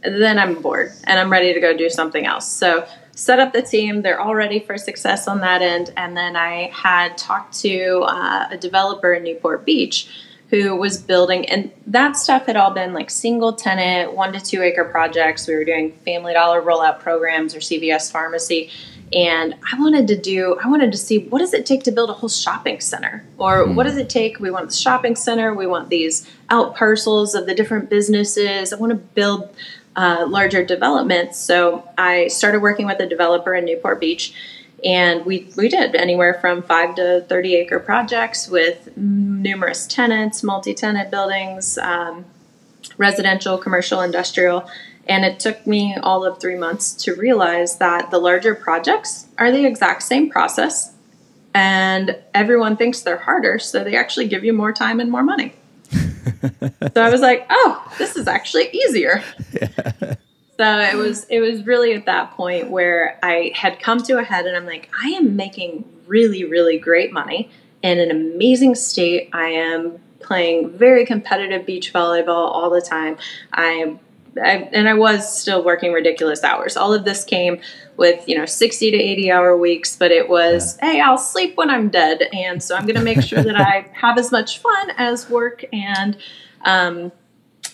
then 0.03 0.39
I'm 0.39 0.61
bored 0.61 0.91
and 1.05 1.19
I'm 1.19 1.31
ready 1.31 1.53
to 1.53 1.59
go 1.59 1.75
do 1.75 1.89
something 1.89 2.25
else. 2.25 2.51
So 2.51 2.87
set 3.15 3.39
up 3.39 3.53
the 3.53 3.61
team. 3.61 4.01
They're 4.01 4.19
all 4.19 4.35
ready 4.35 4.59
for 4.59 4.77
success 4.77 5.27
on 5.27 5.41
that 5.41 5.61
end. 5.61 5.93
And 5.95 6.17
then 6.17 6.35
I 6.35 6.71
had 6.73 7.17
talked 7.17 7.59
to 7.61 8.03
uh, 8.07 8.47
a 8.51 8.57
developer 8.57 9.13
in 9.13 9.23
Newport 9.23 9.65
Beach 9.65 10.07
who 10.49 10.75
was 10.75 10.99
building, 10.99 11.49
and 11.49 11.71
that 11.87 12.15
stuff 12.15 12.45
had 12.45 12.55
all 12.55 12.69
been 12.69 12.93
like 12.93 13.09
single 13.09 13.53
tenant, 13.53 14.13
one 14.13 14.31
to 14.33 14.39
two 14.39 14.61
acre 14.61 14.85
projects. 14.85 15.47
We 15.47 15.55
were 15.55 15.65
doing 15.65 15.93
family 16.05 16.33
dollar 16.33 16.61
rollout 16.61 16.99
programs 16.99 17.55
or 17.55 17.59
CVS 17.59 18.11
pharmacy. 18.11 18.69
And 19.11 19.55
I 19.71 19.79
wanted 19.79 20.07
to 20.09 20.15
do, 20.15 20.59
I 20.63 20.67
wanted 20.67 20.91
to 20.91 20.97
see 20.97 21.19
what 21.19 21.39
does 21.39 21.53
it 21.53 21.65
take 21.65 21.83
to 21.83 21.91
build 21.91 22.09
a 22.09 22.13
whole 22.13 22.29
shopping 22.29 22.79
center? 22.81 23.25
Or 23.37 23.65
mm. 23.65 23.75
what 23.75 23.83
does 23.85 23.97
it 23.97 24.09
take? 24.09 24.39
We 24.39 24.51
want 24.51 24.69
the 24.69 24.75
shopping 24.75 25.15
center, 25.15 25.53
we 25.53 25.65
want 25.65 25.89
these 25.89 26.29
out 26.49 26.75
parcels 26.75 27.33
of 27.33 27.45
the 27.47 27.55
different 27.55 27.89
businesses. 27.89 28.73
I 28.73 28.75
want 28.77 28.91
to 28.91 28.95
build 28.97 29.55
uh, 29.95 30.25
larger 30.27 30.63
developments. 30.65 31.37
So 31.39 31.87
I 31.97 32.27
started 32.27 32.61
working 32.61 32.85
with 32.85 32.99
a 32.99 33.05
developer 33.05 33.53
in 33.53 33.65
Newport 33.65 33.99
Beach, 33.99 34.33
and 34.83 35.25
we 35.25 35.49
we 35.55 35.69
did 35.69 35.95
anywhere 35.95 36.33
from 36.35 36.63
five 36.63 36.95
to 36.95 37.25
thirty 37.27 37.55
acre 37.55 37.79
projects 37.79 38.47
with 38.47 38.95
numerous 38.97 39.87
tenants, 39.87 40.43
multi 40.43 40.73
tenant 40.73 41.11
buildings, 41.11 41.77
um, 41.77 42.25
residential, 42.97 43.57
commercial, 43.57 44.01
industrial. 44.01 44.67
And 45.05 45.25
it 45.25 45.39
took 45.39 45.67
me 45.67 45.95
all 46.01 46.23
of 46.23 46.39
three 46.39 46.55
months 46.55 46.93
to 47.03 47.13
realize 47.13 47.77
that 47.77 48.09
the 48.09 48.19
larger 48.19 48.55
projects 48.55 49.27
are 49.37 49.51
the 49.51 49.65
exact 49.65 50.03
same 50.03 50.29
process, 50.29 50.93
and 51.53 52.17
everyone 52.33 52.77
thinks 52.77 53.01
they're 53.01 53.17
harder, 53.17 53.59
so 53.59 53.83
they 53.83 53.97
actually 53.97 54.29
give 54.29 54.45
you 54.45 54.53
more 54.53 54.71
time 54.71 55.01
and 55.01 55.11
more 55.11 55.23
money 55.23 55.55
so 56.93 57.01
I 57.01 57.09
was 57.09 57.21
like, 57.21 57.45
oh, 57.49 57.93
this 57.97 58.15
is 58.15 58.27
actually 58.27 58.69
easier. 58.69 59.23
Yeah. 59.53 60.15
So 60.59 60.79
it 60.79 60.95
was 60.95 61.25
it 61.29 61.39
was 61.39 61.65
really 61.65 61.93
at 61.93 62.05
that 62.05 62.31
point 62.31 62.69
where 62.69 63.17
I 63.23 63.51
had 63.55 63.79
come 63.79 64.03
to 64.03 64.19
a 64.19 64.23
head 64.23 64.45
and 64.45 64.55
I'm 64.55 64.67
like, 64.67 64.89
I 65.03 65.09
am 65.09 65.35
making 65.35 65.83
really, 66.05 66.45
really 66.45 66.77
great 66.77 67.11
money 67.11 67.49
in 67.81 67.99
an 67.99 68.11
amazing 68.11 68.75
state. 68.75 69.29
I 69.33 69.47
am 69.47 69.99
playing 70.19 70.77
very 70.77 71.05
competitive 71.05 71.65
beach 71.65 71.91
volleyball 71.91 72.29
all 72.29 72.69
the 72.69 72.81
time. 72.81 73.17
I 73.51 73.97
I, 74.41 74.69
and 74.73 74.89
I 74.89 74.93
was 74.93 75.39
still 75.39 75.63
working 75.63 75.91
ridiculous 75.91 76.43
hours. 76.43 76.75
All 76.75 76.93
of 76.93 77.05
this 77.05 77.23
came 77.23 77.59
with 77.97 78.27
you 78.27 78.37
know 78.37 78.45
60 78.45 78.91
to 78.91 78.97
80 78.97 79.31
hour 79.31 79.57
weeks, 79.57 79.95
but 79.95 80.11
it 80.11 80.29
was 80.29 80.77
yeah. 80.81 80.91
hey, 80.91 81.01
I'll 81.01 81.17
sleep 81.17 81.57
when 81.57 81.69
I'm 81.69 81.89
dead, 81.89 82.23
and 82.33 82.61
so 82.61 82.75
I'm 82.75 82.85
going 82.85 82.95
to 82.95 83.03
make 83.03 83.21
sure 83.21 83.43
that 83.43 83.55
I 83.55 83.87
have 83.93 84.17
as 84.17 84.31
much 84.31 84.59
fun 84.59 84.91
as 84.97 85.29
work. 85.29 85.65
And 85.71 86.17
um, 86.61 87.11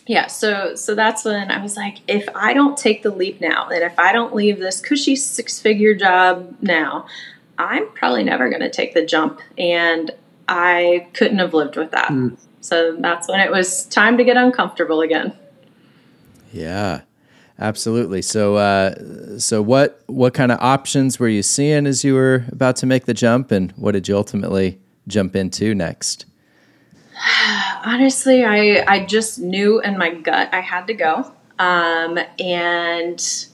yeah, 0.07 0.27
so 0.27 0.75
so 0.75 0.95
that's 0.95 1.25
when 1.25 1.51
I 1.51 1.61
was 1.61 1.77
like, 1.77 1.99
if 2.07 2.27
I 2.35 2.53
don't 2.53 2.77
take 2.77 3.03
the 3.03 3.11
leap 3.11 3.41
now, 3.41 3.69
and 3.69 3.83
if 3.83 3.97
I 3.97 4.11
don't 4.11 4.33
leave 4.33 4.59
this 4.59 4.81
cushy 4.81 5.15
six 5.15 5.59
figure 5.59 5.95
job 5.95 6.55
now, 6.61 7.05
I'm 7.57 7.89
probably 7.91 8.23
never 8.23 8.49
going 8.49 8.61
to 8.61 8.69
take 8.69 8.93
the 8.93 9.05
jump, 9.05 9.39
and 9.57 10.11
I 10.47 11.07
couldn't 11.13 11.39
have 11.39 11.53
lived 11.53 11.75
with 11.75 11.91
that. 11.91 12.09
Mm. 12.09 12.37
So 12.61 12.95
that's 12.97 13.27
when 13.27 13.39
it 13.39 13.51
was 13.51 13.85
time 13.85 14.17
to 14.17 14.23
get 14.23 14.35
uncomfortable 14.35 15.01
again. 15.01 15.33
Yeah, 16.51 17.01
absolutely. 17.59 18.21
So, 18.21 18.55
uh, 18.55 19.39
so 19.39 19.61
what 19.61 20.01
what 20.07 20.33
kind 20.33 20.51
of 20.51 20.59
options 20.59 21.19
were 21.19 21.27
you 21.27 21.43
seeing 21.43 21.85
as 21.85 22.03
you 22.03 22.13
were 22.15 22.45
about 22.51 22.75
to 22.77 22.85
make 22.85 23.05
the 23.05 23.13
jump, 23.13 23.51
and 23.51 23.71
what 23.73 23.91
did 23.91 24.07
you 24.07 24.15
ultimately 24.15 24.79
jump 25.07 25.35
into 25.35 25.75
next? 25.75 26.25
Honestly, 27.85 28.43
I 28.43 28.83
I 28.87 29.05
just 29.05 29.39
knew 29.39 29.81
in 29.81 29.97
my 29.97 30.13
gut 30.13 30.49
I 30.53 30.61
had 30.61 30.87
to 30.87 30.93
go, 30.93 31.31
um, 31.59 32.19
and 32.39 33.47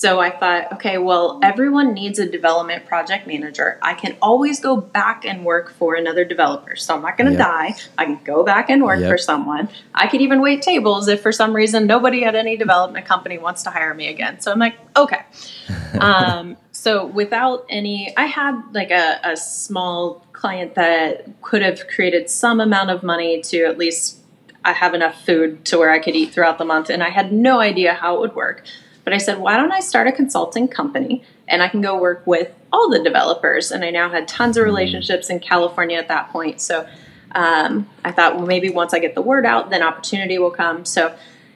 so 0.00 0.18
I 0.18 0.30
thought, 0.30 0.72
okay, 0.72 0.96
well, 0.96 1.40
everyone 1.42 1.92
needs 1.92 2.18
a 2.18 2.26
development 2.26 2.86
project 2.86 3.26
manager. 3.26 3.78
I 3.82 3.92
can 3.92 4.16
always 4.22 4.58
go 4.58 4.78
back 4.78 5.26
and 5.26 5.44
work 5.44 5.74
for 5.74 5.94
another 5.94 6.24
developer. 6.24 6.74
So 6.74 6.94
I'm 6.94 7.02
not 7.02 7.18
going 7.18 7.30
to 7.30 7.36
yep. 7.36 7.46
die. 7.46 7.74
I 7.98 8.06
can 8.06 8.18
go 8.24 8.42
back 8.42 8.70
and 8.70 8.82
work 8.82 9.00
yep. 9.00 9.10
for 9.10 9.18
someone. 9.18 9.68
I 9.94 10.06
could 10.06 10.22
even 10.22 10.40
wait 10.40 10.62
tables 10.62 11.06
if 11.06 11.20
for 11.20 11.32
some 11.32 11.54
reason 11.54 11.86
nobody 11.86 12.24
at 12.24 12.34
any 12.34 12.56
development 12.56 13.04
company 13.04 13.36
wants 13.36 13.62
to 13.64 13.70
hire 13.70 13.92
me 13.92 14.08
again. 14.08 14.40
So 14.40 14.50
I'm 14.50 14.58
like, 14.58 14.76
okay. 14.96 15.20
um, 16.00 16.56
So 16.72 17.04
without 17.04 17.66
any, 17.68 18.16
I 18.16 18.24
had 18.24 18.58
like 18.72 18.90
a, 18.90 19.20
a 19.22 19.36
small 19.36 20.26
client 20.32 20.76
that 20.76 21.28
could 21.42 21.60
have 21.60 21.88
created 21.88 22.30
some 22.30 22.58
amount 22.58 22.88
of 22.88 23.02
money 23.02 23.42
to 23.42 23.64
at 23.64 23.76
least 23.76 24.18
I 24.64 24.72
have 24.72 24.94
enough 24.94 25.26
food 25.26 25.66
to 25.66 25.76
where 25.76 25.90
I 25.90 25.98
could 25.98 26.16
eat 26.16 26.32
throughout 26.32 26.56
the 26.56 26.64
month. 26.64 26.88
And 26.88 27.02
I 27.02 27.10
had 27.10 27.34
no 27.34 27.60
idea 27.60 27.92
how 27.92 28.14
it 28.14 28.20
would 28.20 28.34
work. 28.34 28.64
But 29.10 29.16
I 29.16 29.18
said, 29.18 29.40
why 29.40 29.56
don't 29.56 29.72
I 29.72 29.80
start 29.80 30.06
a 30.06 30.12
consulting 30.12 30.68
company 30.68 31.24
and 31.48 31.64
I 31.64 31.68
can 31.68 31.80
go 31.80 32.00
work 32.00 32.24
with 32.28 32.54
all 32.72 32.88
the 32.88 33.02
developers? 33.02 33.72
And 33.72 33.84
I 33.84 33.90
now 33.90 34.08
had 34.08 34.28
tons 34.28 34.56
of 34.56 34.64
relationships 34.64 35.28
in 35.28 35.40
California 35.40 35.98
at 35.98 36.06
that 36.06 36.30
point. 36.30 36.60
So 36.60 36.86
um, 37.32 37.90
I 38.04 38.12
thought, 38.12 38.36
well, 38.36 38.46
maybe 38.46 38.70
once 38.70 38.94
I 38.94 39.00
get 39.00 39.16
the 39.16 39.20
word 39.20 39.44
out, 39.44 39.70
then 39.70 39.82
opportunity 39.82 40.38
will 40.38 40.52
come. 40.52 40.84
So, 40.84 41.12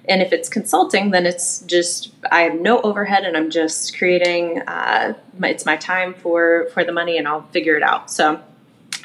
and 0.08 0.20
if 0.20 0.32
it's 0.32 0.48
consulting, 0.48 1.12
then 1.12 1.26
it's 1.26 1.60
just 1.60 2.12
I 2.32 2.40
have 2.40 2.60
no 2.60 2.80
overhead, 2.80 3.22
and 3.22 3.36
I'm 3.36 3.50
just 3.50 3.96
creating. 3.96 4.60
Uh, 4.66 5.14
it's 5.44 5.64
my 5.64 5.76
time 5.76 6.12
for 6.12 6.66
for 6.74 6.82
the 6.82 6.90
money, 6.90 7.18
and 7.18 7.28
I'll 7.28 7.46
figure 7.52 7.76
it 7.76 7.84
out. 7.84 8.10
So, 8.10 8.42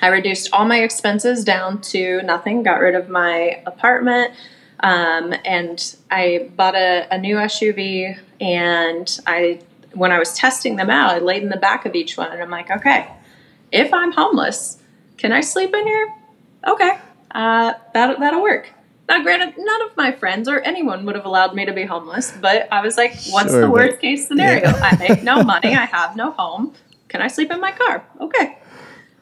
I 0.02 0.08
reduced 0.08 0.50
all 0.54 0.66
my 0.66 0.82
expenses 0.82 1.44
down 1.44 1.82
to 1.82 2.24
nothing. 2.24 2.64
Got 2.64 2.80
rid 2.80 2.96
of 2.96 3.10
my 3.10 3.62
apartment, 3.68 4.34
um, 4.80 5.36
and 5.46 5.96
I 6.10 6.50
bought 6.56 6.74
a, 6.74 7.08
a 7.12 7.20
new 7.20 7.36
SUV. 7.36 8.18
And 8.40 9.20
I, 9.26 9.60
when 9.94 10.12
I 10.12 10.20
was 10.20 10.34
testing 10.34 10.76
them 10.76 10.90
out, 10.90 11.12
I 11.12 11.20
laid 11.20 11.44
in 11.44 11.50
the 11.50 11.58
back 11.58 11.86
of 11.86 11.96
each 11.96 12.18
one, 12.18 12.32
and 12.32 12.42
I'm 12.42 12.50
like, 12.50 12.72
okay, 12.72 13.12
if 13.72 13.94
I'm 13.94 14.12
homeless, 14.12 14.78
can 15.18 15.32
I 15.32 15.42
sleep 15.42 15.74
in 15.74 15.86
here? 15.86 16.14
okay, 16.68 16.98
uh, 17.32 17.74
that 17.94 18.20
that'll 18.20 18.42
work. 18.42 18.70
Now, 19.08 19.24
granted, 19.24 19.56
none 19.58 19.82
of 19.84 19.98
my 19.98 20.12
friends 20.12 20.48
or 20.48 20.60
anyone 20.60 21.06
would 21.06 21.16
have 21.16 21.26
allowed 21.26 21.56
me 21.56 21.66
to 21.66 21.74
be 21.74 21.84
homeless, 21.84 22.32
but 22.40 22.72
I 22.72 22.82
was 22.82 22.96
like, 22.96 23.14
what's 23.30 23.50
sure, 23.50 23.62
the 23.62 23.70
worst 23.70 24.00
case 24.00 24.28
scenario? 24.28 24.70
Yeah. 24.70 24.80
I 24.84 24.96
make 24.98 25.24
no 25.24 25.44
money, 25.44 25.76
I 25.76 25.86
have 25.86 26.16
no 26.16 26.32
home. 26.32 26.76
Can 27.08 27.22
I 27.22 27.28
sleep 27.28 27.52
in 27.52 27.60
my 27.60 27.72
car? 27.72 28.06
Okay. 28.22 28.60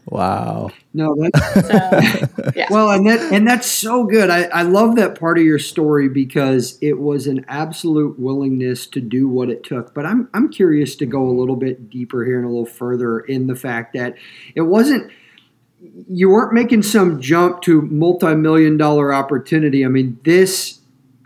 Wow. 0.09 0.69
No, 0.93 1.15
that's 1.19 1.67
so, 1.67 2.51
yeah. 2.55 2.67
well, 2.69 2.91
and 2.91 3.05
that 3.07 3.19
and 3.33 3.45
that's 3.45 3.67
so 3.67 4.05
good. 4.05 4.29
I, 4.29 4.43
I 4.45 4.61
love 4.61 4.95
that 4.95 5.19
part 5.19 5.37
of 5.37 5.43
your 5.43 5.59
story 5.59 6.07
because 6.07 6.77
it 6.81 6.97
was 6.99 7.27
an 7.27 7.45
absolute 7.49 8.17
willingness 8.17 8.87
to 8.87 9.01
do 9.01 9.27
what 9.27 9.49
it 9.49 9.63
took. 9.63 9.93
But 9.93 10.05
I'm 10.05 10.29
I'm 10.33 10.49
curious 10.49 10.95
to 10.97 11.05
go 11.05 11.27
a 11.27 11.35
little 11.37 11.57
bit 11.57 11.89
deeper 11.89 12.23
here 12.23 12.37
and 12.37 12.45
a 12.45 12.49
little 12.49 12.65
further 12.65 13.19
in 13.19 13.47
the 13.47 13.55
fact 13.55 13.93
that 13.93 14.15
it 14.55 14.61
wasn't 14.61 15.11
you 16.09 16.29
weren't 16.29 16.53
making 16.53 16.83
some 16.83 17.21
jump 17.21 17.61
to 17.63 17.81
multi-million 17.81 18.77
dollar 18.77 19.13
opportunity. 19.13 19.83
I 19.85 19.89
mean, 19.89 20.19
this 20.23 20.79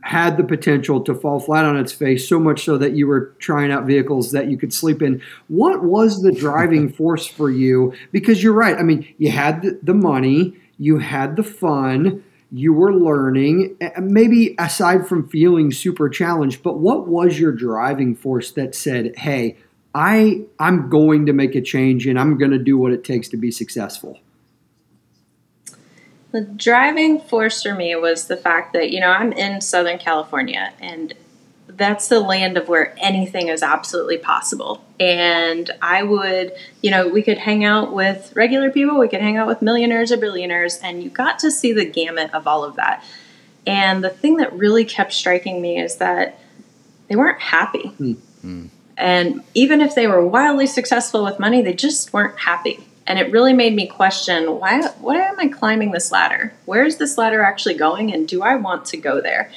had 0.03 0.37
the 0.37 0.43
potential 0.43 1.01
to 1.01 1.13
fall 1.13 1.39
flat 1.39 1.65
on 1.65 1.77
its 1.77 1.91
face 1.91 2.27
so 2.27 2.39
much 2.39 2.63
so 2.63 2.77
that 2.77 2.93
you 2.93 3.07
were 3.07 3.33
trying 3.39 3.71
out 3.71 3.85
vehicles 3.85 4.31
that 4.31 4.47
you 4.47 4.57
could 4.57 4.73
sleep 4.73 5.01
in. 5.01 5.21
What 5.47 5.83
was 5.83 6.21
the 6.21 6.31
driving 6.31 6.91
force 6.93 7.27
for 7.27 7.49
you? 7.49 7.93
Because 8.11 8.43
you're 8.43 8.53
right. 8.53 8.77
I 8.77 8.83
mean, 8.83 9.07
you 9.17 9.31
had 9.31 9.63
the 9.83 9.93
money, 9.93 10.57
you 10.77 10.97
had 10.97 11.35
the 11.35 11.43
fun, 11.43 12.23
you 12.51 12.73
were 12.73 12.93
learning, 12.93 13.77
maybe 13.99 14.55
aside 14.59 15.07
from 15.07 15.27
feeling 15.29 15.71
super 15.71 16.09
challenged, 16.09 16.63
but 16.63 16.79
what 16.79 17.07
was 17.07 17.39
your 17.39 17.53
driving 17.53 18.13
force 18.13 18.51
that 18.51 18.75
said, 18.75 19.15
"Hey, 19.17 19.57
I 19.95 20.41
I'm 20.59 20.89
going 20.89 21.27
to 21.27 21.33
make 21.33 21.55
a 21.55 21.61
change 21.61 22.07
and 22.07 22.19
I'm 22.19 22.37
going 22.37 22.51
to 22.51 22.59
do 22.59 22.77
what 22.77 22.91
it 22.91 23.05
takes 23.05 23.29
to 23.29 23.37
be 23.37 23.51
successful." 23.51 24.19
The 26.31 26.41
driving 26.41 27.19
force 27.19 27.61
for 27.61 27.75
me 27.75 27.95
was 27.95 28.27
the 28.27 28.37
fact 28.37 28.73
that, 28.73 28.91
you 28.91 28.99
know, 28.99 29.09
I'm 29.09 29.33
in 29.33 29.59
Southern 29.61 29.97
California 29.97 30.73
and 30.79 31.13
that's 31.67 32.07
the 32.07 32.19
land 32.19 32.57
of 32.57 32.67
where 32.67 32.95
anything 32.99 33.47
is 33.47 33.63
absolutely 33.63 34.17
possible. 34.17 34.83
And 34.99 35.69
I 35.81 36.03
would, 36.03 36.53
you 36.81 36.91
know, 36.91 37.07
we 37.07 37.21
could 37.21 37.37
hang 37.37 37.63
out 37.63 37.93
with 37.93 38.33
regular 38.35 38.69
people, 38.69 38.99
we 38.99 39.07
could 39.07 39.21
hang 39.21 39.37
out 39.37 39.47
with 39.47 39.61
millionaires 39.61 40.11
or 40.11 40.17
billionaires, 40.17 40.77
and 40.77 41.03
you 41.03 41.09
got 41.09 41.39
to 41.39 41.51
see 41.51 41.73
the 41.73 41.85
gamut 41.85 42.33
of 42.33 42.45
all 42.45 42.63
of 42.63 42.75
that. 42.75 43.03
And 43.65 44.03
the 44.03 44.09
thing 44.09 44.37
that 44.37 44.53
really 44.53 44.85
kept 44.85 45.13
striking 45.13 45.61
me 45.61 45.79
is 45.79 45.97
that 45.97 46.39
they 47.07 47.15
weren't 47.15 47.41
happy. 47.41 47.93
Mm-hmm. 47.99 48.67
And 48.97 49.43
even 49.53 49.81
if 49.81 49.95
they 49.95 50.07
were 50.07 50.25
wildly 50.25 50.67
successful 50.67 51.23
with 51.23 51.39
money, 51.39 51.61
they 51.61 51.73
just 51.73 52.13
weren't 52.13 52.39
happy 52.39 52.85
and 53.07 53.19
it 53.19 53.31
really 53.31 53.53
made 53.53 53.75
me 53.75 53.87
question 53.87 54.59
why 54.59 54.81
why 54.99 55.17
am 55.17 55.39
I 55.39 55.47
climbing 55.47 55.91
this 55.91 56.11
ladder? 56.11 56.53
Where 56.65 56.85
is 56.85 56.97
this 56.97 57.17
ladder 57.17 57.41
actually 57.41 57.75
going, 57.75 58.13
and 58.13 58.27
do 58.27 58.41
I 58.41 58.55
want 58.55 58.85
to 58.85 58.97
go 58.97 59.21
there? 59.21 59.51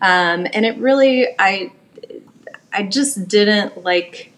Um, 0.00 0.46
and 0.52 0.64
it 0.64 0.76
really 0.78 1.28
I 1.38 1.72
I 2.72 2.84
just 2.84 3.28
didn't 3.28 3.82
like 3.84 4.32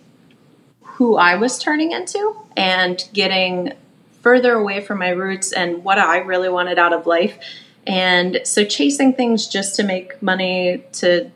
who 0.83 1.17
I 1.17 1.37
was 1.37 1.59
turning 1.59 1.93
into 1.93 2.37
and 2.57 3.03
getting 3.13 3.73
further 4.23 4.53
away 4.53 4.81
from 4.81 4.99
my 4.99 5.09
roots 5.11 5.53
and 5.53 5.83
what 5.83 5.99
I 5.99 6.19
really 6.19 6.49
wanted 6.49 6.79
out 6.79 6.93
of 6.93 7.07
life. 7.07 7.39
And 7.87 8.41
so 8.45 8.65
chasing 8.65 9.15
things 9.15 9.47
just 9.47 9.77
to 9.77 9.83
make 9.83 10.23
money 10.23 10.85
to 10.93 11.31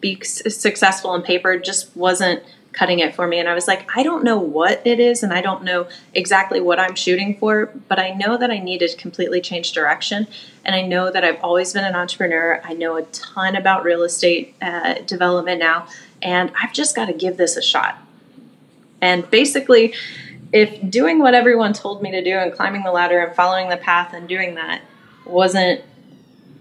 be 0.00 0.20
successful 0.22 1.10
on 1.10 1.22
paper 1.22 1.58
just 1.58 1.94
wasn't 1.96 2.42
cutting 2.76 2.98
it 2.98 3.14
for 3.14 3.26
me. 3.26 3.38
And 3.38 3.48
I 3.48 3.54
was 3.54 3.66
like, 3.66 3.90
I 3.96 4.02
don't 4.02 4.22
know 4.22 4.38
what 4.38 4.86
it 4.86 5.00
is, 5.00 5.22
and 5.22 5.32
I 5.32 5.40
don't 5.40 5.64
know 5.64 5.88
exactly 6.14 6.60
what 6.60 6.78
I'm 6.78 6.94
shooting 6.94 7.36
for, 7.38 7.66
but 7.88 7.98
I 7.98 8.10
know 8.10 8.36
that 8.36 8.50
I 8.50 8.58
need 8.58 8.78
to 8.78 8.94
completely 8.96 9.40
change 9.40 9.72
direction. 9.72 10.28
And 10.64 10.76
I 10.76 10.82
know 10.82 11.10
that 11.10 11.24
I've 11.24 11.42
always 11.42 11.72
been 11.72 11.84
an 11.84 11.94
entrepreneur. 11.94 12.60
I 12.62 12.74
know 12.74 12.96
a 12.96 13.02
ton 13.02 13.56
about 13.56 13.82
real 13.82 14.02
estate 14.02 14.54
uh, 14.60 14.94
development 15.06 15.58
now, 15.58 15.88
and 16.22 16.52
I've 16.60 16.72
just 16.72 16.94
got 16.94 17.06
to 17.06 17.14
give 17.14 17.38
this 17.38 17.56
a 17.56 17.62
shot. 17.62 17.98
And 19.00 19.28
basically, 19.30 19.94
if 20.52 20.90
doing 20.90 21.18
what 21.18 21.34
everyone 21.34 21.72
told 21.72 22.02
me 22.02 22.10
to 22.12 22.22
do 22.22 22.36
and 22.36 22.52
climbing 22.52 22.82
the 22.82 22.92
ladder 22.92 23.20
and 23.20 23.34
following 23.34 23.68
the 23.68 23.76
path 23.76 24.12
and 24.12 24.28
doing 24.28 24.54
that 24.54 24.82
wasn't 25.26 25.82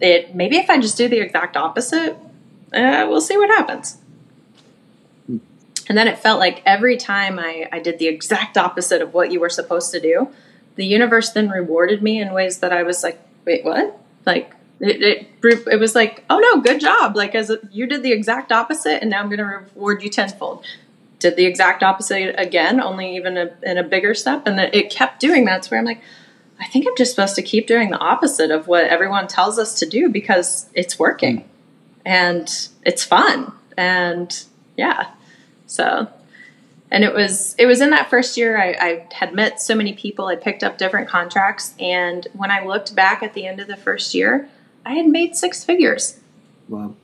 it, 0.01 0.36
maybe 0.36 0.58
if 0.58 0.69
I 0.69 0.80
just 0.80 0.97
do 0.97 1.08
the 1.08 1.19
exact 1.19 1.56
opposite, 1.56 2.17
uh, 2.73 3.06
we'll 3.08 3.21
see 3.21 3.38
what 3.38 3.49
happens. 3.49 3.97
And 5.88 5.98
then 5.98 6.08
it 6.08 6.19
felt 6.19 6.39
like 6.39 6.62
every 6.65 6.98
time 6.98 7.38
I, 7.39 7.67
I 7.71 7.80
did 7.80 8.00
the 8.00 8.08
exact 8.08 8.58
opposite 8.58 9.02
of 9.02 9.13
what 9.13 9.32
you 9.32 9.39
were 9.39 9.50
supposed 9.50 9.91
to 9.91 10.00
do, 10.00 10.30
the 10.76 10.86
universe 10.86 11.32
then 11.32 11.50
rewarded 11.50 12.02
me 12.02 12.19
in 12.19 12.34
ways 12.34 12.60
that 12.60 12.74
I 12.74 12.84
was 12.84 13.04
like, 13.04 13.19
wait, 13.45 13.63
what? 13.63 13.98
Like, 14.26 14.54
it, 14.80 15.28
it, 15.43 15.67
it 15.67 15.80
was 15.80 15.95
like, 15.95 16.26
oh 16.30 16.39
no, 16.39 16.62
good 16.62 16.82
job. 16.82 17.15
Like, 17.15 17.36
as 17.36 17.50
a, 17.50 17.60
you 17.71 17.88
did 17.88 18.04
the 18.04 18.12
exact 18.12 18.52
opposite, 18.52 19.02
and 19.02 19.12
now 19.12 19.19
I'm 19.19 19.28
going 19.28 19.38
to 19.38 19.45
reward 19.45 20.04
you 20.04 20.10
tenfold. 20.10 20.65
Did 21.19 21.38
the 21.38 21.45
exact 21.45 21.82
opposite 21.82 22.36
again, 22.38 22.82
only 22.82 23.15
even 23.15 23.38
a, 23.38 23.56
in 23.63 23.78
a 23.78 23.84
bigger 23.84 24.13
step. 24.13 24.45
And 24.48 24.60
it 24.60 24.89
kept 24.89 25.21
doing 25.21 25.45
that. 25.45 25.63
So 25.63 25.71
where 25.71 25.80
I'm 25.80 25.86
like, 25.86 26.02
I 26.60 26.67
think 26.67 26.86
I'm 26.88 26.95
just 26.98 27.12
supposed 27.12 27.36
to 27.36 27.41
keep 27.41 27.67
doing 27.67 27.89
the 27.89 27.98
opposite 27.98 28.52
of 28.52 28.67
what 28.67 28.86
everyone 28.86 29.28
tells 29.28 29.58
us 29.58 29.80
to 29.80 29.86
do 29.86 30.10
because 30.10 30.69
it's 30.74 31.00
working 31.00 31.41
hmm. 31.41 31.48
and 32.06 32.67
it's 32.84 33.04
fun. 33.04 33.54
And 33.78 34.43
yeah. 34.78 35.12
So, 35.67 36.08
and 36.91 37.04
it 37.04 37.13
was 37.13 37.56
it 37.58 37.65
was 37.65 37.82
in 37.82 37.89
that 37.89 38.10
first 38.10 38.38
year 38.38 38.58
I, 38.58 38.75
I 38.80 39.08
had 39.13 39.34
met 39.34 39.62
so 39.62 39.75
many 39.75 39.93
people. 39.93 40.28
I 40.28 40.36
picked 40.36 40.63
up 40.63 40.78
different 40.78 41.08
contracts, 41.10 41.73
and 41.80 42.28
when 42.34 42.51
I 42.51 42.65
looked 42.65 42.95
back 42.95 43.23
at 43.23 43.34
the 43.34 43.45
end 43.45 43.60
of 43.60 43.67
the 43.67 43.78
first 43.78 44.13
year, 44.13 44.49
I 44.86 44.93
had 44.93 45.08
made 45.08 45.36
six 45.36 45.63
figures. 45.63 46.19
Wow. 46.69 46.95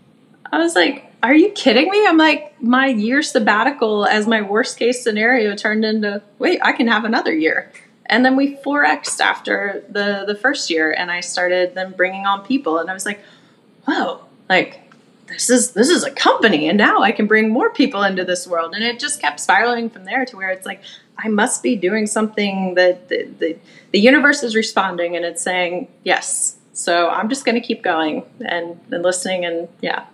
I 0.52 0.58
was 0.58 0.76
like, 0.76 1.12
are 1.24 1.34
you 1.34 1.50
kidding 1.50 1.90
me? 1.90 2.06
I'm 2.06 2.18
like, 2.18 2.62
my 2.62 2.88
year 2.88 3.22
sabbatical 3.22 4.06
as 4.06 4.28
my 4.28 4.42
worst 4.42 4.78
case 4.78 5.02
scenario 5.04 5.56
turned 5.56 5.86
into, 5.86 6.22
wait, 6.40 6.60
I 6.62 6.74
can 6.74 6.88
have 6.88 7.06
another 7.06 7.34
year. 7.34 7.72
And 8.08 8.26
then 8.26 8.36
we 8.36 8.58
4X'd 8.58 9.22
after 9.22 9.86
the, 9.88 10.26
the 10.28 10.36
first 10.36 10.70
year, 10.70 10.92
and 10.92 11.10
I 11.10 11.22
started 11.22 11.76
then 11.76 11.94
bringing 11.94 12.26
on 12.26 12.46
people. 12.46 12.80
And 12.80 12.90
I 12.90 12.94
was 12.94 13.06
like, 13.06 13.22
whoa, 13.86 14.22
like, 14.50 14.81
this 15.32 15.50
is 15.50 15.72
this 15.72 15.90
is 15.90 16.04
a 16.04 16.12
company 16.12 16.68
and 16.68 16.78
now 16.78 17.02
I 17.02 17.12
can 17.12 17.26
bring 17.26 17.50
more 17.50 17.70
people 17.70 18.04
into 18.04 18.24
this 18.26 18.46
world 18.46 18.74
and 18.76 18.84
it 18.84 19.00
just 19.00 19.22
kept 19.22 19.40
spiraling 19.40 19.90
from 19.90 20.06
there 20.06 20.26
to 20.26 20.36
where 20.36 20.50
it's 20.50 20.66
like 20.66 20.82
I 21.18 21.30
must 21.30 21.64
be 21.64 21.76
doing 21.76 22.08
something 22.08 22.76
that 22.76 23.10
the, 23.10 23.30
the, 23.40 23.58
the 23.92 24.00
universe 24.00 24.44
is 24.44 24.56
responding 24.56 25.16
and 25.16 25.26
it's 25.26 25.42
saying 25.42 25.88
yes 26.04 26.58
so 26.74 27.10
I'm 27.10 27.30
just 27.30 27.46
going 27.46 27.60
to 27.60 27.66
keep 27.66 27.82
going 27.82 28.24
and, 28.42 28.80
and 28.92 29.04
listening 29.04 29.46
and 29.46 29.68
yeah 29.82 30.06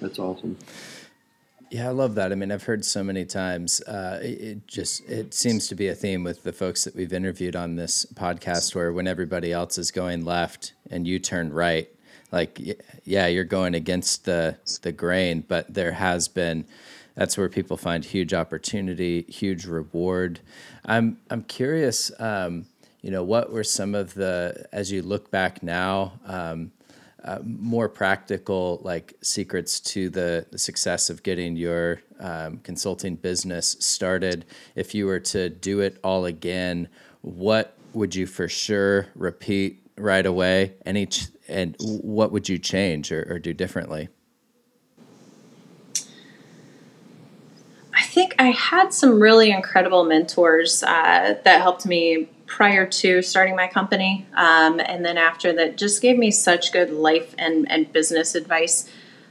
that's 0.00 0.18
awesome 0.18 0.56
yeah, 1.70 1.86
I 1.86 1.92
love 1.92 2.16
that. 2.16 2.32
I 2.32 2.34
mean, 2.34 2.50
I've 2.50 2.64
heard 2.64 2.84
so 2.84 3.04
many 3.04 3.24
times. 3.24 3.80
Uh, 3.82 4.18
it, 4.20 4.26
it, 4.26 4.66
just 4.66 5.08
it 5.08 5.32
seems 5.32 5.68
to 5.68 5.76
be 5.76 5.86
a 5.86 5.94
theme 5.94 6.24
with 6.24 6.42
the 6.42 6.52
folks 6.52 6.82
that 6.82 6.96
we've 6.96 7.12
interviewed 7.12 7.54
on 7.54 7.76
this 7.76 8.06
podcast, 8.06 8.74
where 8.74 8.92
when 8.92 9.06
everybody 9.06 9.52
else 9.52 9.78
is 9.78 9.92
going 9.92 10.24
left 10.24 10.72
and 10.90 11.06
you 11.06 11.20
turn 11.20 11.52
right, 11.52 11.88
like 12.32 12.60
yeah 13.04 13.26
you're 13.26 13.44
going 13.44 13.74
against 13.74 14.24
the 14.24 14.56
the 14.82 14.92
grain 14.92 15.44
but 15.46 15.72
there 15.72 15.92
has 15.92 16.28
been 16.28 16.64
that's 17.14 17.36
where 17.36 17.48
people 17.48 17.76
find 17.76 18.04
huge 18.04 18.32
opportunity 18.32 19.22
huge 19.28 19.66
reward. 19.66 20.40
I'm 20.84 21.18
i'm 21.30 21.42
curious 21.44 22.10
um, 22.20 22.66
you 23.02 23.10
know 23.10 23.22
what 23.22 23.52
were 23.52 23.64
some 23.64 23.94
of 23.94 24.14
the 24.14 24.66
as 24.72 24.90
you 24.92 25.02
look 25.02 25.30
back 25.30 25.62
now 25.62 26.12
um, 26.26 26.72
uh, 27.22 27.38
more 27.44 27.88
practical 27.88 28.80
like 28.82 29.14
secrets 29.20 29.78
to 29.78 30.08
the, 30.08 30.46
the 30.50 30.58
success 30.58 31.10
of 31.10 31.22
getting 31.22 31.54
your 31.54 32.00
um, 32.18 32.56
consulting 32.58 33.14
business 33.14 33.76
started? 33.78 34.46
If 34.74 34.94
you 34.94 35.04
were 35.04 35.20
to 35.20 35.50
do 35.50 35.80
it 35.80 35.98
all 36.02 36.24
again 36.24 36.88
what 37.22 37.76
would 37.92 38.14
you 38.14 38.26
for 38.26 38.48
sure 38.48 39.08
repeat 39.14 39.82
right 40.00 40.26
away 40.26 40.74
any 40.84 41.06
ch- 41.06 41.28
and 41.48 41.76
what 41.80 42.32
would 42.32 42.48
you 42.48 42.58
change 42.58 43.12
or, 43.12 43.26
or 43.28 43.38
do 43.38 43.52
differently 43.52 44.08
I 47.94 48.02
think 48.02 48.34
I 48.38 48.50
had 48.50 48.94
some 48.94 49.20
really 49.20 49.50
incredible 49.50 50.04
mentors 50.04 50.82
uh, 50.82 51.34
that 51.44 51.60
helped 51.60 51.84
me 51.84 52.28
prior 52.46 52.86
to 52.86 53.22
starting 53.22 53.54
my 53.54 53.68
company, 53.68 54.26
um, 54.34 54.80
and 54.80 55.04
then 55.04 55.16
after 55.18 55.52
that, 55.52 55.76
just 55.76 56.00
gave 56.02 56.16
me 56.16 56.30
such 56.30 56.72
good 56.72 56.90
life 56.90 57.34
and, 57.38 57.70
and 57.70 57.92
business 57.92 58.34
advice. 58.34 58.88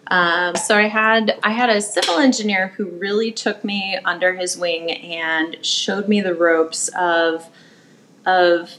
Um, 0.07 0.55
so 0.55 0.78
I 0.78 0.88
had 0.88 1.38
I 1.43 1.51
had 1.51 1.70
a 1.70 1.82
civil 1.82 2.20
engineer 2.20 2.70
who 2.70 2.86
really 2.86 3.32
took 3.32 3.63
me 3.63 3.99
under 4.05 4.36
his 4.36 4.57
wing 4.57 4.91
and 4.91 5.63
showed 5.65 6.07
me 6.07 6.22
the 6.22 6.34
ropes 6.34 6.89
of 6.89 7.49
of 8.26 8.78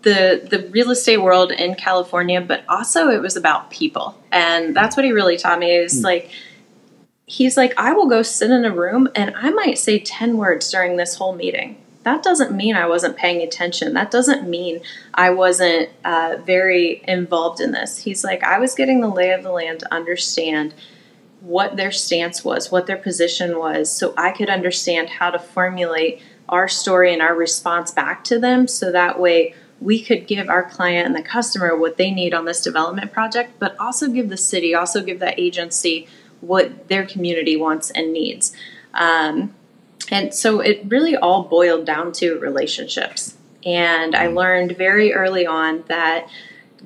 the 0.00 0.46
the 0.48 0.68
real 0.70 0.90
estate 0.90 1.18
world 1.18 1.52
in 1.52 1.74
California, 1.74 2.40
but 2.40 2.64
also 2.68 3.08
it 3.08 3.20
was 3.20 3.36
about 3.36 3.70
people, 3.70 4.18
and 4.30 4.74
that's 4.74 4.96
what 4.96 5.04
he 5.04 5.12
really 5.12 5.36
taught 5.36 5.58
me. 5.58 5.76
Is 5.76 6.00
mm. 6.00 6.04
like 6.04 6.30
he's 7.32 7.56
like, 7.56 7.72
I 7.78 7.92
will 7.92 8.08
go 8.08 8.22
sit 8.22 8.50
in 8.50 8.64
a 8.64 8.74
room 8.74 9.08
and 9.14 9.34
I 9.34 9.50
might 9.50 9.78
say 9.78 9.98
10 9.98 10.36
words 10.36 10.70
during 10.70 10.96
this 10.96 11.14
whole 11.14 11.34
meeting. 11.34 11.78
That 12.02 12.22
doesn't 12.22 12.54
mean 12.54 12.74
I 12.74 12.86
wasn't 12.86 13.16
paying 13.16 13.40
attention. 13.40 13.94
That 13.94 14.10
doesn't 14.10 14.48
mean 14.48 14.80
I 15.14 15.30
wasn't 15.30 15.88
uh, 16.04 16.36
very 16.44 17.02
involved 17.08 17.60
in 17.60 17.70
this. 17.72 17.98
He's 17.98 18.22
like, 18.22 18.42
I 18.42 18.58
was 18.58 18.74
getting 18.74 19.00
the 19.00 19.08
lay 19.08 19.30
of 19.30 19.42
the 19.42 19.52
land 19.52 19.80
to 19.80 19.94
understand 19.94 20.74
what 21.40 21.76
their 21.76 21.90
stance 21.90 22.44
was, 22.44 22.70
what 22.70 22.86
their 22.86 22.96
position 22.96 23.58
was, 23.58 23.90
so 23.90 24.14
I 24.16 24.32
could 24.32 24.50
understand 24.50 25.08
how 25.08 25.30
to 25.30 25.38
formulate 25.38 26.20
our 26.48 26.68
story 26.68 27.12
and 27.12 27.22
our 27.22 27.34
response 27.34 27.92
back 27.92 28.24
to 28.24 28.38
them 28.38 28.68
so 28.68 28.92
that 28.92 29.18
way 29.18 29.54
we 29.82 30.00
could 30.00 30.26
give 30.26 30.48
our 30.48 30.62
client 30.62 31.06
and 31.06 31.14
the 31.14 31.22
customer 31.22 31.76
what 31.76 31.96
they 31.96 32.10
need 32.10 32.32
on 32.32 32.44
this 32.44 32.60
development 32.60 33.12
project, 33.12 33.58
but 33.58 33.78
also 33.78 34.08
give 34.08 34.28
the 34.28 34.36
city, 34.36 34.74
also 34.74 35.02
give 35.02 35.18
that 35.18 35.38
agency 35.38 36.06
what 36.40 36.88
their 36.88 37.04
community 37.06 37.56
wants 37.56 37.90
and 37.90 38.12
needs. 38.12 38.54
Um, 38.94 39.54
and 40.10 40.34
so 40.34 40.60
it 40.60 40.82
really 40.88 41.16
all 41.16 41.44
boiled 41.44 41.86
down 41.86 42.12
to 42.12 42.38
relationships. 42.38 43.36
And 43.64 44.14
I 44.14 44.26
learned 44.26 44.76
very 44.76 45.12
early 45.12 45.46
on 45.46 45.84
that 45.88 46.28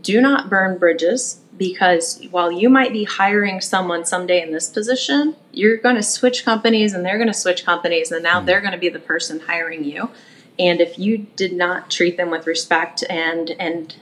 do 0.00 0.20
not 0.20 0.50
burn 0.50 0.78
bridges 0.78 1.40
because 1.56 2.22
while 2.30 2.52
you 2.52 2.68
might 2.68 2.92
be 2.92 3.04
hiring 3.04 3.60
someone 3.60 4.04
someday 4.04 4.42
in 4.42 4.52
this 4.52 4.68
position, 4.68 5.34
you're 5.52 5.78
going 5.78 5.96
to 5.96 6.02
switch 6.02 6.44
companies 6.44 6.92
and 6.92 7.04
they're 7.04 7.16
going 7.16 7.28
to 7.28 7.34
switch 7.34 7.64
companies, 7.64 8.12
and 8.12 8.22
now 8.22 8.40
mm. 8.40 8.46
they're 8.46 8.60
going 8.60 8.72
to 8.72 8.78
be 8.78 8.90
the 8.90 8.98
person 8.98 9.40
hiring 9.40 9.84
you. 9.84 10.10
And 10.58 10.80
if 10.80 10.98
you 10.98 11.18
did 11.36 11.52
not 11.52 11.90
treat 11.90 12.16
them 12.16 12.30
with 12.30 12.46
respect 12.46 13.04
and 13.08 13.50
and 13.58 13.94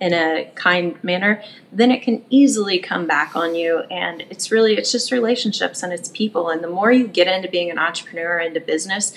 in 0.00 0.14
a 0.14 0.50
kind 0.54 1.02
manner, 1.04 1.42
then 1.70 1.90
it 1.90 2.02
can 2.02 2.24
easily 2.30 2.78
come 2.78 3.06
back 3.06 3.36
on 3.36 3.54
you. 3.54 3.80
And 3.90 4.22
it's 4.30 4.50
really, 4.50 4.76
it's 4.76 4.90
just 4.90 5.12
relationships 5.12 5.82
and 5.82 5.92
it's 5.92 6.08
people. 6.08 6.48
And 6.48 6.64
the 6.64 6.70
more 6.70 6.90
you 6.90 7.06
get 7.06 7.28
into 7.28 7.50
being 7.50 7.70
an 7.70 7.78
entrepreneur, 7.78 8.38
into 8.38 8.60
business, 8.60 9.14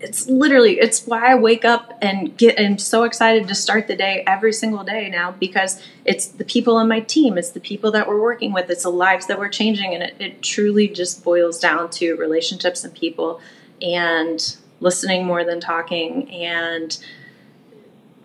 it's 0.00 0.28
literally 0.28 0.78
it's 0.78 1.06
why 1.06 1.32
I 1.32 1.34
wake 1.36 1.64
up 1.64 1.96
and 2.02 2.36
get 2.36 2.58
and 2.58 2.80
so 2.80 3.04
excited 3.04 3.48
to 3.48 3.54
start 3.54 3.86
the 3.88 3.96
day 3.96 4.22
every 4.26 4.52
single 4.52 4.84
day 4.84 5.08
now 5.08 5.32
because 5.32 5.82
it's 6.04 6.26
the 6.26 6.44
people 6.44 6.76
on 6.76 6.86
my 6.86 7.00
team, 7.00 7.38
it's 7.38 7.50
the 7.50 7.60
people 7.60 7.90
that 7.92 8.06
we're 8.06 8.20
working 8.20 8.52
with, 8.52 8.68
it's 8.68 8.82
the 8.82 8.90
lives 8.90 9.26
that 9.26 9.38
we're 9.38 9.48
changing, 9.48 9.94
and 9.94 10.02
it, 10.02 10.16
it 10.18 10.42
truly 10.42 10.86
just 10.86 11.24
boils 11.24 11.58
down 11.58 11.88
to 11.90 12.14
relationships 12.16 12.84
and 12.84 12.94
people 12.94 13.40
and 13.80 14.56
listening 14.80 15.26
more 15.26 15.44
than 15.44 15.60
talking 15.60 16.30
and 16.30 16.98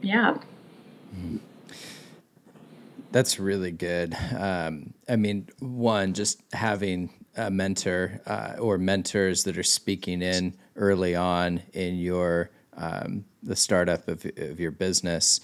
yeah. 0.01 0.37
That's 3.11 3.39
really 3.39 3.71
good. 3.71 4.15
Um, 4.37 4.93
I 5.09 5.17
mean, 5.17 5.47
one, 5.59 6.13
just 6.13 6.41
having 6.53 7.09
a 7.35 7.51
mentor 7.51 8.21
uh, 8.25 8.55
or 8.59 8.77
mentors 8.77 9.43
that 9.43 9.57
are 9.57 9.63
speaking 9.63 10.21
in 10.21 10.57
early 10.75 11.15
on 11.15 11.61
in 11.73 11.97
your 11.97 12.51
um, 12.77 13.25
the 13.43 13.55
startup 13.55 14.07
of, 14.07 14.25
of 14.37 14.59
your 14.59 14.71
business, 14.71 15.41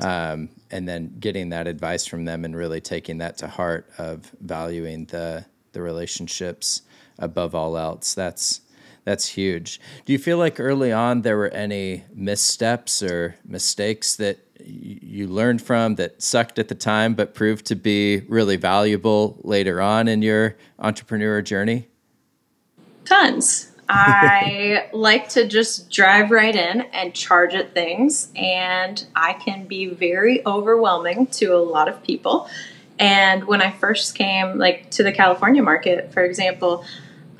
um, 0.00 0.48
and 0.70 0.88
then 0.88 1.14
getting 1.20 1.50
that 1.50 1.66
advice 1.66 2.06
from 2.06 2.24
them 2.24 2.44
and 2.44 2.56
really 2.56 2.80
taking 2.80 3.18
that 3.18 3.36
to 3.38 3.48
heart 3.48 3.88
of 3.98 4.30
valuing 4.40 5.04
the 5.06 5.44
the 5.72 5.82
relationships 5.82 6.82
above 7.18 7.54
all 7.54 7.76
else. 7.76 8.14
That's 8.14 8.62
that's 9.10 9.26
huge. 9.26 9.80
Do 10.04 10.12
you 10.12 10.20
feel 10.20 10.38
like 10.38 10.60
early 10.60 10.92
on 10.92 11.22
there 11.22 11.36
were 11.36 11.48
any 11.48 12.04
missteps 12.14 13.02
or 13.02 13.34
mistakes 13.44 14.14
that 14.16 14.38
you 14.64 15.26
learned 15.26 15.60
from 15.60 15.96
that 15.96 16.22
sucked 16.22 16.60
at 16.60 16.68
the 16.68 16.76
time 16.76 17.14
but 17.14 17.34
proved 17.34 17.66
to 17.66 17.74
be 17.74 18.20
really 18.28 18.56
valuable 18.56 19.40
later 19.42 19.82
on 19.82 20.06
in 20.06 20.22
your 20.22 20.56
entrepreneur 20.78 21.42
journey? 21.42 21.88
Tons. 23.04 23.72
I 23.88 24.88
like 24.92 25.28
to 25.30 25.44
just 25.48 25.90
drive 25.90 26.30
right 26.30 26.54
in 26.54 26.82
and 26.92 27.12
charge 27.12 27.54
at 27.54 27.74
things, 27.74 28.30
and 28.36 29.04
I 29.16 29.32
can 29.32 29.66
be 29.66 29.86
very 29.86 30.46
overwhelming 30.46 31.26
to 31.38 31.46
a 31.46 31.58
lot 31.58 31.88
of 31.88 32.00
people. 32.04 32.48
And 33.00 33.42
when 33.48 33.60
I 33.60 33.72
first 33.72 34.14
came, 34.14 34.56
like 34.56 34.88
to 34.92 35.02
the 35.02 35.10
California 35.10 35.64
market, 35.64 36.12
for 36.12 36.22
example, 36.22 36.84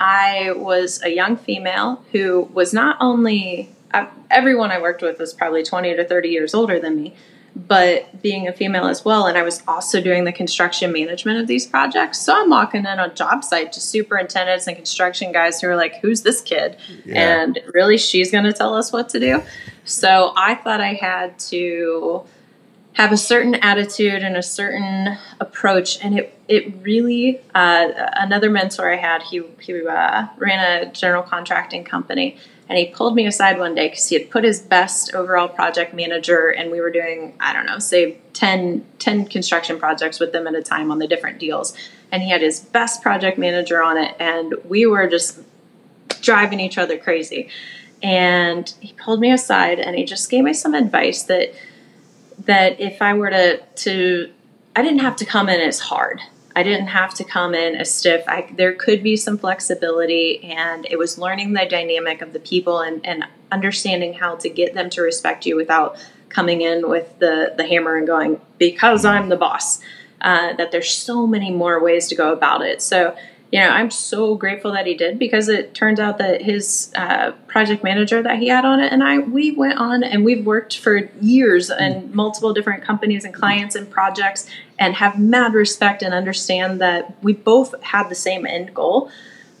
I 0.01 0.53
was 0.53 0.99
a 1.03 1.09
young 1.09 1.37
female 1.37 2.03
who 2.11 2.49
was 2.53 2.73
not 2.73 2.97
only 2.99 3.69
um, 3.93 4.07
everyone 4.31 4.71
I 4.71 4.81
worked 4.81 5.03
with 5.03 5.19
was 5.19 5.31
probably 5.31 5.61
20 5.61 5.95
to 5.95 6.03
30 6.03 6.29
years 6.29 6.55
older 6.55 6.79
than 6.79 6.95
me, 6.95 7.13
but 7.55 8.19
being 8.19 8.47
a 8.47 8.51
female 8.51 8.87
as 8.87 9.05
well. 9.05 9.27
And 9.27 9.37
I 9.37 9.43
was 9.43 9.61
also 9.67 10.01
doing 10.01 10.23
the 10.23 10.31
construction 10.31 10.91
management 10.91 11.39
of 11.39 11.45
these 11.45 11.67
projects. 11.67 12.19
So 12.19 12.33
I'm 12.35 12.49
walking 12.49 12.79
in 12.79 12.99
on 12.99 13.13
job 13.13 13.43
site 13.43 13.73
to 13.73 13.79
superintendents 13.79 14.65
and 14.65 14.75
construction 14.75 15.31
guys 15.31 15.61
who 15.61 15.67
are 15.67 15.75
like, 15.75 15.97
who's 15.97 16.23
this 16.23 16.41
kid? 16.41 16.77
Yeah. 17.05 17.43
And 17.43 17.59
really, 17.71 17.99
she's 17.99 18.31
going 18.31 18.45
to 18.45 18.53
tell 18.53 18.73
us 18.73 18.91
what 18.91 19.07
to 19.09 19.19
do. 19.19 19.43
So 19.83 20.33
I 20.35 20.55
thought 20.55 20.81
I 20.81 20.93
had 20.93 21.37
to 21.51 22.23
have 22.93 23.11
a 23.11 23.17
certain 23.17 23.55
attitude 23.55 24.21
and 24.21 24.35
a 24.35 24.43
certain 24.43 25.17
approach 25.39 26.03
and 26.03 26.19
it 26.19 26.37
it 26.47 26.73
really 26.81 27.39
uh, 27.55 27.87
another 28.13 28.49
mentor 28.49 28.91
I 28.91 28.97
had 28.97 29.23
he 29.23 29.41
he 29.59 29.87
uh, 29.87 30.27
ran 30.37 30.87
a 30.87 30.91
general 30.91 31.23
contracting 31.23 31.83
company 31.83 32.37
and 32.67 32.77
he 32.77 32.87
pulled 32.87 33.15
me 33.15 33.25
aside 33.25 33.57
one 33.59 33.75
day 33.75 33.89
because 33.89 34.07
he 34.09 34.17
had 34.17 34.29
put 34.29 34.43
his 34.43 34.59
best 34.59 35.13
overall 35.13 35.47
project 35.47 35.93
manager 35.93 36.49
and 36.49 36.71
we 36.71 36.81
were 36.81 36.91
doing 36.91 37.33
i 37.39 37.53
don't 37.53 37.65
know 37.65 37.79
say 37.79 38.17
10, 38.41 38.85
10 38.97 39.25
construction 39.27 39.77
projects 39.77 40.19
with 40.19 40.31
them 40.31 40.47
at 40.47 40.55
a 40.55 40.63
time 40.63 40.91
on 40.91 40.97
the 40.97 41.07
different 41.07 41.37
deals. 41.37 41.75
And 42.11 42.23
he 42.23 42.29
had 42.29 42.41
his 42.41 42.59
best 42.59 43.01
project 43.01 43.37
manager 43.37 43.83
on 43.83 43.97
it 43.97 44.15
and 44.19 44.55
we 44.65 44.85
were 44.85 45.07
just 45.07 45.39
driving 46.21 46.59
each 46.59 46.77
other 46.77 46.97
crazy. 46.97 47.49
And 48.01 48.73
he 48.79 48.93
pulled 48.93 49.19
me 49.19 49.31
aside 49.31 49.79
and 49.79 49.95
he 49.95 50.05
just 50.05 50.29
gave 50.29 50.43
me 50.43 50.53
some 50.53 50.73
advice 50.73 51.23
that 51.23 51.53
that 52.45 52.79
if 52.79 53.01
i 53.01 53.13
were 53.13 53.29
to 53.29 53.61
to 53.75 54.31
i 54.75 54.81
didn't 54.81 54.99
have 54.99 55.15
to 55.15 55.25
come 55.25 55.49
in 55.49 55.59
as 55.59 55.79
hard 55.79 56.21
I 56.55 56.63
didn't 56.63 56.87
have 56.87 57.13
to 57.15 57.23
come 57.23 57.53
in 57.53 57.75
as 57.75 57.93
stiff. 57.93 58.23
I, 58.27 58.51
there 58.55 58.73
could 58.73 59.03
be 59.03 59.15
some 59.15 59.37
flexibility, 59.37 60.43
and 60.43 60.85
it 60.89 60.97
was 60.97 61.17
learning 61.17 61.53
the 61.53 61.65
dynamic 61.65 62.21
of 62.21 62.33
the 62.33 62.39
people 62.39 62.81
and, 62.81 63.05
and 63.05 63.25
understanding 63.51 64.13
how 64.13 64.35
to 64.35 64.49
get 64.49 64.73
them 64.73 64.89
to 64.91 65.01
respect 65.01 65.45
you 65.45 65.55
without 65.55 65.97
coming 66.29 66.61
in 66.61 66.89
with 66.89 67.17
the, 67.19 67.53
the 67.55 67.65
hammer 67.65 67.97
and 67.97 68.07
going, 68.07 68.41
because 68.57 69.05
I'm 69.05 69.29
the 69.29 69.37
boss. 69.37 69.79
Uh, 70.21 70.53
that 70.53 70.71
there's 70.71 70.91
so 70.91 71.25
many 71.25 71.49
more 71.49 71.81
ways 71.81 72.07
to 72.07 72.13
go 72.13 72.31
about 72.31 72.61
it. 72.61 72.79
So 72.79 73.15
you 73.51 73.59
know, 73.59 73.67
I'm 73.67 73.91
so 73.91 74.35
grateful 74.35 74.71
that 74.71 74.87
he 74.87 74.93
did 74.93 75.19
because 75.19 75.49
it 75.49 75.73
turns 75.73 75.99
out 75.99 76.17
that 76.19 76.41
his 76.41 76.89
uh, 76.95 77.31
project 77.47 77.83
manager 77.83 78.21
that 78.23 78.39
he 78.39 78.47
had 78.47 78.63
on 78.63 78.79
it 78.79 78.93
and 78.93 79.03
I, 79.03 79.19
we 79.19 79.51
went 79.51 79.77
on 79.77 80.03
and 80.03 80.23
we've 80.23 80.45
worked 80.45 80.77
for 80.77 81.09
years 81.19 81.69
in 81.69 82.15
multiple 82.15 82.53
different 82.53 82.83
companies 82.83 83.25
and 83.25 83.33
clients 83.33 83.75
and 83.75 83.89
projects 83.89 84.49
and 84.79 84.95
have 84.95 85.19
mad 85.19 85.53
respect 85.53 86.01
and 86.01 86.13
understand 86.13 86.79
that 86.79 87.21
we 87.21 87.33
both 87.33 87.75
had 87.83 88.07
the 88.07 88.15
same 88.15 88.45
end 88.45 88.73
goal, 88.73 89.11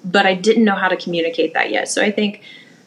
but 0.05 0.25
I 0.25 0.35
didn't 0.35 0.63
know 0.63 0.75
how 0.75 0.87
to 0.87 0.95
communicate 0.95 1.53
that 1.53 1.69
yet. 1.69 1.89
So 1.89 2.01
I 2.01 2.11
think 2.11 2.43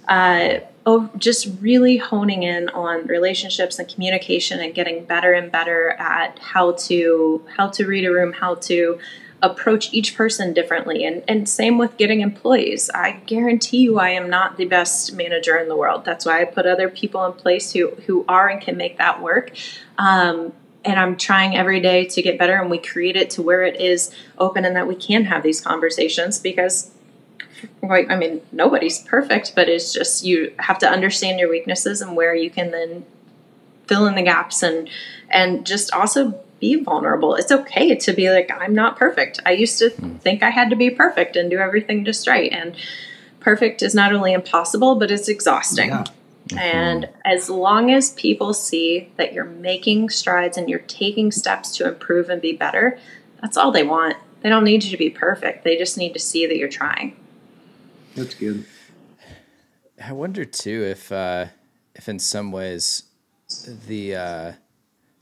uh, 0.09 0.61
oh, 0.87 1.11
just 1.19 1.49
really 1.61 1.99
honing 1.99 2.43
in 2.43 2.71
on 2.71 3.07
relationships 3.07 3.79
and 3.79 3.89
communication 3.89 4.61
and 4.61 4.75
getting 4.75 5.05
better 5.05 5.33
and 5.33 5.53
better 5.53 5.91
at 5.91 6.39
how 6.39 6.73
to 6.73 7.45
how 7.57 7.69
to 7.69 7.87
read 7.87 8.07
a 8.07 8.13
room, 8.13 8.33
how 8.33 8.55
to 8.55 8.99
approach 9.45 9.93
each 9.93 10.17
person 10.17 10.55
differently. 10.55 11.05
And, 11.05 11.23
and 11.29 11.49
same 11.49 11.77
with 11.77 11.97
getting 11.99 12.23
employees. 12.23 12.91
I 12.95 13.21
guarantee 13.27 13.79
you 13.79 13.99
I 13.99 14.11
am 14.11 14.31
not 14.31 14.57
the 14.57 14.65
best 14.65 15.13
manager 15.13 15.57
in 15.59 15.69
the 15.69 15.77
world. 15.77 16.05
That's 16.05 16.25
why 16.25 16.41
I 16.41 16.45
put 16.47 16.67
other 16.67 16.89
people 16.89 17.25
in 17.27 17.35
place 17.35 17.73
who, 17.73 17.91
who 18.07 18.25
are 18.27 18.49
and 18.49 18.61
can 18.61 18.77
make 18.77 18.97
that 18.99 19.23
work. 19.23 19.53
Um, 19.99 20.53
and 20.85 20.99
I'm 20.99 21.17
trying 21.17 21.57
every 21.57 21.81
day 21.81 22.07
to 22.07 22.23
get 22.23 22.39
better 22.39 22.55
and 22.55 22.71
we 22.71 22.79
create 22.79 23.17
it 23.17 23.31
to 23.31 23.43
where 23.43 23.65
it 23.65 23.81
is 23.81 24.15
open 24.39 24.65
and 24.65 24.77
that 24.77 24.87
we 24.87 24.95
can 24.95 25.25
have 25.25 25.43
these 25.43 25.61
conversations 25.61 26.39
because 26.39 26.91
I 27.83 28.17
mean 28.17 28.43
nobody's 28.53 28.99
perfect 28.99 29.55
but 29.55 29.71
it's 29.71 29.91
just 29.91 30.25
you 30.27 30.55
have 30.59 30.79
to 30.81 30.89
understand 30.89 31.41
your 31.41 31.49
weaknesses 31.49 32.03
and 32.03 32.15
where 32.15 32.35
you 32.35 32.51
can 32.51 32.71
then 32.71 33.07
fill 33.87 34.07
in 34.07 34.15
the 34.15 34.23
gaps 34.23 34.63
and 34.63 34.91
and 35.31 35.65
just 35.65 35.91
also 35.93 36.44
be 36.65 36.83
vulnerable. 36.83 37.35
It's 37.35 37.53
okay 37.53 37.95
to 37.95 38.12
be 38.15 38.31
like 38.31 38.51
I'm 38.51 38.75
not 38.75 38.97
perfect. 38.97 39.39
I 39.45 39.53
used 39.53 39.79
to 39.81 39.91
think 39.91 40.43
I 40.43 40.49
had 40.49 40.71
to 40.71 40.77
be 40.77 40.89
perfect 40.89 41.37
and 41.37 41.51
do 41.51 41.59
everything 41.59 42.07
just 42.07 42.27
right 42.27 42.51
and 42.51 42.75
perfect 43.41 43.83
is 43.83 43.95
not 43.95 44.15
only 44.15 44.33
impossible 44.33 44.95
but 44.95 45.11
it's 45.11 45.29
exhausting. 45.29 45.91
Yeah. 45.91 46.05
And 46.57 47.09
as 47.25 47.51
long 47.51 47.91
as 47.91 48.12
people 48.12 48.55
see 48.55 49.11
that 49.17 49.35
you're 49.35 49.45
making 49.45 50.09
strides 50.09 50.57
and 50.57 50.71
you're 50.71 50.79
taking 50.81 51.31
steps 51.33 51.77
to 51.77 51.87
improve 51.87 52.31
and 52.31 52.41
be 52.41 52.53
better, 52.53 52.99
that's 53.43 53.59
all 53.59 53.71
they 53.71 53.83
want. 53.83 54.17
They 54.41 54.49
don't 54.49 54.65
need 54.65 54.85
you 54.85 54.91
to 54.91 54.97
be 54.97 55.11
perfect. 55.11 55.65
They 55.65 55.77
just 55.77 55.99
need 55.99 56.15
to 56.15 56.19
see 56.19 56.47
that 56.47 56.57
you're 56.57 56.69
trying. 56.69 57.17
That's 58.15 58.35
good. 58.35 58.65
I 60.03 60.12
wonder 60.12 60.45
too 60.47 60.83
if 60.83 61.12
uh, 61.12 61.47
if 61.95 62.09
in 62.09 62.19
some 62.19 62.53
ways 62.53 63.05
the 63.87 64.17
uh, 64.17 64.53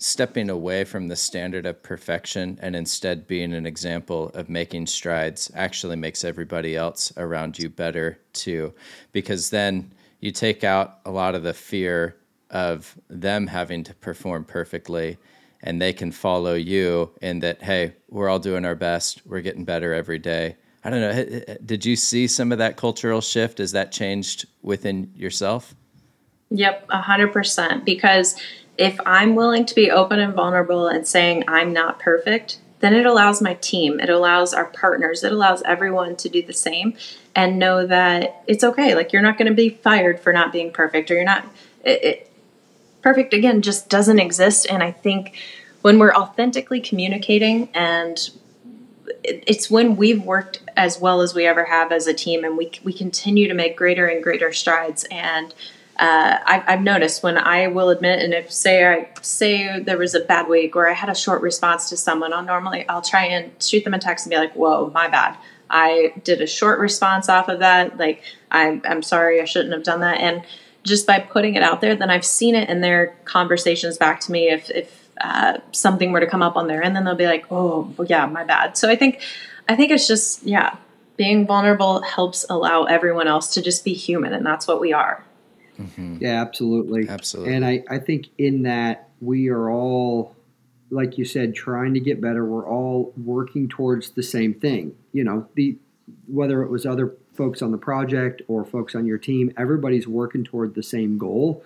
stepping 0.03 0.51
away 0.51 0.83
from 0.83 1.09
the 1.09 1.17
standard 1.17 1.65
of 1.65 1.83
perfection 1.83 2.59
and 2.61 2.75
instead 2.75 3.27
being 3.27 3.55
an 3.55 3.67
example 3.67 4.31
of 4.35 4.49
making 4.49 4.87
strides 4.87 5.51
actually 5.55 5.97
makes 5.97 6.25
everybody 6.25 6.77
else 6.77 7.13
around 7.17 7.59
you 7.59 7.69
better 7.69 8.19
too, 8.33 8.73
because 9.13 9.51
then 9.51 9.93
you 10.19 10.33
take 10.33 10.65
out 10.65 10.99
a 11.05 11.11
lot 11.11 11.35
of 11.35 11.43
the 11.43 11.55
fear 11.55 12.17
of 12.51 12.97
them 13.09 13.47
having 13.47 13.85
to 13.85 13.95
perform 13.95 14.45
perfectly 14.45 15.19
and 15.63 15.81
they 15.81 15.93
can 15.93 16.11
follow 16.11 16.55
you 16.55 17.11
in 17.23 17.39
that 17.39 17.63
hey 17.63 17.93
we're 18.09 18.29
all 18.29 18.41
doing 18.41 18.65
our 18.65 18.75
best. 18.75 19.23
We're 19.25 19.41
getting 19.41 19.65
better 19.65 19.95
every 19.95 20.19
day. 20.19 20.57
I 20.85 20.91
don't 20.91 21.01
know. 21.01 21.55
Did 21.65 21.85
you 21.85 21.95
see 21.95 22.27
some 22.27 22.51
of 22.51 22.59
that 22.59 22.77
cultural 22.77 23.21
shift? 23.21 23.59
Has 23.59 23.71
that 23.71 23.93
changed 23.93 24.47
within 24.63 25.13
yourself? 25.15 25.77
Yep 26.51 26.89
100% 26.89 27.85
because 27.85 28.35
if 28.79 28.99
i'm 29.07 29.35
willing 29.35 29.65
to 29.65 29.75
be 29.75 29.91
open 29.91 30.19
and 30.19 30.35
vulnerable 30.35 30.87
and 30.89 31.07
saying 31.07 31.45
i'm 31.49 31.73
not 31.73 31.99
perfect 31.99 32.59
then 32.83 32.95
it 32.95 33.07
allows 33.07 33.41
my 33.41 33.55
team, 33.55 34.01
it 34.01 34.11
allows 34.11 34.53
our 34.53 34.65
partners, 34.65 35.23
it 35.23 35.31
allows 35.31 35.63
everyone 35.63 36.17
to 36.17 36.29
do 36.29 36.43
the 36.43 36.53
same 36.53 36.95
and 37.35 37.59
know 37.59 37.87
that 37.87 38.43
it's 38.49 38.65
okay. 38.65 38.97
Like 38.97 39.13
you're 39.13 39.23
not 39.23 39.39
going 39.39 39.47
to 39.47 39.55
be 39.55 39.69
fired 39.69 40.19
for 40.19 40.33
not 40.33 40.53
being 40.53 40.73
perfect 40.73 41.09
or 41.11 41.15
you're 41.15 41.25
not 41.25 41.47
it, 41.85 42.05
it, 42.05 42.33
perfect 43.01 43.35
again 43.35 43.63
just 43.63 43.89
doesn't 43.89 44.19
exist 44.19 44.67
and 44.69 44.83
I 44.83 44.91
think 44.91 45.37
when 45.83 45.99
we're 45.99 46.13
authentically 46.13 46.81
communicating 46.81 47.69
and 47.73 48.19
it's 49.25 49.71
when 49.71 49.95
we've 49.97 50.23
worked 50.23 50.61
as 50.77 51.01
well 51.01 51.21
as 51.21 51.35
we 51.35 51.47
ever 51.47 51.65
have 51.65 51.93
as 51.93 52.09
a 52.09 52.15
team 52.15 52.45
and 52.45 52.57
we, 52.57 52.73
we 52.83 52.93
continue 52.93 53.47
to 53.47 53.55
make 53.55 53.77
greater 53.77 54.07
and 54.07 54.23
greater 54.23 54.53
strides 54.53 55.05
and 55.11 55.55
uh, 56.03 56.39
I've, 56.45 56.63
I've, 56.67 56.83
noticed 56.83 57.23
when 57.23 57.39
I 57.39 57.69
will 57.69 57.89
admit, 57.91 58.25
and 58.25 58.35
if 58.35 58.53
say 58.53 58.85
I 58.85 59.09
say 59.21 59.79
there 59.79 59.99
was 59.99 60.17
a 60.17 60.21
bad 60.21 60.49
week 60.49 60.75
or 60.75 60.89
I 60.89 60.95
had 60.95 61.09
a 61.09 61.15
short 61.15 61.43
response 61.43 61.89
to 61.91 61.97
someone, 61.97 62.33
I'll 62.33 62.43
normally 62.43 62.85
I'll 62.89 63.03
try 63.03 63.27
and 63.27 63.53
shoot 63.63 63.85
them 63.85 63.95
a 63.95 64.01
text 64.01 64.27
and 64.27 64.31
be 64.31 64.37
like, 64.37 64.53
"Whoa, 64.55 64.91
my 64.93 65.07
bad. 65.07 65.37
I 65.71 66.13
did 66.25 66.41
a 66.41 66.47
short 66.49 66.81
response 66.81 67.29
off 67.29 67.49
of 67.49 67.61
that. 67.61 67.99
Like, 67.99 68.21
I'm 68.51 68.83
I'm 68.85 69.01
sorry, 69.03 69.41
I 69.41 69.45
shouldn't 69.45 69.73
have 69.73 69.85
done 69.85 70.01
that." 70.01 70.19
And 70.19 70.43
just 70.83 71.07
by 71.07 71.21
putting 71.21 71.55
it 71.55 71.63
out 71.63 71.81
there, 71.81 71.95
then 71.95 72.11
I've 72.11 72.27
seen 72.27 72.57
it 72.57 72.69
in 72.69 72.81
their 72.81 73.15
conversations 73.25 73.97
back 73.97 74.19
to 74.23 74.33
me. 74.33 74.51
If 74.51 74.71
if 74.71 75.09
uh, 75.21 75.59
something 75.71 76.11
were 76.11 76.19
to 76.19 76.27
come 76.27 76.43
up 76.43 76.57
on 76.57 76.67
there, 76.67 76.83
and 76.83 76.97
then 76.97 77.05
they'll 77.05 77.15
be 77.15 77.27
like, 77.27 77.47
"Oh, 77.49 77.95
yeah, 78.09 78.27
my 78.27 78.43
bad." 78.43 78.77
So 78.77 78.91
I 78.91 78.97
think 78.97 79.21
I 79.69 79.77
think 79.77 79.93
it's 79.93 80.09
just 80.09 80.43
yeah, 80.43 80.79
being 81.17 81.47
vulnerable 81.47 82.03
helps 82.03 82.45
allow 82.51 82.87
everyone 82.87 83.29
else 83.29 83.55
to 83.55 83.63
just 83.63 83.85
be 83.85 83.95
human, 83.95 84.33
and 84.33 84.45
that's 84.45 84.67
what 84.67 84.81
we 84.81 84.93
are. 84.93 85.23
Mm-hmm. 85.83 86.19
Yeah, 86.21 86.41
absolutely. 86.41 87.09
Absolutely. 87.09 87.55
And 87.55 87.65
I, 87.65 87.85
I 87.89 87.99
think 87.99 88.29
in 88.39 88.63
that 88.63 89.09
we 89.21 89.49
are 89.49 89.71
all, 89.71 90.37
like 90.91 91.19
you 91.19 91.25
said, 91.25 91.55
trying 91.55 91.95
to 91.95 92.01
get 92.01 92.21
better. 92.21 92.45
We're 92.45 92.69
all 92.69 93.13
working 93.17 93.69
towards 93.69 94.11
the 94.11 94.23
same 94.23 94.55
thing. 94.55 94.95
You 95.13 95.25
know, 95.25 95.49
the 95.55 95.77
whether 96.27 96.63
it 96.63 96.71
was 96.71 96.85
other 96.85 97.15
folks 97.35 97.63
on 97.63 97.73
the 97.73 97.79
project 97.79 98.43
or 98.49 98.65
folks 98.65 98.95
on 98.95 99.07
your 99.07 99.19
team, 99.19 99.53
everybody's 99.57 100.07
working 100.07 100.45
toward 100.45 100.75
the 100.75 100.83
same 100.83 101.17
goal. 101.19 101.65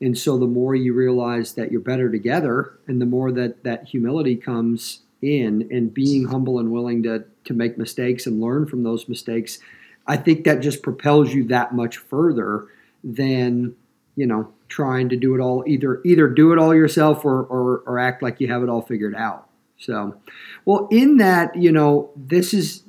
And 0.00 0.16
so 0.16 0.38
the 0.38 0.46
more 0.46 0.74
you 0.74 0.94
realize 0.94 1.54
that 1.54 1.70
you're 1.70 1.80
better 1.80 2.10
together 2.10 2.78
and 2.86 3.00
the 3.00 3.06
more 3.06 3.30
that 3.32 3.62
that 3.64 3.84
humility 3.88 4.36
comes 4.36 5.00
in 5.20 5.68
and 5.70 5.94
being 5.94 6.26
humble 6.26 6.58
and 6.58 6.72
willing 6.72 7.02
to 7.04 7.24
to 7.44 7.54
make 7.54 7.78
mistakes 7.78 8.26
and 8.26 8.40
learn 8.40 8.66
from 8.66 8.82
those 8.82 9.08
mistakes, 9.08 9.58
I 10.06 10.16
think 10.16 10.44
that 10.44 10.60
just 10.60 10.82
propels 10.82 11.32
you 11.32 11.44
that 11.44 11.74
much 11.74 11.98
further 11.98 12.66
than 13.04 13.74
you 14.16 14.26
know 14.26 14.52
trying 14.68 15.08
to 15.08 15.16
do 15.16 15.34
it 15.34 15.40
all 15.40 15.64
either 15.66 16.00
either 16.04 16.28
do 16.28 16.52
it 16.52 16.58
all 16.58 16.74
yourself 16.74 17.24
or, 17.24 17.42
or 17.44 17.82
or 17.86 17.98
act 17.98 18.22
like 18.22 18.40
you 18.40 18.48
have 18.48 18.62
it 18.62 18.68
all 18.68 18.82
figured 18.82 19.14
out. 19.14 19.48
So 19.78 20.16
well 20.64 20.88
in 20.90 21.18
that 21.18 21.54
you 21.56 21.72
know 21.72 22.10
this 22.16 22.54
is 22.54 22.82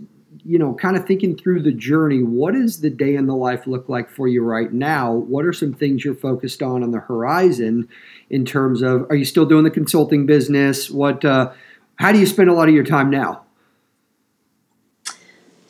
you 0.45 0.59
know 0.59 0.73
kind 0.73 0.95
of 0.97 1.05
thinking 1.05 1.37
through 1.37 1.63
the 1.63 1.71
journey 1.71 2.21
what 2.21 2.53
does 2.53 2.81
the 2.81 2.89
day 2.89 3.15
in 3.15 3.27
the 3.27 3.35
life 3.35 3.65
look 3.65 3.89
like 3.89 4.09
for 4.09 4.27
you 4.27 4.43
right 4.43 4.71
now? 4.71 5.11
What 5.11 5.45
are 5.45 5.53
some 5.53 5.73
things 5.73 6.05
you're 6.05 6.15
focused 6.15 6.61
on 6.61 6.83
on 6.83 6.91
the 6.91 6.99
horizon 6.99 7.87
in 8.29 8.45
terms 8.45 8.81
of 8.81 9.05
are 9.09 9.15
you 9.15 9.25
still 9.25 9.45
doing 9.45 9.63
the 9.63 9.71
consulting 9.71 10.25
business? 10.25 10.89
What 10.89 11.25
uh, 11.25 11.51
how 11.95 12.11
do 12.11 12.19
you 12.19 12.25
spend 12.25 12.49
a 12.49 12.53
lot 12.53 12.67
of 12.67 12.73
your 12.73 12.83
time 12.83 13.09
now 13.09 13.43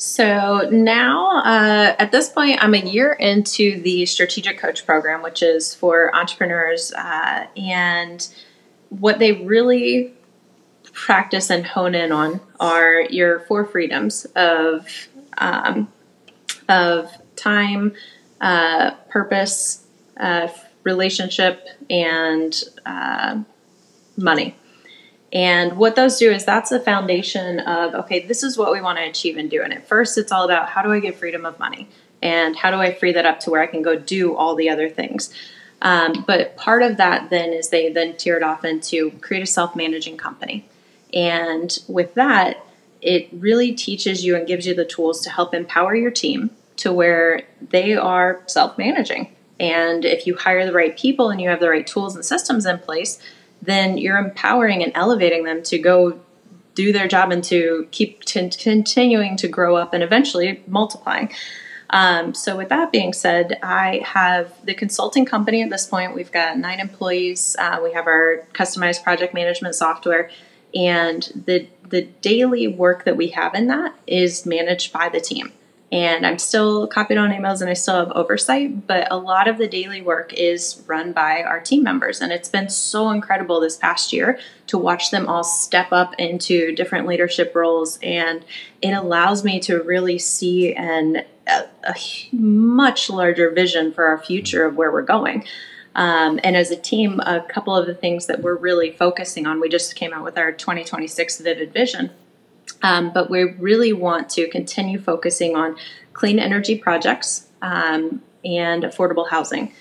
so 0.04 0.68
now, 0.70 1.42
uh, 1.46 1.96
at 1.98 2.12
this 2.12 2.28
point, 2.28 2.62
I'm 2.62 2.74
a 2.74 2.80
year 2.80 3.14
into 3.14 3.82
the 3.84 4.06
strategic 4.06 4.58
coach 4.58 4.86
program, 4.86 5.24
which 5.24 5.42
is 5.42 5.74
for 5.74 6.14
entrepreneurs. 6.14 6.92
Uh, 6.92 7.48
and 7.56 8.28
what 8.90 9.20
they 9.20 9.32
really 9.32 10.14
practice 10.92 11.50
and 11.50 11.66
hone 11.66 11.96
in 11.96 12.12
on 12.12 12.42
are 12.60 13.00
your 13.04 13.40
four 13.48 13.64
freedoms 13.64 14.26
of 14.36 14.90
um, 15.38 15.88
of 16.68 17.10
time, 17.38 17.94
uh, 18.42 18.92
purpose, 19.10 19.88
uh, 20.18 20.50
relationship, 20.84 21.66
and 21.90 22.62
uh, 22.86 23.42
money. 24.18 24.58
And 25.34 25.78
what 25.78 25.96
those 25.96 26.20
do 26.20 26.32
is 26.32 26.46
that's 26.46 26.70
the 26.70 26.80
foundation 26.80 27.60
of 27.62 27.96
okay, 27.96 28.26
this 28.26 28.44
is 28.44 28.58
what 28.58 28.72
we 28.72 28.80
want 28.80 29.00
to 29.00 29.04
achieve 29.04 29.36
and 29.36 29.46
in 29.46 29.50
doing 29.50 29.72
it. 29.72 29.88
First, 29.88 30.18
it's 30.18 30.32
all 30.32 30.46
about 30.46 30.70
how 30.70 30.84
do 30.84 30.92
I 30.92 31.00
get 31.00 31.18
freedom 31.18 31.46
of 31.46 31.58
money 31.60 31.90
and 32.22 32.56
how 32.56 32.70
do 32.70 32.78
I 32.78 32.94
free 32.94 33.12
that 33.14 33.26
up 33.26 33.40
to 33.42 33.50
where 33.50 33.62
I 33.62 33.68
can 33.68 33.82
go 33.82 33.98
do 33.98 34.36
all 34.36 34.56
the 34.56 34.70
other 34.70 34.90
things. 34.90 35.34
Um, 35.82 36.24
but 36.26 36.56
part 36.56 36.84
of 36.84 36.98
that 36.98 37.30
then 37.32 37.52
is 37.52 37.70
they 37.70 37.92
then 37.92 38.16
it 38.38 38.44
off 38.44 38.64
into 38.64 39.12
create 39.20 39.44
a 39.44 39.48
self 39.48 39.76
managing 39.76 40.18
company. 40.18 40.66
And 41.14 41.78
with 41.88 42.14
that, 42.14 42.64
it 43.02 43.28
really 43.34 43.74
teaches 43.74 44.24
you 44.24 44.36
and 44.36 44.48
gives 44.48 44.66
you 44.66 44.74
the 44.76 44.86
tools 44.86 45.22
to 45.22 45.30
help 45.30 45.54
empower 45.54 45.96
your 45.96 46.12
team 46.12 46.52
to 46.78 46.94
where 46.94 47.42
they 47.70 47.96
are 47.96 48.42
self 48.46 48.78
managing. 48.78 49.36
And 49.60 50.06
if 50.06 50.28
you 50.28 50.36
hire 50.36 50.66
the 50.66 50.74
right 50.74 50.98
people 50.98 51.30
and 51.30 51.42
you 51.42 51.50
have 51.50 51.60
the 51.60 51.70
right 51.70 51.86
tools 51.86 52.16
and 52.16 52.24
systems 52.24 52.66
in 52.66 52.78
place, 52.80 53.20
then 53.66 53.98
you're 53.98 54.18
empowering 54.18 54.84
and 54.84 54.92
elevating 54.96 55.44
them 55.44 55.64
to 55.64 55.80
go 55.80 56.20
do 56.76 56.92
their 56.92 57.08
job 57.08 57.32
and 57.32 57.44
to 57.46 57.88
keep 57.92 58.24
t- 58.26 58.50
continuing 58.50 59.38
to 59.38 59.48
grow 59.48 59.76
up 59.76 59.94
and 59.94 60.04
eventually 60.04 60.64
multiplying. 60.68 61.32
Um, 61.90 62.34
so, 62.34 62.58
with 62.58 62.70
that 62.70 62.92
being 62.92 63.14
said, 63.14 63.60
I 63.62 64.02
have 64.04 64.52
the 64.66 64.74
consulting 64.74 65.26
company 65.26 65.62
at 65.62 65.70
this 65.70 65.86
point. 65.86 66.16
We've 66.16 66.32
got 66.32 66.58
nine 66.58 66.80
employees. 66.80 67.56
Uh, 67.60 67.80
we 67.84 67.94
have 67.94 68.08
our 68.08 68.48
customized 68.54 69.04
project 69.04 69.34
management 69.34 69.76
software, 69.76 70.32
and 70.74 71.22
the 71.46 71.68
the 71.88 72.02
daily 72.22 72.68
work 72.68 73.06
that 73.06 73.16
we 73.16 73.28
have 73.28 73.54
in 73.54 73.68
that 73.68 73.94
is 74.08 74.46
managed 74.48 74.92
by 74.92 75.10
the 75.10 75.22
team 75.22 75.54
and 75.94 76.26
I'm 76.26 76.40
still 76.40 76.88
copied 76.88 77.20
on 77.20 77.30
emails 77.30 77.62
and 77.62 77.70
I 77.70 77.74
still 77.74 77.98
have 77.98 78.12
oversight, 78.14 78.88
but 78.88 79.08
a 79.12 79.16
lot 79.16 79.48
of 79.48 79.60
the 79.60 79.68
daily 79.68 80.02
work 80.02 80.34
is 80.34 80.82
run 80.88 81.14
by 81.14 81.44
our 81.44 81.60
team 81.60 81.84
members. 81.84 82.20
And 82.20 82.32
it's 82.32 82.50
been 82.50 82.68
so 82.68 83.12
incredible 83.12 83.60
this 83.60 83.78
past 83.78 84.12
year 84.12 84.40
to 84.68 84.80
watch 84.80 85.12
them 85.12 85.30
all 85.30 85.44
step 85.44 85.90
up 85.92 86.16
into 86.18 86.74
different 86.74 87.06
leadership 87.06 87.54
roles. 87.54 88.00
And 88.02 88.44
it 88.82 88.94
allows 88.94 89.44
me 89.44 89.60
to 89.60 89.84
really 89.84 90.18
see 90.18 90.74
a, 90.74 91.26
a 91.48 91.96
much 92.32 93.12
larger 93.12 93.52
vision 93.52 93.94
for 93.94 94.08
our 94.08 94.18
future 94.18 94.66
of 94.66 94.76
where 94.76 94.92
we're 94.92 95.04
going. 95.04 95.46
Um, 95.94 96.40
and 96.44 96.58
as 96.58 96.72
a 96.72 96.76
team, 96.76 97.20
a 97.20 97.42
couple 97.42 97.76
of 97.76 97.86
the 97.86 97.94
things 97.94 98.26
that 98.26 98.42
we're 98.42 98.56
really 98.56 98.90
focusing 98.94 99.46
on, 99.46 99.60
we 99.60 99.70
just 99.70 99.96
came 99.96 100.12
out 100.12 100.24
with 100.24 100.40
our 100.40 100.52
2026 100.54 101.40
Vivid 101.42 101.72
Vision 101.72 102.10
um, 102.84 103.12
but 103.12 103.30
we 103.30 103.44
really 103.44 103.94
want 103.94 104.30
to 104.32 104.48
continue 104.50 105.00
focusing 105.00 105.56
on 105.56 105.76
clean 106.12 106.38
energy 106.38 106.78
projects 106.78 107.48
um, 107.62 108.22
and 108.46 108.84
affordable 108.84 109.30
housing. 109.30 109.74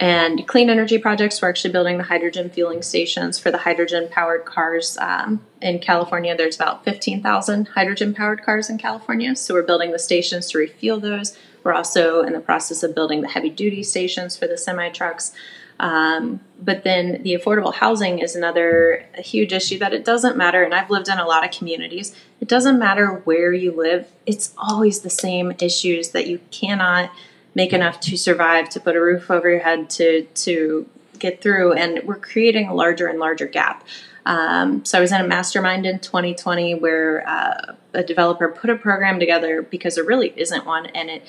And 0.00 0.48
clean 0.48 0.70
energy 0.70 0.98
projects, 0.98 1.40
we're 1.40 1.50
actually 1.50 1.72
building 1.72 1.98
the 1.98 2.04
hydrogen 2.04 2.50
fueling 2.50 2.82
stations 2.82 3.38
for 3.38 3.50
the 3.50 3.58
hydrogen 3.58 4.08
powered 4.10 4.44
cars. 4.44 4.96
Um, 4.98 5.44
in 5.60 5.78
California, 5.78 6.36
there's 6.36 6.56
about 6.56 6.84
15,000 6.84 7.68
hydrogen 7.68 8.14
powered 8.14 8.42
cars 8.42 8.70
in 8.70 8.78
California. 8.78 9.36
So 9.36 9.54
we're 9.54 9.62
building 9.62 9.92
the 9.92 9.98
stations 9.98 10.50
to 10.50 10.58
refuel 10.58 10.98
those. 10.98 11.36
We're 11.62 11.74
also 11.74 12.22
in 12.22 12.32
the 12.32 12.40
process 12.40 12.82
of 12.82 12.94
building 12.94 13.20
the 13.20 13.28
heavy 13.28 13.50
duty 13.50 13.82
stations 13.82 14.36
for 14.36 14.46
the 14.46 14.58
semi 14.58 14.88
trucks. 14.88 15.32
Um, 15.82 16.40
but 16.60 16.84
then 16.84 17.24
the 17.24 17.34
affordable 17.34 17.74
housing 17.74 18.20
is 18.20 18.36
another 18.36 19.04
huge 19.16 19.52
issue 19.52 19.78
that 19.80 19.92
it 19.92 20.04
doesn't 20.04 20.36
matter. 20.36 20.62
And 20.62 20.72
I've 20.72 20.90
lived 20.90 21.08
in 21.08 21.18
a 21.18 21.26
lot 21.26 21.44
of 21.44 21.50
communities. 21.50 22.14
It 22.40 22.46
doesn't 22.46 22.78
matter 22.78 23.08
where 23.24 23.52
you 23.52 23.72
live, 23.72 24.10
it's 24.24 24.54
always 24.56 25.00
the 25.00 25.10
same 25.10 25.52
issues 25.60 26.10
that 26.10 26.28
you 26.28 26.40
cannot 26.52 27.10
make 27.56 27.72
enough 27.72 28.00
to 28.00 28.16
survive, 28.16 28.68
to 28.70 28.80
put 28.80 28.94
a 28.94 29.00
roof 29.00 29.28
over 29.30 29.50
your 29.50 29.58
head, 29.58 29.90
to, 29.90 30.22
to 30.22 30.88
get 31.18 31.42
through. 31.42 31.72
And 31.72 32.00
we're 32.06 32.16
creating 32.16 32.68
a 32.68 32.74
larger 32.74 33.08
and 33.08 33.18
larger 33.18 33.46
gap. 33.46 33.84
Um, 34.24 34.84
so 34.84 34.98
I 34.98 35.00
was 35.00 35.10
in 35.10 35.20
a 35.20 35.26
mastermind 35.26 35.84
in 35.84 35.98
2020 35.98 36.76
where 36.76 37.28
uh, 37.28 37.74
a 37.92 38.04
developer 38.04 38.48
put 38.48 38.70
a 38.70 38.76
program 38.76 39.18
together 39.18 39.62
because 39.62 39.96
there 39.96 40.04
really 40.04 40.32
isn't 40.36 40.64
one, 40.64 40.86
and 40.86 41.10
it 41.10 41.26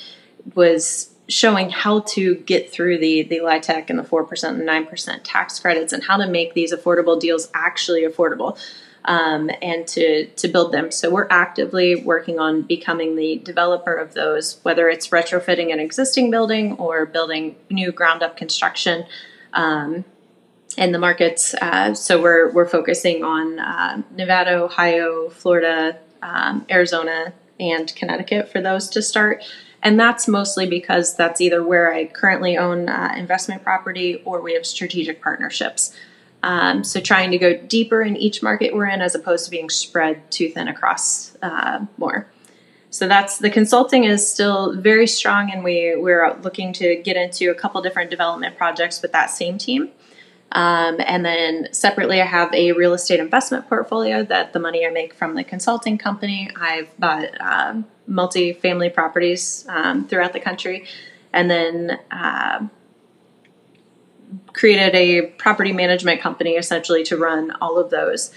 was 0.54 1.13
showing 1.30 1.70
how 1.70 2.02
to 2.02 2.36
get 2.36 2.72
through 2.72 2.98
the 2.98 3.24
the 3.24 3.40
LIHTC 3.40 3.90
and 3.90 4.00
the 4.00 4.04
four 4.04 4.24
percent 4.24 4.58
and 4.58 4.66
nine 4.66 4.86
percent 4.86 5.24
tax 5.24 5.60
credits 5.60 5.94
and 5.94 6.04
how 6.04 6.18
to 6.18 6.28
make 6.28 6.54
these 6.54 6.74
affordable 6.74 7.20
deals 7.20 7.50
actually 7.54 8.04
affordable. 8.04 8.58
Um, 9.06 9.52
and 9.62 9.86
to 9.90 10.28
to 10.28 10.48
build 10.48 10.72
them. 10.72 10.90
So 10.90 11.10
we're 11.10 11.28
actively 11.30 11.96
working 11.96 12.40
on 12.40 12.62
becoming 12.62 13.18
the 13.18 13.38
developer 13.40 13.94
of 13.94 14.14
those, 14.14 14.62
whether 14.64 14.88
it's 14.88 15.10
retrofitting 15.10 15.74
an 15.74 15.80
existing 15.82 16.32
building 16.32 16.78
or 16.78 17.06
building 17.06 17.58
new 17.70 17.92
ground 17.92 18.24
up 18.24 18.38
construction 18.38 19.06
um, 19.52 20.06
in 20.78 20.94
the 20.94 21.00
markets. 21.00 21.54
Uh, 21.56 21.94
so 21.94 22.22
we're 22.22 22.50
we're 22.54 22.68
focusing 22.68 23.26
on 23.26 23.60
uh, 23.60 24.02
Nevada, 24.16 24.56
Ohio, 24.56 25.30
Florida, 25.30 26.00
um, 26.22 26.66
Arizona, 26.70 27.34
and 27.60 27.94
Connecticut 27.96 28.50
for 28.50 28.62
those 28.62 28.90
to 28.92 29.02
start. 29.02 29.44
And 29.84 30.00
that's 30.00 30.28
mostly 30.28 30.66
because 30.66 31.16
that's 31.16 31.42
either 31.42 31.64
where 31.64 31.94
I 31.94 32.06
currently 32.06 32.58
own 32.58 32.88
uh, 32.88 33.14
investment 33.16 33.64
property 33.64 34.22
or 34.24 34.42
we 34.42 34.54
have 34.54 34.66
strategic 34.66 35.22
partnerships. 35.22 35.94
Um, 36.42 36.84
so 36.84 37.00
trying 37.00 37.32
to 37.32 37.38
go 37.38 37.56
deeper 37.56 38.02
in 38.02 38.18
each 38.18 38.42
market 38.42 38.74
we're 38.74 38.88
in 38.88 39.02
as 39.02 39.14
opposed 39.14 39.46
to 39.46 39.52
being 39.52 39.70
spread 39.70 40.30
too 40.32 40.50
thin 40.50 40.68
across 40.68 41.38
uh, 41.42 41.86
more. 41.98 42.28
So 42.90 43.08
that's 43.08 43.40
the 43.40 43.50
consulting 43.50 44.04
is 44.04 44.30
still 44.30 44.76
very 44.76 45.08
strong, 45.08 45.52
and 45.52 45.64
we 45.64 45.96
we're 45.96 46.32
looking 46.44 46.74
to 46.74 46.96
get 46.98 47.18
into 47.18 47.50
a 47.50 47.56
couple 47.56 47.82
different 47.82 48.12
development 48.12 48.56
projects 48.56 49.02
with 49.02 49.12
that 49.14 49.32
same 49.32 49.58
team. 49.58 49.90
Um, 50.52 50.98
and 51.00 51.26
then 51.26 51.70
separately, 51.72 52.22
I 52.22 52.26
have 52.26 52.54
a 52.54 52.74
real 52.74 52.94
estate 52.94 53.20
investment 53.20 53.68
portfolio 53.68 54.24
that 54.26 54.54
the 54.54 54.60
money 54.60 54.86
I 54.86 54.92
make 54.92 55.16
from 55.16 55.34
the 55.34 55.44
consulting 55.44 55.98
company, 55.98 56.52
I've 56.56 56.96
bought 57.00 57.30
um, 57.42 57.86
multi-family 58.08 58.90
properties 58.90 59.66
um, 59.70 60.08
throughout 60.08 60.34
the 60.34 60.40
country, 60.40 60.86
and 61.32 61.50
then 61.50 62.00
uh, 62.12 62.68
created 64.54 64.96
a 64.96 65.28
property 65.38 65.74
management 65.74 66.22
company 66.22 66.52
essentially 66.52 67.04
to 67.04 67.18
run 67.18 67.52
all 67.62 67.78
of 67.78 67.90
those. 67.90 68.32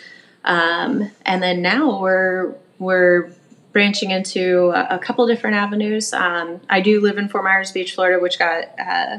Um, 0.45 1.11
and 1.25 1.43
then 1.43 1.63
now 1.63 2.01
we're 2.01 2.55
we're 2.79 3.33
branching 3.73 4.11
into 4.11 4.71
a, 4.71 4.97
a 4.97 4.99
couple 4.99 5.27
different 5.27 5.57
avenues. 5.57 6.13
Um, 6.13 6.61
I 6.71 6.81
do 6.81 7.01
live 7.01 7.19
in 7.19 7.29
Fort 7.29 7.45
Myers 7.45 7.73
Beach, 7.73 7.95
Florida, 7.95 8.21
which 8.21 8.39
got 8.39 8.65
uh, 8.79 9.19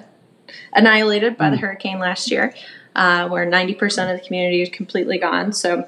annihilated 0.73 1.37
by 1.37 1.49
mm. 1.49 1.51
the 1.51 1.57
hurricane 1.57 1.99
last 1.99 2.31
year, 2.31 2.55
uh, 2.95 3.27
where 3.29 3.45
90% 3.45 4.11
of 4.11 4.19
the 4.19 4.25
community 4.25 4.61
is 4.61 4.69
completely 4.69 5.17
gone. 5.17 5.53
So 5.53 5.87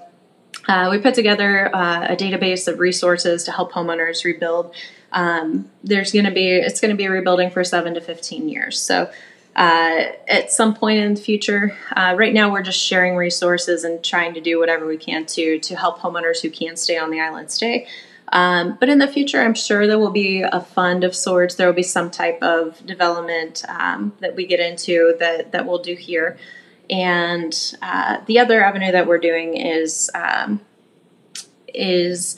uh, 0.70 0.88
we 0.92 1.00
put 1.00 1.16
together 1.16 1.76
uh, 1.76 2.06
a 2.10 2.16
database 2.16 2.68
of 2.68 2.78
resources 2.78 3.44
to 3.44 3.52
help 3.52 3.72
homeowners 3.72 4.24
rebuild. 4.24 4.76
Um, 5.12 5.72
there's 5.84 6.12
going 6.12 6.26
to 6.26 6.32
be 6.32 6.48
it's 6.52 6.80
going 6.80 6.92
to 6.92 6.98
be 6.98 7.08
rebuilding 7.08 7.50
for 7.50 7.64
seven 7.64 7.96
to 7.96 8.02
15 8.02 8.48
years. 8.48 8.80
So 8.80 9.12
uh, 9.56 10.04
at 10.28 10.52
some 10.52 10.76
point 10.76 11.00
in 11.00 11.16
the 11.16 11.22
future, 11.22 11.76
uh, 11.96 12.14
right 12.16 12.34
now 12.34 12.52
we're 12.52 12.62
just 12.62 12.80
sharing 12.80 13.16
resources 13.16 13.84
and 13.84 14.04
trying 14.04 14.36
to 14.36 14.42
do 14.42 14.60
whatever 14.60 14.86
we 14.86 14.98
can 14.98 15.26
to 15.26 15.58
to 15.58 15.76
help 15.76 16.00
homeowners 16.00 16.42
who 16.42 16.52
can't 16.52 16.78
stay 16.78 17.00
on 17.00 17.10
the 17.10 17.20
island 17.20 17.50
stay. 17.50 17.88
Um, 18.32 18.78
but 18.80 18.90
in 18.90 19.00
the 19.00 19.08
future, 19.08 19.42
I'm 19.42 19.56
sure 19.56 19.88
there 19.88 19.98
will 19.98 20.12
be 20.12 20.44
a 20.44 20.62
fund 20.62 21.04
of 21.04 21.16
sorts. 21.16 21.56
There 21.56 21.66
will 21.66 21.74
be 21.74 21.82
some 21.82 22.12
type 22.12 22.44
of 22.44 22.86
development 22.86 23.66
um, 23.68 24.14
that 24.20 24.36
we 24.36 24.46
get 24.46 24.60
into 24.60 25.16
that 25.20 25.52
that 25.52 25.66
we'll 25.66 25.82
do 25.82 25.96
here. 25.96 26.38
And 26.90 27.76
uh, 27.82 28.20
the 28.26 28.40
other 28.40 28.64
avenue 28.64 28.92
that 28.92 29.08
we're 29.08 29.20
doing 29.20 29.56
is 29.56 30.10
um, 30.16 30.62
is 31.74 32.38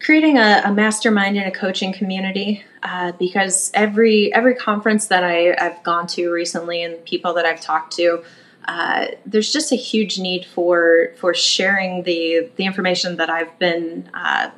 creating 0.00 0.38
a, 0.38 0.62
a, 0.64 0.72
mastermind 0.72 1.36
and 1.36 1.46
a 1.46 1.50
coaching 1.50 1.92
community 1.92 2.64
uh, 2.82 3.12
because 3.12 3.70
every 3.74 4.32
every 4.32 4.54
conference 4.54 5.06
that 5.08 5.22
I, 5.22 5.54
have 5.58 5.82
gone 5.82 6.06
to 6.08 6.30
recently 6.30 6.82
and 6.82 7.04
people 7.04 7.34
that 7.34 7.44
I've 7.44 7.60
talked 7.60 7.94
to, 7.96 8.24
uh, 8.66 9.06
there's 9.26 9.52
just 9.52 9.72
a 9.72 9.76
huge 9.76 10.18
need 10.18 10.46
for 10.46 11.12
for 11.16 11.34
sharing 11.34 12.04
the 12.04 12.48
the 12.56 12.64
information 12.64 13.16
that 13.16 13.28
I've 13.28 13.58
been 13.58 14.08
uh, 14.14 14.50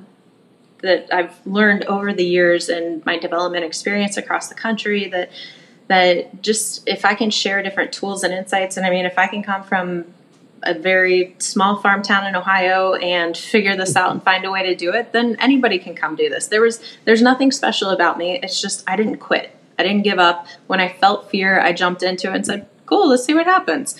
that 0.83 1.13
I've 1.13 1.45
learned 1.47 1.85
over 1.85 2.13
the 2.13 2.25
years 2.25 2.69
and 2.69 3.05
my 3.05 3.19
development 3.19 3.65
experience 3.65 4.17
across 4.17 4.49
the 4.49 4.55
country 4.55 5.09
that 5.09 5.31
that 5.91 6.41
just 6.41 6.88
if 6.88 7.05
I 7.05 7.14
can 7.16 7.30
share 7.30 7.64
different 7.64 7.93
tools 7.93 8.22
and 8.22 8.32
insights, 8.32 8.76
and 8.76 8.86
I 8.86 8.91
mean, 8.91 9.07
if 9.07 9.18
I 9.18 9.26
can 9.26 9.43
come 9.43 9.64
from 9.64 10.05
a 10.62 10.72
very 10.72 11.34
small 11.38 11.78
farm 11.78 12.01
town 12.01 12.28
in 12.28 12.36
Ohio 12.36 12.95
and 12.95 13.36
figure 13.36 13.76
this 13.76 13.97
out 13.97 14.12
and 14.12 14.22
find 14.22 14.45
a 14.45 14.53
way 14.53 14.62
to 14.62 14.76
do 14.76 14.93
it, 14.93 15.12
then 15.12 15.34
anybody 15.41 15.80
can 15.80 15.97
come 15.97 16.14
do 16.14 16.28
this. 16.28 16.47
There 16.47 16.61
was 16.61 16.80
there's 17.07 17.22
nothing 17.22 17.51
special 17.51 17.91
about 17.91 18.18
me. 18.18 18.38
It's 18.41 18.61
just 18.61 18.88
I 18.88 18.95
didn't 18.95 19.16
quit. 19.16 19.51
I 19.80 19.82
didn't 19.82 20.03
give 20.03 20.20
up. 20.20 20.47
When 20.68 20.78
I 20.78 20.93
felt 20.93 21.28
fear, 21.28 21.61
I 21.61 21.72
jumped 21.72 22.05
into 22.05 22.30
it 22.30 22.36
and 22.36 22.47
said, 22.47 22.68
"Cool, 22.86 23.09
let's 23.09 23.24
see 23.24 23.34
what 23.34 23.47
happens." 23.47 23.97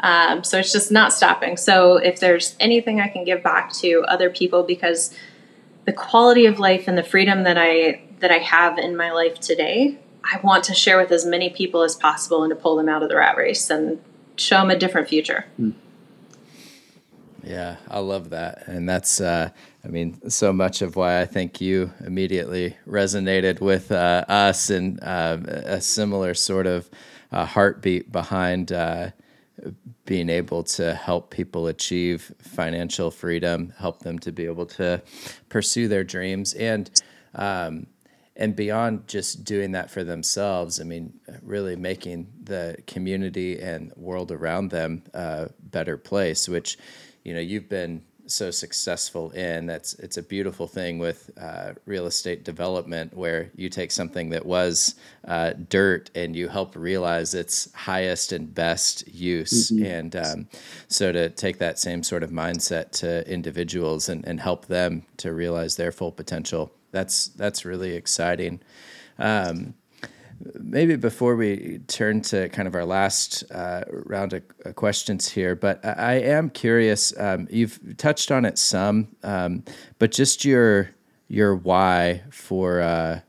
Um, 0.00 0.44
so 0.44 0.58
it's 0.58 0.72
just 0.72 0.92
not 0.92 1.10
stopping. 1.10 1.56
So 1.56 1.96
if 1.96 2.20
there's 2.20 2.54
anything 2.60 3.00
I 3.00 3.08
can 3.08 3.24
give 3.24 3.42
back 3.42 3.72
to 3.74 4.04
other 4.08 4.28
people, 4.28 4.62
because 4.62 5.16
the 5.86 5.94
quality 5.94 6.44
of 6.44 6.58
life 6.58 6.86
and 6.86 6.98
the 6.98 7.02
freedom 7.02 7.44
that 7.44 7.56
I 7.56 8.02
that 8.18 8.30
I 8.30 8.40
have 8.40 8.76
in 8.76 8.94
my 8.94 9.10
life 9.10 9.40
today 9.40 9.98
I 10.24 10.40
want 10.42 10.64
to 10.64 10.74
share 10.74 10.98
with 10.98 11.10
as 11.10 11.24
many 11.24 11.50
people 11.50 11.82
as 11.82 11.94
possible 11.94 12.42
and 12.42 12.50
to 12.50 12.56
pull 12.56 12.76
them 12.76 12.88
out 12.88 13.02
of 13.02 13.08
the 13.08 13.16
rat 13.16 13.36
race 13.36 13.70
and 13.70 14.00
show 14.36 14.56
them 14.56 14.70
a 14.70 14.78
different 14.78 15.08
future. 15.08 15.46
Hmm. 15.56 15.70
Yeah, 17.42 17.76
I 17.88 18.00
love 18.00 18.30
that. 18.30 18.64
And 18.66 18.88
that's, 18.88 19.20
uh, 19.20 19.50
I 19.84 19.88
mean, 19.88 20.30
so 20.30 20.52
much 20.52 20.82
of 20.82 20.96
why 20.96 21.20
I 21.20 21.24
think 21.24 21.60
you 21.60 21.90
immediately 22.04 22.76
resonated 22.86 23.60
with 23.60 23.90
uh, 23.90 24.24
us 24.28 24.68
and 24.68 25.02
uh, 25.02 25.38
a 25.46 25.80
similar 25.80 26.34
sort 26.34 26.66
of 26.66 26.90
uh, 27.32 27.46
heartbeat 27.46 28.12
behind 28.12 28.72
uh, 28.72 29.10
being 30.04 30.28
able 30.28 30.62
to 30.64 30.94
help 30.94 31.30
people 31.30 31.66
achieve 31.66 32.32
financial 32.40 33.10
freedom, 33.10 33.72
help 33.78 34.00
them 34.00 34.18
to 34.18 34.32
be 34.32 34.44
able 34.44 34.66
to 34.66 35.00
pursue 35.48 35.88
their 35.88 36.04
dreams. 36.04 36.52
And, 36.54 36.90
um, 37.34 37.86
and 38.40 38.56
beyond 38.56 39.06
just 39.06 39.44
doing 39.44 39.72
that 39.72 39.90
for 39.90 40.02
themselves, 40.02 40.80
I 40.80 40.84
mean, 40.84 41.12
really 41.42 41.76
making 41.76 42.26
the 42.42 42.78
community 42.86 43.60
and 43.60 43.92
world 43.96 44.32
around 44.32 44.70
them 44.70 45.02
a 45.12 45.50
better 45.60 45.98
place, 45.98 46.48
which, 46.48 46.78
you 47.22 47.34
know, 47.34 47.40
you've 47.40 47.68
been 47.68 48.02
so 48.26 48.50
successful 48.50 49.30
in. 49.32 49.66
That's 49.66 49.92
it's 49.94 50.16
a 50.16 50.22
beautiful 50.22 50.66
thing 50.66 50.98
with 50.98 51.30
uh, 51.38 51.74
real 51.84 52.06
estate 52.06 52.42
development, 52.44 53.14
where 53.14 53.50
you 53.56 53.68
take 53.68 53.90
something 53.90 54.30
that 54.30 54.46
was 54.46 54.94
uh, 55.28 55.52
dirt 55.68 56.10
and 56.14 56.34
you 56.34 56.48
help 56.48 56.74
realize 56.76 57.34
its 57.34 57.70
highest 57.74 58.32
and 58.32 58.54
best 58.54 59.06
use. 59.06 59.70
Mm-hmm. 59.70 59.84
And 59.84 60.16
um, 60.16 60.48
so 60.88 61.12
to 61.12 61.28
take 61.28 61.58
that 61.58 61.78
same 61.78 62.02
sort 62.02 62.22
of 62.22 62.30
mindset 62.30 62.92
to 63.00 63.30
individuals 63.30 64.08
and, 64.08 64.26
and 64.26 64.40
help 64.40 64.66
them 64.66 65.04
to 65.18 65.34
realize 65.34 65.76
their 65.76 65.92
full 65.92 66.12
potential 66.12 66.72
that's 66.92 67.28
that's 67.28 67.64
really 67.64 67.94
exciting. 67.94 68.60
Um, 69.18 69.74
maybe 70.58 70.96
before 70.96 71.36
we 71.36 71.80
turn 71.86 72.22
to 72.22 72.48
kind 72.48 72.66
of 72.66 72.74
our 72.74 72.84
last 72.84 73.44
uh, 73.52 73.84
round 73.88 74.32
of 74.32 74.42
uh, 74.64 74.72
questions 74.72 75.28
here, 75.28 75.54
but 75.54 75.84
I, 75.84 76.14
am 76.14 76.50
curious. 76.50 77.12
Um, 77.18 77.46
you've 77.50 77.96
touched 77.96 78.30
on 78.30 78.44
it 78.44 78.58
some, 78.58 79.08
um, 79.22 79.64
but 79.98 80.12
just 80.12 80.44
your 80.44 80.90
your 81.28 81.54
why 81.54 82.22
for 82.30 82.80
uh, 82.80 83.20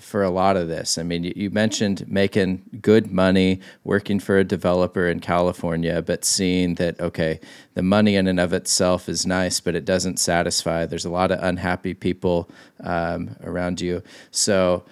for 0.00 0.22
a 0.22 0.30
lot 0.30 0.56
of 0.56 0.68
this. 0.68 0.98
I 0.98 1.02
mean, 1.02 1.24
you, 1.24 1.50
mentioned 1.50 2.06
making 2.08 2.62
good 2.80 3.10
money 3.10 3.60
working 3.84 4.20
for 4.20 4.38
a 4.38 4.44
developer 4.44 5.08
in 5.08 5.20
California, 5.20 6.02
but 6.02 6.24
seeing 6.24 6.74
that, 6.76 7.00
okay, 7.00 7.40
the 7.74 7.82
money 7.82 8.16
in 8.16 8.26
and 8.26 8.40
of 8.40 8.52
itself 8.52 9.08
is 9.08 9.26
nice, 9.26 9.60
but 9.60 9.74
it 9.74 9.84
doesn't 9.84 10.18
satisfy. 10.18 10.86
There's 10.86 11.04
a 11.04 11.10
lot 11.10 11.30
of 11.30 11.42
unhappy 11.42 11.94
people 11.94 12.50
um, 12.80 13.36
around 13.42 13.80
you. 13.80 14.02
So, 14.30 14.84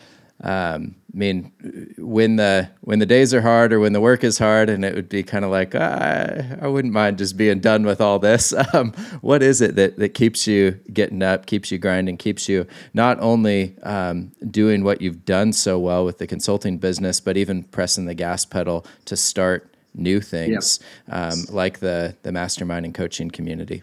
um, 0.44 0.94
I 1.14 1.16
mean, 1.16 1.52
when 1.96 2.36
the 2.36 2.68
when 2.82 2.98
the 2.98 3.06
days 3.06 3.32
are 3.32 3.40
hard 3.40 3.72
or 3.72 3.80
when 3.80 3.94
the 3.94 4.00
work 4.00 4.22
is 4.22 4.38
hard, 4.38 4.68
and 4.68 4.84
it 4.84 4.94
would 4.94 5.08
be 5.08 5.22
kind 5.22 5.42
of 5.42 5.50
like 5.50 5.74
I, 5.74 6.58
I 6.60 6.66
wouldn't 6.66 6.92
mind 6.92 7.16
just 7.16 7.38
being 7.38 7.60
done 7.60 7.84
with 7.84 8.00
all 8.00 8.18
this. 8.18 8.52
Um, 8.74 8.92
what 9.20 9.40
is 9.42 9.60
it 9.60 9.76
that 9.76 9.98
that 9.98 10.14
keeps 10.14 10.48
you 10.48 10.72
getting 10.92 11.22
up, 11.22 11.46
keeps 11.46 11.70
you 11.70 11.78
grinding, 11.78 12.16
keeps 12.16 12.48
you 12.48 12.66
not 12.92 13.20
only 13.20 13.76
um, 13.84 14.32
doing 14.50 14.82
what 14.82 15.00
you've 15.00 15.24
done 15.24 15.52
so 15.52 15.78
well 15.78 16.04
with 16.04 16.18
the 16.18 16.26
consulting 16.26 16.78
business, 16.78 17.20
but 17.20 17.36
even 17.36 17.62
pressing 17.62 18.06
the 18.06 18.14
gas 18.14 18.44
pedal 18.44 18.84
to 19.04 19.16
start 19.16 19.72
new 19.94 20.20
things 20.20 20.80
yep. 21.06 21.32
Um, 21.32 21.44
like 21.50 21.78
the 21.78 22.16
the 22.22 22.32
mastermind 22.32 22.84
and 22.84 22.94
coaching 22.94 23.30
community. 23.30 23.82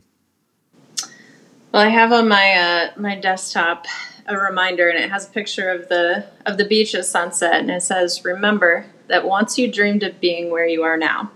Well, 1.71 1.83
I 1.83 1.89
have 1.89 2.11
on 2.11 2.27
my 2.27 2.51
uh, 2.51 2.91
my 2.97 3.15
desktop 3.15 3.85
a 4.25 4.37
reminder 4.37 4.89
and 4.89 4.97
it 4.97 5.09
has 5.09 5.27
a 5.27 5.29
picture 5.29 5.69
of 5.69 5.89
the 5.89 6.25
of 6.45 6.57
the 6.57 6.65
beach 6.65 6.93
at 6.95 7.05
sunset 7.05 7.55
and 7.55 7.71
it 7.71 7.83
says 7.83 8.23
remember 8.23 8.85
that 9.07 9.25
once 9.25 9.57
you 9.57 9.71
dreamed 9.71 10.03
of 10.03 10.19
being 10.21 10.49
where 10.49 10.67
you 10.67 10.83
are 10.83 10.97
now. 10.97 11.31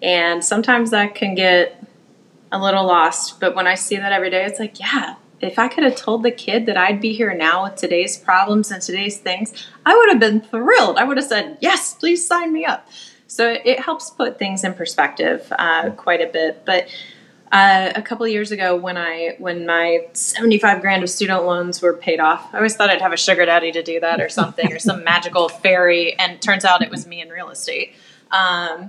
And 0.00 0.44
sometimes 0.44 0.90
that 0.90 1.14
can 1.14 1.34
get 1.34 1.82
a 2.52 2.58
little 2.62 2.84
lost 2.84 3.40
but 3.40 3.54
when 3.54 3.66
i 3.66 3.74
see 3.74 3.96
that 3.96 4.12
every 4.12 4.28
day 4.28 4.44
it's 4.44 4.60
like 4.60 4.78
yeah 4.78 5.14
if 5.40 5.58
i 5.58 5.68
could 5.68 5.82
have 5.82 5.96
told 5.96 6.22
the 6.22 6.30
kid 6.30 6.66
that 6.66 6.76
i'd 6.76 7.00
be 7.00 7.14
here 7.14 7.32
now 7.32 7.64
with 7.64 7.76
today's 7.76 8.18
problems 8.18 8.70
and 8.70 8.82
today's 8.82 9.16
things 9.16 9.66
i 9.86 9.96
would 9.96 10.10
have 10.10 10.20
been 10.20 10.40
thrilled. 10.40 10.98
I 10.98 11.04
would 11.04 11.16
have 11.16 11.26
said 11.26 11.56
yes 11.60 11.94
please 11.94 12.24
sign 12.26 12.52
me 12.52 12.64
up. 12.64 12.86
So 13.26 13.56
it 13.64 13.80
helps 13.80 14.10
put 14.10 14.38
things 14.38 14.62
in 14.62 14.74
perspective 14.74 15.50
uh, 15.58 15.90
quite 15.90 16.20
a 16.20 16.26
bit 16.26 16.62
but 16.66 16.88
uh, 17.52 17.92
a 17.94 18.00
couple 18.00 18.26
years 18.26 18.50
ago, 18.50 18.74
when 18.74 18.96
I 18.96 19.36
when 19.38 19.66
my 19.66 20.06
seventy 20.14 20.58
five 20.58 20.80
grand 20.80 21.02
of 21.02 21.10
student 21.10 21.44
loans 21.44 21.82
were 21.82 21.92
paid 21.92 22.18
off, 22.18 22.48
I 22.54 22.56
always 22.56 22.74
thought 22.74 22.88
I'd 22.88 23.02
have 23.02 23.12
a 23.12 23.16
sugar 23.18 23.44
daddy 23.44 23.70
to 23.72 23.82
do 23.82 24.00
that 24.00 24.22
or 24.22 24.30
something, 24.30 24.72
or 24.72 24.78
some 24.78 25.04
magical 25.12 25.50
fairy, 25.50 26.18
and 26.18 26.40
turns 26.40 26.64
out 26.64 26.82
it 26.82 26.90
was 26.90 27.06
me 27.06 27.20
in 27.20 27.28
real 27.28 27.50
estate. 27.50 27.92
Um, 28.30 28.88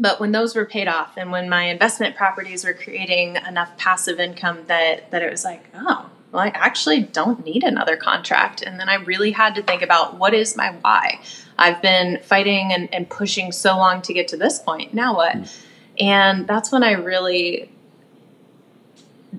but 0.00 0.18
when 0.18 0.32
those 0.32 0.56
were 0.56 0.66
paid 0.66 0.88
off, 0.88 1.16
and 1.16 1.30
when 1.30 1.48
my 1.48 1.66
investment 1.66 2.16
properties 2.16 2.64
were 2.64 2.74
creating 2.74 3.36
enough 3.36 3.76
passive 3.76 4.18
income 4.18 4.64
that 4.66 5.12
that 5.12 5.22
it 5.22 5.30
was 5.30 5.44
like, 5.44 5.64
oh, 5.74 6.10
well, 6.32 6.42
I 6.42 6.48
actually 6.48 7.02
don't 7.02 7.44
need 7.44 7.62
another 7.62 7.96
contract. 7.96 8.60
And 8.60 8.80
then 8.80 8.88
I 8.88 8.96
really 8.96 9.30
had 9.30 9.54
to 9.54 9.62
think 9.62 9.82
about 9.82 10.18
what 10.18 10.34
is 10.34 10.56
my 10.56 10.74
why. 10.80 11.20
I've 11.56 11.80
been 11.80 12.18
fighting 12.24 12.72
and, 12.72 12.92
and 12.92 13.08
pushing 13.08 13.52
so 13.52 13.76
long 13.76 14.02
to 14.02 14.12
get 14.12 14.26
to 14.28 14.36
this 14.36 14.58
point. 14.58 14.92
Now 14.92 15.14
what? 15.14 15.36
Mm. 15.36 15.60
And 16.00 16.46
that's 16.48 16.72
when 16.72 16.82
I 16.82 16.92
really 16.92 17.70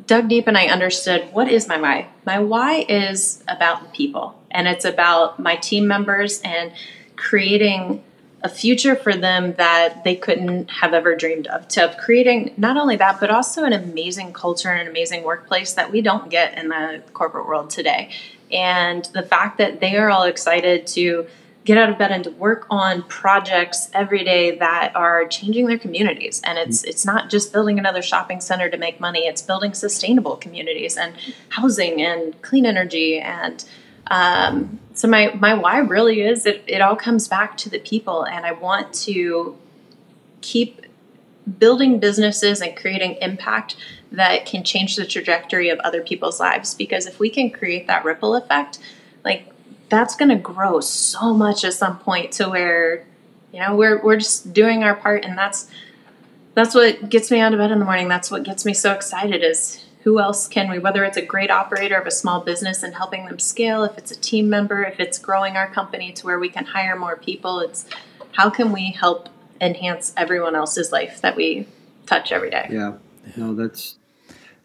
dug 0.07 0.27
deep 0.29 0.47
and 0.47 0.57
I 0.57 0.67
understood 0.67 1.29
what 1.31 1.49
is 1.49 1.67
my 1.67 1.79
why. 1.79 2.07
My 2.25 2.39
why 2.39 2.85
is 2.87 3.43
about 3.47 3.83
the 3.83 3.89
people 3.89 4.39
and 4.51 4.67
it's 4.67 4.85
about 4.85 5.39
my 5.39 5.55
team 5.55 5.87
members 5.87 6.41
and 6.41 6.71
creating 7.15 8.03
a 8.43 8.49
future 8.49 8.95
for 8.95 9.13
them 9.15 9.53
that 9.53 10.03
they 10.03 10.15
couldn't 10.15 10.69
have 10.69 10.93
ever 10.93 11.15
dreamed 11.15 11.47
of. 11.47 11.67
To 11.69 11.95
creating 11.99 12.53
not 12.57 12.77
only 12.77 12.95
that, 12.97 13.19
but 13.19 13.31
also 13.31 13.63
an 13.63 13.73
amazing 13.73 14.33
culture 14.33 14.69
and 14.69 14.81
an 14.81 14.87
amazing 14.87 15.23
workplace 15.23 15.73
that 15.73 15.91
we 15.91 16.01
don't 16.01 16.29
get 16.29 16.55
in 16.55 16.69
the 16.69 17.01
corporate 17.13 17.47
world 17.47 17.71
today. 17.71 18.11
And 18.51 19.03
the 19.13 19.23
fact 19.23 19.57
that 19.57 19.79
they 19.79 19.97
are 19.97 20.11
all 20.11 20.23
excited 20.23 20.85
to 20.87 21.25
get 21.65 21.79
out 21.79 21.89
of 21.89 21.97
bed 21.97 22.11
and 22.11 22.23
to 22.23 22.31
work 22.31 22.67
on 22.69 23.01
projects 23.03 23.89
every 23.91 24.23
day 24.23 24.55
that 24.57 24.95
are 24.95 25.25
changing 25.27 25.65
their 25.65 25.79
communities. 25.79 26.39
And 26.45 26.57
it's 26.57 26.83
it's 26.83 27.05
not 27.05 27.29
just 27.29 27.51
building 27.51 27.79
another 27.79 28.03
shopping 28.03 28.39
center 28.39 28.69
to 28.69 28.77
make 28.77 28.99
money 28.99 29.21
it's 29.27 29.41
building 29.41 29.73
sustainable 29.73 30.37
communities 30.37 30.95
and 30.95 31.15
housing 31.49 32.01
and 32.01 32.39
clean 32.41 32.65
energy 32.65 33.19
and 33.19 33.65
um, 34.07 34.79
so 34.93 35.07
my 35.07 35.33
my 35.33 35.55
why 35.55 35.79
really 35.79 36.21
is 36.21 36.45
it, 36.45 36.63
it 36.67 36.81
all 36.81 36.95
comes 36.95 37.27
back 37.27 37.57
to 37.57 37.69
the 37.69 37.79
people. 37.79 38.23
And 38.23 38.45
i 38.45 38.51
want 38.51 38.93
to 39.05 39.57
keep 40.41 40.81
building 41.59 41.99
businesses 41.99 42.61
and 42.61 42.75
creating 42.75 43.17
impact 43.21 43.75
that 44.11 44.45
can 44.45 44.63
change 44.63 44.95
the 44.95 45.05
trajectory 45.05 45.69
of 45.69 45.79
other 45.79 46.01
people's 46.01 46.39
lives. 46.39 46.75
Because 46.75 47.07
if 47.07 47.19
we 47.19 47.29
can 47.29 47.49
create 47.49 47.87
that 47.87 48.05
ripple 48.05 48.35
effect 48.35 48.77
like 49.23 49.47
that's 49.95 50.15
going 50.15 50.29
to 50.29 50.35
grow 50.35 50.79
so 50.79 51.33
much 51.33 51.63
at 51.63 51.73
some 51.73 51.97
point 51.99 52.33
to 52.33 52.49
where 52.49 53.05
you 53.53 53.59
know 53.59 53.75
we're 53.75 54.03
we're 54.03 54.17
just 54.17 54.51
doing 54.53 54.83
our 54.83 54.95
part 54.95 55.23
and 55.23 55.37
that's 55.37 55.67
that's 56.53 56.73
what 56.73 57.09
gets 57.09 57.31
me 57.31 57.39
out 57.39 57.53
of 57.53 57.59
bed 57.59 57.71
in 57.71 57.79
the 57.79 57.85
morning. 57.85 58.07
That's 58.07 58.31
what 58.31 58.43
gets 58.43 58.65
me 58.65 58.73
so 58.73 58.93
excited 58.93 59.43
is 59.43 59.85
who 60.03 60.19
else 60.19 60.47
can 60.47 60.69
we 60.69 60.79
whether 60.79 61.03
it's 61.03 61.17
a 61.17 61.25
great 61.25 61.49
operator 61.49 61.95
of 61.95 62.05
a 62.05 62.11
small 62.11 62.41
business 62.41 62.83
and 62.83 62.93
helping 62.93 63.25
them 63.25 63.39
scale 63.39 63.83
if 63.83 63.97
it's 63.97 64.11
a 64.11 64.15
team 64.15 64.49
member 64.49 64.83
if 64.83 64.99
it's 64.99 65.17
growing 65.17 65.57
our 65.57 65.67
company 65.67 66.11
to 66.13 66.25
where 66.25 66.39
we 66.39 66.47
can 66.47 66.63
hire 66.63 66.95
more 66.95 67.15
people 67.15 67.59
it's 67.59 67.85
how 68.33 68.49
can 68.49 68.71
we 68.71 68.91
help 68.91 69.29
enhance 69.59 70.13
everyone 70.15 70.55
else's 70.55 70.91
life 70.91 71.21
that 71.21 71.35
we 71.35 71.67
touch 72.05 72.31
every 72.31 72.49
day? 72.49 72.67
Yeah. 72.69 72.97
No 73.35 73.55
that's 73.55 73.97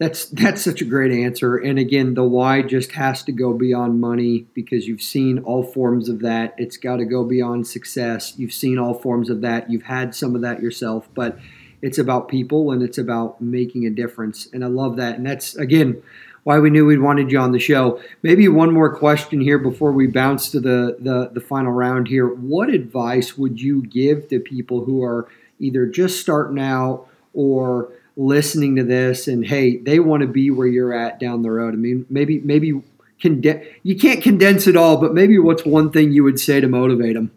that's 0.01 0.25
that's 0.31 0.63
such 0.63 0.81
a 0.81 0.87
great 0.87 1.13
answer. 1.13 1.59
And 1.59 1.79
again, 1.79 2.15
the 2.15 2.25
why 2.25 2.63
just 2.63 2.93
has 2.93 3.23
to 3.25 3.33
go 3.33 3.53
beyond 3.53 4.01
money 4.01 4.47
because 4.55 4.89
you've 4.89 5.03
seen 5.03 5.41
all 5.41 5.63
forms 5.63 6.09
of 6.09 6.21
that. 6.21 6.55
It's 6.57 6.79
got 6.79 6.97
to 6.97 7.05
go 7.05 7.23
beyond 7.23 7.67
success. 7.67 8.33
You've 8.39 8.55
seen 8.55 8.79
all 8.79 8.95
forms 8.95 9.29
of 9.29 9.43
that. 9.43 9.71
You've 9.71 9.83
had 9.83 10.15
some 10.15 10.35
of 10.35 10.41
that 10.41 10.63
yourself, 10.63 11.07
but 11.15 11.39
it's 11.83 11.99
about 11.99 12.29
people 12.29 12.73
and 12.73 12.83
it's 12.83 12.97
about 12.97 13.43
making 13.43 13.87
a 13.87 13.91
difference. 13.91 14.49
And 14.55 14.65
I 14.65 14.69
love 14.69 14.97
that. 14.97 15.17
And 15.17 15.27
that's 15.27 15.55
again 15.57 16.03
why 16.45 16.59
we 16.59 16.71
knew 16.71 16.87
we 16.87 16.97
wanted 16.97 17.31
you 17.31 17.39
on 17.39 17.53
the 17.53 17.59
show. 17.59 18.01
Maybe 18.23 18.49
one 18.49 18.73
more 18.73 18.97
question 18.97 19.39
here 19.39 19.59
before 19.59 19.93
we 19.93 20.07
bounce 20.07 20.51
to 20.53 20.61
the 20.61 20.97
the, 20.99 21.29
the 21.35 21.43
final 21.43 21.73
round 21.73 22.09
here. 22.09 22.27
What 22.27 22.71
advice 22.71 23.37
would 23.37 23.61
you 23.61 23.83
give 23.83 24.29
to 24.29 24.41
people 24.41 24.83
who 24.83 25.05
are 25.05 25.29
either 25.59 25.85
just 25.85 26.23
starting 26.23 26.59
out 26.59 27.07
or 27.35 27.93
listening 28.17 28.77
to 28.77 28.85
this 28.85 29.29
and 29.29 29.45
hey, 29.45 29.77
they 29.77 30.01
want 30.01 30.23
to 30.23 30.27
be 30.27 30.51
where 30.51 30.67
you're 30.67 30.93
at 30.93 31.19
down 31.21 31.43
the 31.43 31.51
road. 31.51 31.75
I 31.75 31.77
mean, 31.77 32.07
maybe 32.11 32.41
maybe 32.41 32.81
conde- 33.21 33.63
you 33.83 33.97
can't 33.97 34.23
condense 34.23 34.67
it 34.67 34.77
all, 34.77 34.97
but 34.97 35.15
maybe 35.15 35.39
what's 35.39 35.65
one 35.65 35.91
thing 35.91 36.13
you 36.13 36.25
would 36.25 36.41
say 36.41 36.61
to 36.61 36.69
motivate 36.69 37.15
them? 37.15 37.31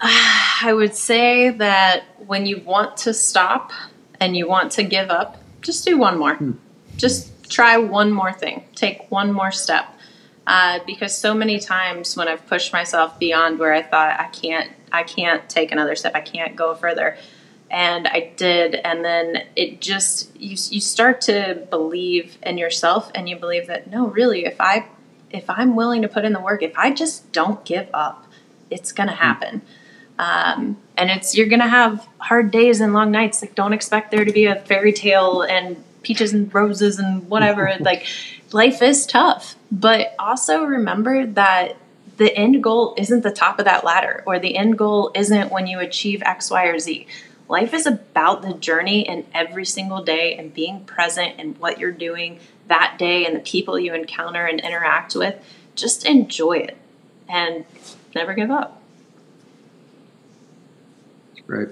I 0.00 0.72
would 0.72 0.94
say 0.94 1.50
that 1.50 2.04
when 2.26 2.46
you 2.46 2.60
want 2.60 2.96
to 2.98 3.14
stop 3.14 3.72
and 4.20 4.36
you 4.36 4.48
want 4.48 4.72
to 4.72 4.82
give 4.82 5.10
up, 5.10 5.42
just 5.60 5.84
do 5.84 5.98
one 5.98 6.18
more. 6.18 6.34
Hmm. 6.34 6.52
Just 6.96 7.50
try 7.50 7.76
one 7.76 8.10
more 8.10 8.32
thing. 8.32 8.64
Take 8.74 9.10
one 9.10 9.32
more 9.32 9.52
step. 9.52 9.86
Uh, 10.46 10.78
because 10.86 11.16
so 11.16 11.34
many 11.34 11.58
times 11.58 12.16
when 12.16 12.28
I've 12.28 12.46
pushed 12.46 12.72
myself 12.72 13.18
beyond 13.18 13.58
where 13.58 13.74
I 13.74 13.82
thought 13.82 14.20
I 14.20 14.28
can't 14.28 14.70
I 14.92 15.02
can't 15.02 15.48
take 15.48 15.72
another 15.72 15.96
step. 15.96 16.14
I 16.14 16.20
can't 16.20 16.56
go 16.56 16.74
further. 16.74 17.16
And 17.70 18.06
I 18.06 18.32
did. 18.36 18.74
And 18.76 19.04
then 19.04 19.44
it 19.56 19.80
just, 19.80 20.34
you, 20.36 20.56
you 20.70 20.80
start 20.80 21.20
to 21.22 21.66
believe 21.68 22.38
in 22.42 22.58
yourself 22.58 23.10
and 23.14 23.28
you 23.28 23.36
believe 23.36 23.66
that, 23.66 23.90
no, 23.90 24.06
really, 24.06 24.44
if 24.44 24.60
I, 24.60 24.86
if 25.30 25.50
I'm 25.50 25.74
willing 25.74 26.02
to 26.02 26.08
put 26.08 26.24
in 26.24 26.32
the 26.32 26.40
work, 26.40 26.62
if 26.62 26.76
I 26.76 26.92
just 26.92 27.32
don't 27.32 27.64
give 27.64 27.88
up, 27.92 28.26
it's 28.70 28.92
going 28.92 29.08
to 29.08 29.14
hmm. 29.14 29.22
happen. 29.22 29.62
Um, 30.18 30.78
and 30.96 31.10
it's, 31.10 31.36
you're 31.36 31.48
going 31.48 31.60
to 31.60 31.68
have 31.68 32.06
hard 32.18 32.50
days 32.50 32.80
and 32.80 32.92
long 32.94 33.10
nights. 33.10 33.42
Like, 33.42 33.54
don't 33.54 33.72
expect 33.72 34.10
there 34.10 34.24
to 34.24 34.32
be 34.32 34.46
a 34.46 34.56
fairy 34.56 34.92
tale 34.92 35.42
and 35.42 35.82
peaches 36.02 36.32
and 36.32 36.52
roses 36.54 36.98
and 36.98 37.28
whatever. 37.28 37.76
like, 37.80 38.06
life 38.52 38.80
is 38.80 39.06
tough. 39.06 39.56
But 39.70 40.14
also 40.18 40.64
remember 40.64 41.26
that 41.26 41.76
the 42.16 42.34
end 42.36 42.62
goal 42.62 42.94
isn't 42.96 43.22
the 43.22 43.30
top 43.30 43.58
of 43.58 43.64
that 43.66 43.84
ladder 43.84 44.22
or 44.26 44.38
the 44.38 44.56
end 44.56 44.78
goal 44.78 45.10
isn't 45.14 45.52
when 45.52 45.66
you 45.66 45.80
achieve 45.80 46.22
X, 46.24 46.50
Y, 46.50 46.64
or 46.64 46.78
Z. 46.78 47.06
Life 47.48 47.74
is 47.74 47.86
about 47.86 48.42
the 48.42 48.54
journey 48.54 49.06
and 49.06 49.24
every 49.32 49.64
single 49.64 50.02
day 50.02 50.36
and 50.36 50.52
being 50.52 50.84
present 50.84 51.38
in 51.38 51.54
what 51.54 51.78
you're 51.78 51.92
doing 51.92 52.40
that 52.68 52.96
day 52.98 53.24
and 53.24 53.36
the 53.36 53.40
people 53.40 53.78
you 53.78 53.94
encounter 53.94 54.44
and 54.44 54.60
interact 54.60 55.14
with. 55.14 55.36
Just 55.74 56.04
enjoy 56.06 56.58
it 56.58 56.76
and 57.28 57.64
never 58.14 58.34
give 58.34 58.50
up. 58.50 58.82
Great. 61.46 61.68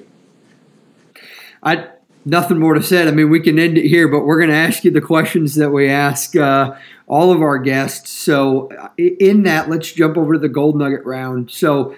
I 1.62 1.88
nothing 2.24 2.58
more 2.58 2.74
to 2.74 2.82
say. 2.82 3.06
I 3.06 3.10
mean, 3.10 3.30
we 3.30 3.40
can 3.40 3.58
end 3.58 3.76
it 3.76 3.88
here, 3.88 4.08
but 4.08 4.20
we're 4.20 4.38
going 4.38 4.50
to 4.50 4.56
ask 4.56 4.84
you 4.84 4.90
the 4.90 5.00
questions 5.00 5.56
that 5.56 5.70
we 5.70 5.88
ask 5.88 6.36
uh, 6.36 6.76
all 7.06 7.32
of 7.32 7.42
our 7.42 7.58
guests. 7.58 8.10
So, 8.10 8.70
in 8.96 9.42
that, 9.44 9.68
let's 9.68 9.92
jump 9.92 10.16
over 10.16 10.34
to 10.34 10.38
the 10.38 10.48
gold 10.48 10.76
nugget 10.76 11.04
round. 11.04 11.50
So, 11.50 11.94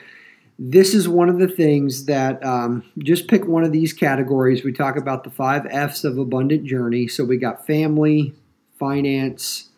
this 0.58 0.94
is 0.94 1.06
one 1.06 1.28
of 1.28 1.38
the 1.38 1.48
things 1.48 2.06
that 2.06 2.42
um, 2.44 2.82
just 2.98 3.28
pick 3.28 3.46
one 3.46 3.62
of 3.62 3.72
these 3.72 3.92
categories. 3.92 4.64
We 4.64 4.72
talk 4.72 4.96
about 4.96 5.22
the 5.22 5.30
five 5.30 5.66
F's 5.66 6.04
of 6.04 6.18
abundant 6.18 6.64
journey. 6.64 7.08
So, 7.08 7.24
we 7.24 7.36
got 7.36 7.66
family, 7.66 8.34
finance, 8.78 9.68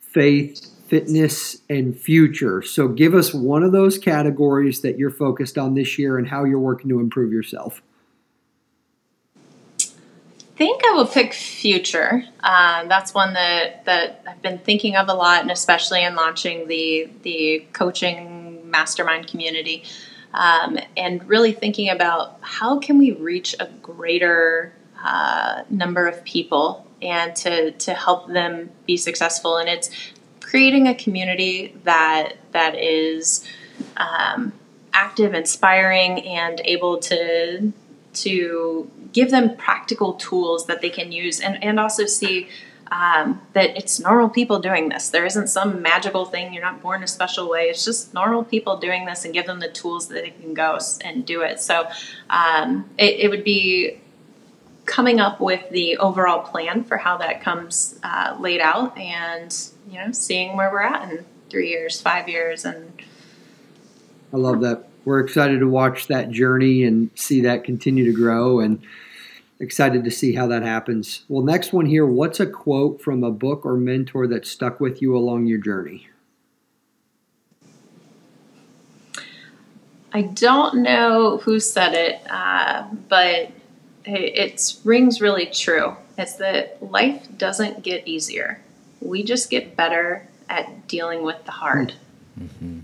faith, 0.00 0.66
fitness, 0.86 1.58
and 1.68 1.98
future. 1.98 2.62
So, 2.62 2.88
give 2.88 3.14
us 3.14 3.34
one 3.34 3.62
of 3.62 3.72
those 3.72 3.98
categories 3.98 4.80
that 4.82 4.98
you're 4.98 5.10
focused 5.10 5.58
on 5.58 5.74
this 5.74 5.98
year 5.98 6.18
and 6.18 6.28
how 6.28 6.44
you're 6.44 6.58
working 6.58 6.88
to 6.88 7.00
improve 7.00 7.32
yourself 7.32 7.82
think 10.58 10.82
I 10.84 10.92
will 10.94 11.06
pick 11.06 11.32
future. 11.32 12.24
Um, 12.40 12.88
that's 12.88 13.14
one 13.14 13.32
that 13.34 13.84
that 13.84 14.24
I've 14.26 14.42
been 14.42 14.58
thinking 14.58 14.96
of 14.96 15.08
a 15.08 15.14
lot, 15.14 15.40
and 15.40 15.50
especially 15.50 16.02
in 16.04 16.16
launching 16.16 16.66
the 16.66 17.08
the 17.22 17.64
coaching 17.72 18.68
mastermind 18.68 19.28
community, 19.28 19.84
um, 20.34 20.78
and 20.96 21.26
really 21.28 21.52
thinking 21.52 21.88
about 21.88 22.38
how 22.40 22.80
can 22.80 22.98
we 22.98 23.12
reach 23.12 23.54
a 23.60 23.66
greater 23.80 24.74
uh, 25.02 25.62
number 25.70 26.08
of 26.08 26.22
people 26.24 26.84
and 27.00 27.36
to 27.36 27.70
to 27.70 27.94
help 27.94 28.28
them 28.28 28.70
be 28.84 28.96
successful. 28.96 29.56
And 29.56 29.68
it's 29.68 29.90
creating 30.40 30.88
a 30.88 30.94
community 30.94 31.76
that 31.84 32.32
that 32.50 32.74
is 32.74 33.48
um, 33.96 34.52
active, 34.92 35.34
inspiring, 35.34 36.26
and 36.26 36.60
able 36.64 36.98
to 36.98 37.72
to 38.14 38.90
give 39.12 39.30
them 39.30 39.56
practical 39.56 40.14
tools 40.14 40.66
that 40.66 40.80
they 40.80 40.90
can 40.90 41.12
use 41.12 41.40
and, 41.40 41.62
and 41.62 41.80
also 41.80 42.06
see 42.06 42.48
um, 42.90 43.40
that 43.52 43.76
it's 43.76 44.00
normal 44.00 44.28
people 44.28 44.58
doing 44.60 44.88
this. 44.88 45.10
There 45.10 45.26
isn't 45.26 45.48
some 45.48 45.82
magical 45.82 46.24
thing. 46.24 46.52
You're 46.52 46.62
not 46.62 46.80
born 46.80 47.02
a 47.02 47.06
special 47.06 47.48
way. 47.48 47.64
It's 47.64 47.84
just 47.84 48.14
normal 48.14 48.44
people 48.44 48.76
doing 48.78 49.04
this 49.04 49.24
and 49.24 49.34
give 49.34 49.46
them 49.46 49.60
the 49.60 49.68
tools 49.68 50.08
that 50.08 50.22
they 50.22 50.30
can 50.30 50.54
go 50.54 50.78
and 51.02 51.26
do 51.26 51.42
it. 51.42 51.60
So 51.60 51.88
um, 52.30 52.88
it, 52.96 53.20
it, 53.20 53.30
would 53.30 53.44
be 53.44 54.00
coming 54.86 55.20
up 55.20 55.40
with 55.40 55.68
the 55.70 55.98
overall 55.98 56.40
plan 56.40 56.84
for 56.84 56.96
how 56.96 57.18
that 57.18 57.42
comes 57.42 57.98
uh, 58.02 58.36
laid 58.40 58.60
out 58.60 58.96
and, 58.96 59.54
you 59.90 59.98
know, 59.98 60.12
seeing 60.12 60.56
where 60.56 60.70
we're 60.70 60.82
at 60.82 61.10
in 61.10 61.26
three 61.50 61.68
years, 61.68 62.00
five 62.00 62.28
years. 62.28 62.64
And 62.64 63.02
I 64.32 64.36
love 64.36 64.60
that. 64.62 64.87
We're 65.08 65.20
excited 65.20 65.60
to 65.60 65.66
watch 65.66 66.08
that 66.08 66.30
journey 66.30 66.84
and 66.84 67.08
see 67.14 67.40
that 67.40 67.64
continue 67.64 68.04
to 68.04 68.12
grow 68.12 68.60
and 68.60 68.78
excited 69.58 70.04
to 70.04 70.10
see 70.10 70.34
how 70.34 70.46
that 70.48 70.62
happens. 70.62 71.24
Well, 71.30 71.42
next 71.42 71.72
one 71.72 71.86
here 71.86 72.04
what's 72.04 72.40
a 72.40 72.46
quote 72.46 73.00
from 73.00 73.24
a 73.24 73.30
book 73.30 73.64
or 73.64 73.78
mentor 73.78 74.26
that 74.26 74.46
stuck 74.46 74.80
with 74.80 75.00
you 75.00 75.16
along 75.16 75.46
your 75.46 75.60
journey? 75.60 76.08
I 80.12 80.20
don't 80.20 80.82
know 80.82 81.38
who 81.38 81.58
said 81.58 81.94
it, 81.94 82.20
uh, 82.30 82.86
but 83.08 83.50
it, 84.04 84.36
it 84.36 84.74
rings 84.84 85.22
really 85.22 85.46
true. 85.46 85.96
It's 86.18 86.34
that 86.34 86.82
life 86.82 87.26
doesn't 87.38 87.82
get 87.82 88.06
easier. 88.06 88.60
We 89.00 89.22
just 89.22 89.48
get 89.48 89.74
better 89.74 90.28
at 90.50 90.86
dealing 90.86 91.22
with 91.22 91.42
the 91.46 91.52
hard. 91.52 91.94
Mm-hmm. 92.38 92.77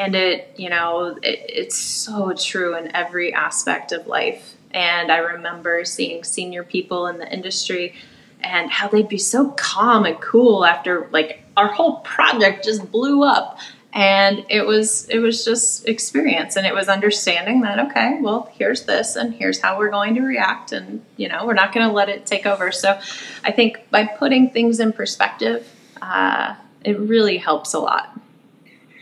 And 0.00 0.14
it, 0.14 0.54
you 0.56 0.70
know, 0.70 1.18
it, 1.22 1.44
it's 1.46 1.76
so 1.76 2.32
true 2.32 2.74
in 2.74 2.96
every 2.96 3.34
aspect 3.34 3.92
of 3.92 4.06
life. 4.06 4.56
And 4.70 5.12
I 5.12 5.18
remember 5.18 5.84
seeing 5.84 6.24
senior 6.24 6.64
people 6.64 7.06
in 7.06 7.18
the 7.18 7.30
industry 7.30 7.94
and 8.42 8.70
how 8.70 8.88
they'd 8.88 9.10
be 9.10 9.18
so 9.18 9.50
calm 9.50 10.06
and 10.06 10.18
cool 10.18 10.64
after 10.64 11.10
like 11.12 11.44
our 11.54 11.68
whole 11.68 11.96
project 11.96 12.64
just 12.64 12.90
blew 12.90 13.22
up. 13.24 13.58
And 13.92 14.46
it 14.48 14.64
was 14.66 15.06
it 15.10 15.18
was 15.18 15.44
just 15.44 15.86
experience. 15.86 16.56
And 16.56 16.66
it 16.66 16.72
was 16.72 16.88
understanding 16.88 17.60
that 17.60 17.90
okay 17.90 18.20
well 18.22 18.50
here's 18.54 18.84
this 18.84 19.16
and 19.16 19.34
here's 19.34 19.60
how 19.60 19.76
we're 19.76 19.90
going 19.90 20.14
to 20.14 20.22
react. 20.22 20.72
And 20.72 21.04
you 21.18 21.28
know 21.28 21.44
we're 21.44 21.52
not 21.52 21.74
going 21.74 21.86
to 21.86 21.92
let 21.92 22.08
it 22.08 22.24
take 22.24 22.46
over. 22.46 22.72
So 22.72 22.98
i 23.44 23.52
think 23.52 23.90
by 23.90 24.06
putting 24.06 24.48
things 24.48 24.80
in 24.80 24.94
perspective 24.94 25.68
uh, 26.00 26.54
it 26.86 26.98
really 26.98 27.36
helps 27.36 27.74
a 27.74 27.78
lot 27.78 28.18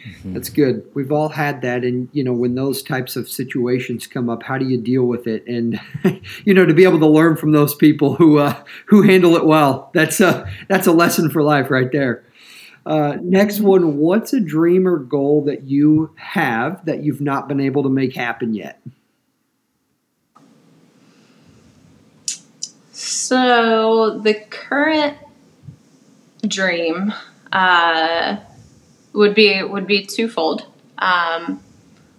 Mm-hmm. 0.09 0.35
That's 0.35 0.49
good. 0.49 0.89
We've 0.95 1.13
all 1.13 1.29
had 1.29 1.63
that, 1.63 1.85
and 1.85 2.09
you 2.13 2.25
know, 2.25 2.33
when 2.33 2.55
those 2.55 2.83
types 2.83 3.17
of 3.17 3.29
situations 3.29 4.07
come 4.07 4.29
up, 4.29 4.43
how 4.43 4.59
do 4.59 4.67
you 4.67 4.79
deal 4.79 5.05
with 5.05 5.27
it? 5.27 5.47
And 5.47 5.81
you 6.45 6.55
know, 6.55 6.67
to 6.67 6.75
be 6.75 6.85
able 6.85 6.99
to 7.01 7.07
learn 7.07 7.37
from 7.37 7.53
those 7.53 7.75
people 7.75 8.15
who 8.17 8.39
uh, 8.39 8.63
who 8.87 9.03
handle 9.03 9.37
it 9.37 9.45
well, 9.45 9.91
that's 9.95 10.21
a 10.21 10.51
that's 10.69 10.87
a 10.87 10.93
lesson 10.93 11.31
for 11.31 11.43
life 11.43 11.71
right 11.71 11.91
there. 11.93 12.25
Uh, 12.87 13.17
next 13.21 13.61
one, 13.61 13.99
what's 13.99 14.33
a 14.33 14.41
dream 14.41 14.89
or 14.89 14.99
goal 14.99 15.45
that 15.45 15.65
you 15.65 16.15
have 16.17 16.85
that 16.87 17.03
you've 17.03 17.21
not 17.21 17.47
been 17.47 17.61
able 17.61 17.83
to 17.83 17.91
make 17.91 18.15
happen 18.15 18.55
yet? 18.55 18.81
So 22.93 24.19
the 24.19 24.35
current 24.35 25.19
dream. 26.47 27.13
Uh, 27.53 28.37
would 29.13 29.35
be 29.35 29.63
would 29.63 29.87
be 29.87 30.05
twofold. 30.05 30.67
Um, 30.99 31.63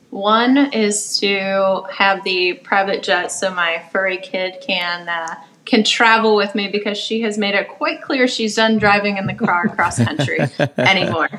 one 0.09 0.73
is 0.73 1.19
to 1.19 1.83
have 1.93 2.23
the 2.23 2.53
private 2.53 3.03
jet 3.03 3.31
so 3.31 3.53
my 3.53 3.83
furry 3.91 4.17
kid 4.17 4.55
can 4.61 5.07
uh, 5.07 5.35
can 5.65 5.83
travel 5.83 6.35
with 6.35 6.55
me 6.55 6.67
because 6.67 6.97
she 6.97 7.21
has 7.21 7.37
made 7.37 7.53
it 7.53 7.67
quite 7.67 8.01
clear 8.01 8.27
she's 8.27 8.55
done 8.55 8.79
driving 8.79 9.17
in 9.17 9.27
the 9.27 9.35
car 9.35 9.67
cross 9.69 10.03
country 10.03 10.39
anymore. 10.77 11.29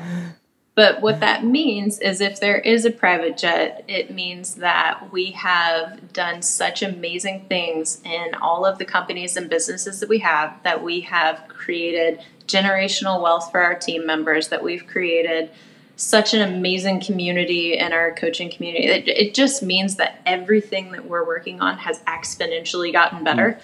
But 0.73 1.01
what 1.01 1.19
that 1.19 1.43
means 1.43 1.99
is 1.99 2.21
if 2.21 2.39
there 2.39 2.57
is 2.57 2.85
a 2.85 2.91
private 2.91 3.37
jet, 3.37 3.83
it 3.89 4.09
means 4.09 4.55
that 4.55 5.11
we 5.11 5.31
have 5.31 6.13
done 6.13 6.41
such 6.41 6.81
amazing 6.81 7.45
things 7.49 8.01
in 8.05 8.33
all 8.35 8.65
of 8.65 8.77
the 8.77 8.85
companies 8.85 9.35
and 9.35 9.49
businesses 9.49 9.99
that 9.99 10.07
we 10.07 10.19
have 10.19 10.63
that 10.63 10.81
we 10.81 11.01
have 11.01 11.43
created 11.49 12.21
generational 12.51 13.21
wealth 13.21 13.51
for 13.51 13.61
our 13.61 13.75
team 13.75 14.05
members, 14.05 14.49
that 14.49 14.63
we've 14.63 14.85
created 14.87 15.49
such 15.95 16.33
an 16.33 16.41
amazing 16.41 16.99
community 16.99 17.77
in 17.77 17.93
our 17.93 18.11
coaching 18.13 18.49
community. 18.49 18.85
It, 18.87 19.07
it 19.07 19.33
just 19.33 19.61
means 19.61 19.97
that 19.97 20.19
everything 20.25 20.91
that 20.93 21.05
we're 21.05 21.25
working 21.25 21.61
on 21.61 21.77
has 21.77 21.99
exponentially 22.01 22.91
gotten 22.91 23.23
better. 23.23 23.59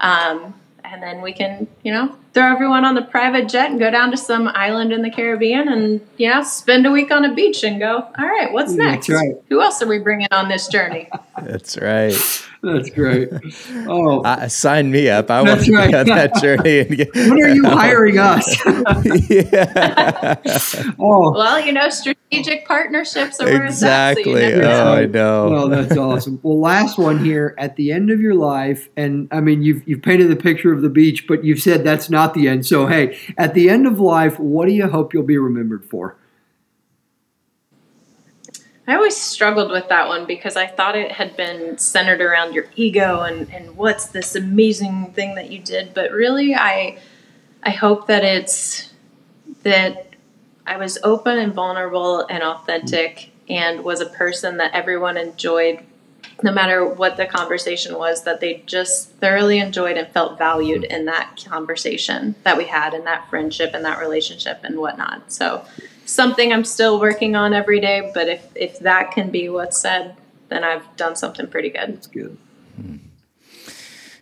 Mm-hmm. 0.00 0.36
Um, 0.44 0.54
and 0.84 1.02
then 1.02 1.22
we 1.22 1.32
can, 1.32 1.68
you 1.82 1.92
know, 1.92 2.16
throw 2.34 2.50
everyone 2.52 2.84
on 2.84 2.94
the 2.94 3.02
private 3.02 3.48
jet 3.48 3.70
and 3.70 3.78
go 3.78 3.90
down 3.90 4.10
to 4.10 4.16
some 4.16 4.48
island 4.48 4.92
in 4.92 5.02
the 5.02 5.10
Caribbean 5.10 5.68
and, 5.68 6.06
you 6.16 6.28
know, 6.28 6.42
spend 6.42 6.86
a 6.86 6.90
week 6.90 7.10
on 7.10 7.24
a 7.24 7.34
beach 7.34 7.62
and 7.62 7.78
go, 7.78 8.08
all 8.18 8.26
right, 8.26 8.52
what's 8.52 8.72
next? 8.72 9.08
Right. 9.08 9.36
Who 9.48 9.60
else 9.60 9.80
are 9.82 9.86
we 9.86 9.98
bringing 9.98 10.28
on 10.30 10.48
this 10.48 10.68
journey? 10.68 11.08
That's 11.42 11.78
right. 11.78 12.14
That's 12.62 12.90
great. 12.90 13.28
Oh, 13.88 14.20
uh, 14.24 14.48
sign 14.48 14.92
me 14.92 15.08
up. 15.08 15.32
I 15.32 15.42
want 15.42 15.64
to 15.64 15.72
right. 15.72 15.90
be 15.90 15.96
on 15.96 16.06
that 16.06 16.34
journey. 16.40 16.84
Get, 16.84 17.12
when 17.14 17.42
are 17.42 17.48
you 17.48 17.64
hiring 17.68 18.18
us? 18.18 18.46
yeah. 19.28 20.36
oh. 21.00 21.32
Well, 21.32 21.60
you 21.60 21.72
know, 21.72 21.88
strategic 21.90 22.66
partnerships 22.66 23.40
are 23.40 23.46
where 23.46 23.64
exactly. 23.64 24.34
it's 24.34 24.58
at. 24.58 24.62
So 24.62 24.84
oh, 24.84 24.92
I 24.92 25.06
know. 25.06 25.50
Well, 25.50 25.68
that's 25.68 25.96
awesome. 25.96 26.38
Well, 26.44 26.60
last 26.60 26.98
one 26.98 27.24
here. 27.24 27.56
At 27.58 27.74
the 27.74 27.90
end 27.90 28.10
of 28.10 28.20
your 28.20 28.34
life, 28.34 28.88
and 28.96 29.26
I 29.32 29.40
mean, 29.40 29.62
you've 29.62 29.86
you've 29.88 30.02
painted 30.02 30.30
the 30.30 30.36
picture 30.36 30.72
of 30.72 30.82
the 30.82 30.88
beach, 30.88 31.26
but 31.26 31.44
you've 31.44 31.60
said 31.60 31.82
that's 31.82 32.10
not 32.10 32.32
the 32.34 32.46
end. 32.46 32.64
So, 32.64 32.86
hey, 32.86 33.18
at 33.38 33.54
the 33.54 33.70
end 33.70 33.88
of 33.88 33.98
life, 33.98 34.38
what 34.38 34.66
do 34.66 34.72
you 34.72 34.86
hope 34.86 35.12
you'll 35.12 35.24
be 35.24 35.38
remembered 35.38 35.84
for? 35.84 36.16
I 38.86 38.96
always 38.96 39.16
struggled 39.16 39.70
with 39.70 39.88
that 39.88 40.08
one 40.08 40.26
because 40.26 40.56
I 40.56 40.66
thought 40.66 40.96
it 40.96 41.12
had 41.12 41.36
been 41.36 41.78
centered 41.78 42.20
around 42.20 42.52
your 42.52 42.66
ego 42.74 43.20
and, 43.20 43.48
and 43.52 43.76
what's 43.76 44.06
this 44.06 44.34
amazing 44.34 45.12
thing 45.12 45.36
that 45.36 45.50
you 45.50 45.60
did. 45.60 45.94
But 45.94 46.10
really, 46.10 46.54
I 46.54 46.98
I 47.62 47.70
hope 47.70 48.08
that 48.08 48.24
it's 48.24 48.92
that 49.62 50.14
I 50.66 50.76
was 50.76 50.98
open 51.04 51.38
and 51.38 51.54
vulnerable 51.54 52.26
and 52.26 52.42
authentic 52.42 53.30
and 53.48 53.84
was 53.84 54.00
a 54.00 54.06
person 54.06 54.56
that 54.56 54.74
everyone 54.74 55.16
enjoyed 55.16 55.84
no 56.42 56.52
matter 56.52 56.84
what 56.84 57.16
the 57.16 57.26
conversation 57.26 57.96
was, 57.96 58.24
that 58.24 58.40
they 58.40 58.62
just 58.66 59.10
thoroughly 59.12 59.58
enjoyed 59.58 59.96
and 59.96 60.08
felt 60.08 60.38
valued 60.38 60.84
in 60.84 61.04
that 61.04 61.44
conversation 61.46 62.34
that 62.42 62.56
we 62.56 62.64
had 62.64 62.94
and 62.94 63.06
that 63.06 63.28
friendship 63.30 63.70
and 63.74 63.84
that 63.84 64.00
relationship 64.00 64.60
and 64.64 64.78
whatnot. 64.78 65.32
So 65.32 65.64
something 66.04 66.52
I'm 66.52 66.64
still 66.64 67.00
working 67.00 67.36
on 67.36 67.54
every 67.54 67.80
day, 67.80 68.10
but 68.14 68.28
if, 68.28 68.46
if 68.54 68.78
that 68.80 69.12
can 69.12 69.30
be 69.30 69.48
what's 69.48 69.80
said, 69.80 70.16
then 70.48 70.64
I've 70.64 70.96
done 70.96 71.16
something 71.16 71.46
pretty 71.46 71.70
good. 71.70 71.94
That's 71.94 72.06
good. 72.06 72.36
Hmm. 72.76 72.96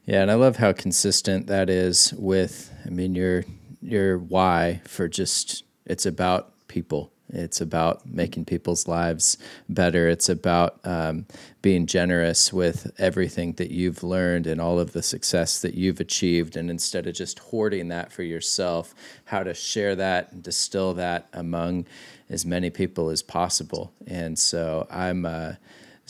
Yeah, 0.07 0.23
and 0.23 0.31
I 0.31 0.35
love 0.35 0.57
how 0.57 0.73
consistent 0.73 1.47
that 1.47 1.71
is 1.71 2.13
with 2.15 2.73
I 2.85 2.91
mean 2.91 3.15
your 3.15 3.45
your 3.81 4.19
why 4.19 4.81
for 4.87 5.09
just 5.09 5.65
it's 5.87 6.07
about 6.07 6.53
people 6.69 7.13
it's 7.33 7.61
about 7.61 8.07
making 8.07 8.45
people's 8.45 8.89
lives 8.89 9.39
better. 9.69 10.09
It's 10.09 10.29
about 10.29 10.81
um, 10.85 11.27
being 11.63 11.87
generous 11.87 12.53
with 12.53 12.93
everything 12.99 13.53
that 13.55 13.71
you've 13.71 14.03
learned 14.03 14.47
and 14.47 14.61
all 14.61 14.79
of 14.79 14.93
the 14.93 15.03
success 15.03 15.61
that 15.63 15.75
you've 15.75 16.01
achieved. 16.01 16.57
And 16.57 16.71
instead 16.71 17.07
of 17.07 17.15
just 17.15 17.39
hoarding 17.39 17.89
that 17.89 18.13
for 18.13 18.23
yourself, 18.23 18.95
how 19.25 19.43
to 19.43 19.55
share 19.55 19.95
that 19.97 20.33
and 20.33 20.43
distill 20.43 20.95
that 20.95 21.29
among 21.33 21.87
as 22.29 22.47
many 22.47 22.71
people 22.71 23.11
as 23.11 23.23
possible. 23.23 23.93
And 24.07 24.39
so 24.39 24.87
I'm 24.91 25.27
uh, 25.27 25.55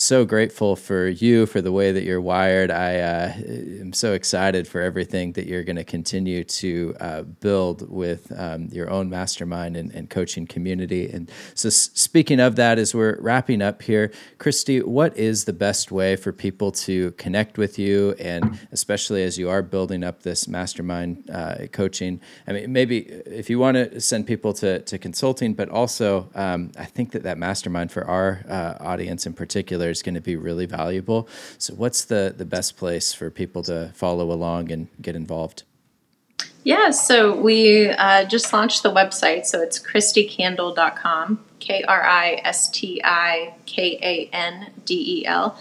so 0.01 0.25
grateful 0.25 0.77
for 0.77 1.09
you 1.09 1.45
for 1.45 1.61
the 1.61 1.71
way 1.71 1.93
that 1.93 2.05
you're 2.05 2.21
wired. 2.21 2.71
I 2.71 2.99
uh, 3.01 3.33
am 3.81 3.93
so 3.93 4.15
excited 4.15 4.67
for 4.67 4.81
everything 4.81 5.33
that 5.33 5.47
you're 5.47 5.63
going 5.63 5.77
to 5.77 5.85
continue 5.85 6.43
to 6.45 6.97
uh, 7.01 7.23
build 7.23 7.91
with 7.91 8.33
um, 8.37 8.69
your 8.73 8.91
own 8.91 9.11
mastermind 9.11 9.77
and, 9.77 9.93
and, 9.93 10.09
coaching 10.09 10.47
community. 10.47 11.09
And 11.11 11.31
so, 11.55 11.69
speaking 11.69 12.41
of 12.41 12.57
that, 12.57 12.79
as 12.79 12.95
we're 12.95 13.21
wrapping 13.21 13.61
up 13.61 13.83
here, 13.83 14.11
Kristi, 14.39 14.83
what 14.83 15.17
is 15.17 15.45
the 15.45 15.53
best 15.53 15.93
way 15.93 16.17
for 16.17 16.33
people 16.33 16.73
to 16.73 17.13
connect 17.13 17.59
with 17.59 17.79
you, 17.79 18.15
and 18.19 18.59
especially 18.73 19.23
as 19.23 19.39
you 19.39 19.51
are 19.51 19.63
building 19.63 20.03
up 20.03 20.23
this 20.23 20.49
mastermind 20.49 21.29
uh, 21.31 21.67
coaching? 21.73 22.21
I 22.47 22.53
mean, 22.53 22.73
maybe 22.73 23.01
if 23.01 23.51
you 23.51 23.59
want 23.59 23.77
to 23.77 24.01
send 24.01 24.27
people 24.27 24.55
to 24.55 24.81
to 24.81 24.99
consulting, 24.99 25.53
but 25.55 25.69
also 25.69 26.31
um, 26.35 26.73
I 26.79 26.87
think 26.87 27.13
that 27.13 27.23
that 27.25 27.37
mastermind 27.39 27.93
for 27.93 28.05
our 28.07 28.45
uh, 28.49 28.75
audience 28.81 29.27
in 29.27 29.35
particular 29.35 29.90
is 29.91 30.03
going 30.03 30.15
to 30.15 30.21
be 30.21 30.37
really 30.37 30.67
valuable. 30.67 31.29
So, 31.59 31.75
what's 31.75 32.05
the 32.05 32.35
the 32.37 32.47
best 32.47 32.77
place 32.77 33.13
for 33.13 33.31
people 33.31 33.63
to 33.65 33.93
follow 33.95 34.33
along 34.33 34.73
and 34.73 34.89
get 35.03 35.17
involved? 35.17 35.65
Yeah, 36.63 36.91
so 36.91 37.35
we 37.35 37.89
uh, 37.89 38.25
just 38.25 38.53
launched 38.53 38.83
the 38.83 38.93
website. 38.93 39.47
So 39.47 39.63
it's 39.63 39.79
kristikandel.com, 39.79 41.45
K 41.59 41.83
R 41.85 42.03
I 42.03 42.41
S 42.45 42.69
T 42.69 43.01
I 43.03 43.55
K 43.65 43.99
A 44.03 44.35
N 44.35 44.71
D 44.85 45.21
E 45.21 45.27
L. 45.27 45.59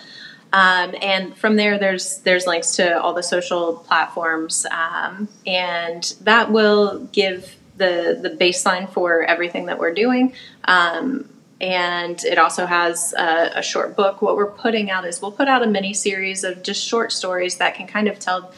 Um, 0.52 0.96
and 1.02 1.38
from 1.38 1.56
there, 1.56 1.78
there's 1.78 2.18
there's 2.20 2.48
links 2.48 2.76
to 2.78 3.02
all 3.02 3.14
the 3.14 3.24
social 3.24 3.78
platforms, 3.78 4.66
um, 4.72 5.30
and 5.46 6.04
that 6.22 6.52
will 6.52 7.06
give 7.12 7.56
the 7.78 8.20
the 8.22 8.30
baseline 8.30 8.92
for 8.92 9.24
everything 9.24 9.68
that 9.68 9.78
we're 9.78 9.94
doing. 9.94 10.34
Um, 10.66 11.30
and 11.62 12.24
it 12.24 12.38
also 12.38 12.66
has 12.66 13.14
a, 13.18 13.52
a, 13.56 13.62
short 13.62 13.96
book. 13.96 14.22
What 14.22 14.38
we're 14.38 14.52
putting 14.52 14.90
out 14.90 15.06
is 15.06 15.22
we'll 15.22 15.32
put 15.32 15.48
out 15.50 15.62
a 15.62 15.68
mini 15.68 15.94
series 15.94 16.44
of 16.44 16.64
just 16.64 16.86
short 16.88 17.12
stories 17.12 17.56
that 17.58 17.76
can 17.76 17.86
kind 17.86 18.08
of 18.08 18.18
tell 18.18 18.54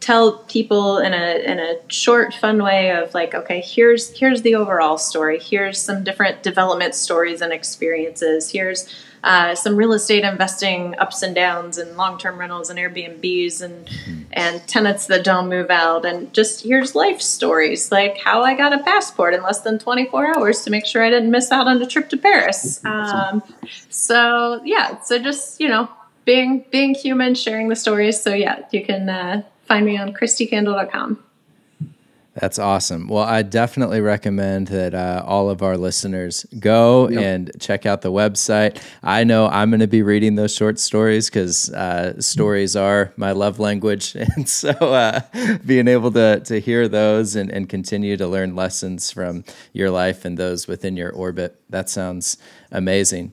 tell 0.00 0.38
people 0.44 0.98
in 0.98 1.12
a 1.12 1.44
in 1.44 1.58
a 1.58 1.76
short, 1.88 2.32
fun 2.34 2.62
way 2.62 2.90
of 2.90 3.12
like, 3.12 3.34
okay, 3.34 3.60
here's 3.60 4.18
here's 4.18 4.42
the 4.42 4.54
overall 4.54 4.96
story. 4.96 5.38
Here's 5.38 5.80
some 5.80 6.02
different 6.02 6.42
development 6.42 6.94
stories 6.94 7.42
and 7.42 7.52
experiences. 7.52 8.50
Here's 8.50 8.88
uh, 9.22 9.54
some 9.54 9.76
real 9.76 9.92
estate 9.92 10.24
investing 10.24 10.94
ups 10.98 11.22
and 11.22 11.34
downs 11.34 11.78
and 11.78 11.96
long 11.96 12.18
term 12.18 12.38
rentals 12.38 12.70
and 12.70 12.78
Airbnbs 12.78 13.60
and 13.60 13.88
and 14.32 14.66
tenants 14.66 15.06
that 15.06 15.24
don't 15.24 15.48
move 15.48 15.70
out 15.70 16.04
and 16.04 16.32
just 16.32 16.62
here's 16.62 16.94
life 16.94 17.20
stories 17.20 17.90
like 17.90 18.18
how 18.18 18.42
I 18.42 18.54
got 18.54 18.72
a 18.72 18.78
passport 18.78 19.34
in 19.34 19.42
less 19.42 19.60
than 19.60 19.78
24 19.78 20.38
hours 20.38 20.62
to 20.62 20.70
make 20.70 20.86
sure 20.86 21.02
I 21.02 21.10
didn't 21.10 21.30
miss 21.30 21.50
out 21.52 21.66
on 21.66 21.82
a 21.82 21.86
trip 21.86 22.08
to 22.10 22.16
Paris. 22.16 22.80
Um, 22.90 23.42
so 23.88 24.60
yeah, 24.64 25.00
so 25.00 25.18
just 25.18 25.60
you 25.60 25.68
know 25.68 25.88
being 26.24 26.64
being 26.70 26.94
human, 26.94 27.34
sharing 27.34 27.68
the 27.68 27.76
stories. 27.76 28.20
So 28.20 28.34
yeah, 28.34 28.64
you 28.72 28.84
can 28.84 29.08
uh, 29.08 29.42
find 29.64 29.86
me 29.86 29.96
on 29.96 30.12
kristikandel.com. 30.12 31.22
That's 32.34 32.60
awesome. 32.60 33.08
Well, 33.08 33.24
I 33.24 33.42
definitely 33.42 34.00
recommend 34.00 34.68
that 34.68 34.94
uh, 34.94 35.22
all 35.26 35.50
of 35.50 35.62
our 35.62 35.76
listeners 35.76 36.46
go 36.58 37.08
yep. 37.08 37.22
and 37.22 37.50
check 37.58 37.86
out 37.86 38.02
the 38.02 38.12
website. 38.12 38.80
I 39.02 39.24
know 39.24 39.48
I'm 39.48 39.70
going 39.70 39.80
to 39.80 39.88
be 39.88 40.02
reading 40.02 40.36
those 40.36 40.54
short 40.54 40.78
stories 40.78 41.28
because 41.28 41.70
uh, 41.70 42.20
stories 42.20 42.76
are 42.76 43.12
my 43.16 43.32
love 43.32 43.58
language. 43.58 44.16
And 44.36 44.48
so 44.48 44.70
uh, 44.70 45.20
being 45.66 45.88
able 45.88 46.12
to, 46.12 46.40
to 46.40 46.60
hear 46.60 46.86
those 46.86 47.34
and, 47.34 47.50
and 47.50 47.68
continue 47.68 48.16
to 48.16 48.28
learn 48.28 48.54
lessons 48.54 49.10
from 49.10 49.44
your 49.72 49.90
life 49.90 50.24
and 50.24 50.38
those 50.38 50.68
within 50.68 50.96
your 50.96 51.10
orbit, 51.10 51.59
that 51.70 51.88
sounds 51.88 52.36
amazing. 52.70 53.32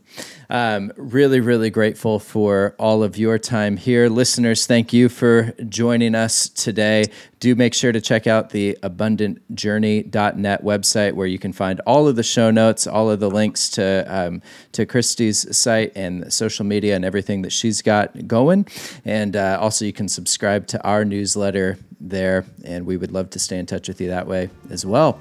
Um, 0.49 0.93
really, 0.95 1.39
really 1.39 1.69
grateful 1.69 2.19
for 2.19 2.75
all 2.79 3.03
of 3.03 3.17
your 3.17 3.37
time 3.37 3.77
here. 3.77 4.07
Listeners, 4.07 4.65
thank 4.65 4.93
you 4.93 5.09
for 5.09 5.53
joining 5.67 6.15
us 6.15 6.47
today. 6.47 7.05
Do 7.39 7.53
make 7.55 7.73
sure 7.73 7.91
to 7.91 7.99
check 7.99 8.27
out 8.27 8.51
the 8.51 8.77
abundantjourney.net 8.81 10.63
website 10.63 11.13
where 11.13 11.27
you 11.27 11.37
can 11.37 11.53
find 11.53 11.81
all 11.81 12.07
of 12.07 12.15
the 12.15 12.23
show 12.23 12.49
notes, 12.49 12.87
all 12.87 13.11
of 13.11 13.19
the 13.19 13.29
links 13.29 13.69
to, 13.71 14.05
um, 14.07 14.41
to 14.71 14.85
Kristi's 14.85 15.55
site 15.55 15.91
and 15.95 16.31
social 16.31 16.65
media 16.65 16.95
and 16.95 17.03
everything 17.03 17.41
that 17.41 17.51
she's 17.51 17.81
got 17.81 18.27
going. 18.27 18.65
And 19.03 19.35
uh, 19.35 19.57
also, 19.59 19.85
you 19.85 19.93
can 19.93 20.07
subscribe 20.07 20.67
to 20.67 20.83
our 20.83 21.03
newsletter 21.03 21.77
there, 21.99 22.45
and 22.63 22.85
we 22.85 22.97
would 22.97 23.11
love 23.11 23.29
to 23.31 23.39
stay 23.39 23.57
in 23.57 23.65
touch 23.65 23.87
with 23.87 23.99
you 23.99 24.07
that 24.09 24.27
way 24.27 24.49
as 24.69 24.85
well. 24.85 25.19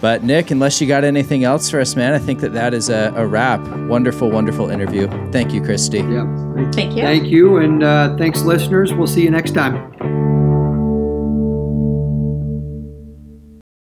But 0.00 0.24
Nick, 0.24 0.50
unless 0.50 0.80
you 0.80 0.86
got 0.86 1.04
anything 1.04 1.44
else 1.44 1.68
for 1.68 1.78
us, 1.78 1.94
man, 1.94 2.14
I 2.14 2.18
think 2.18 2.40
that 2.40 2.54
that 2.54 2.72
is 2.72 2.88
a, 2.88 3.12
a 3.14 3.26
wrap. 3.26 3.60
Wonderful, 3.86 4.30
wonderful 4.30 4.70
interview. 4.70 5.08
Thank 5.30 5.52
you, 5.52 5.60
Kristi. 5.60 6.00
Yeah. 6.00 6.72
Thank 6.72 6.96
you. 6.96 7.02
Thank 7.02 7.24
you. 7.26 7.56
And 7.58 7.82
uh, 7.82 8.16
thanks, 8.16 8.42
listeners. 8.42 8.94
We'll 8.94 9.06
see 9.06 9.22
you 9.22 9.30
next 9.30 9.52
time. 9.52 10.39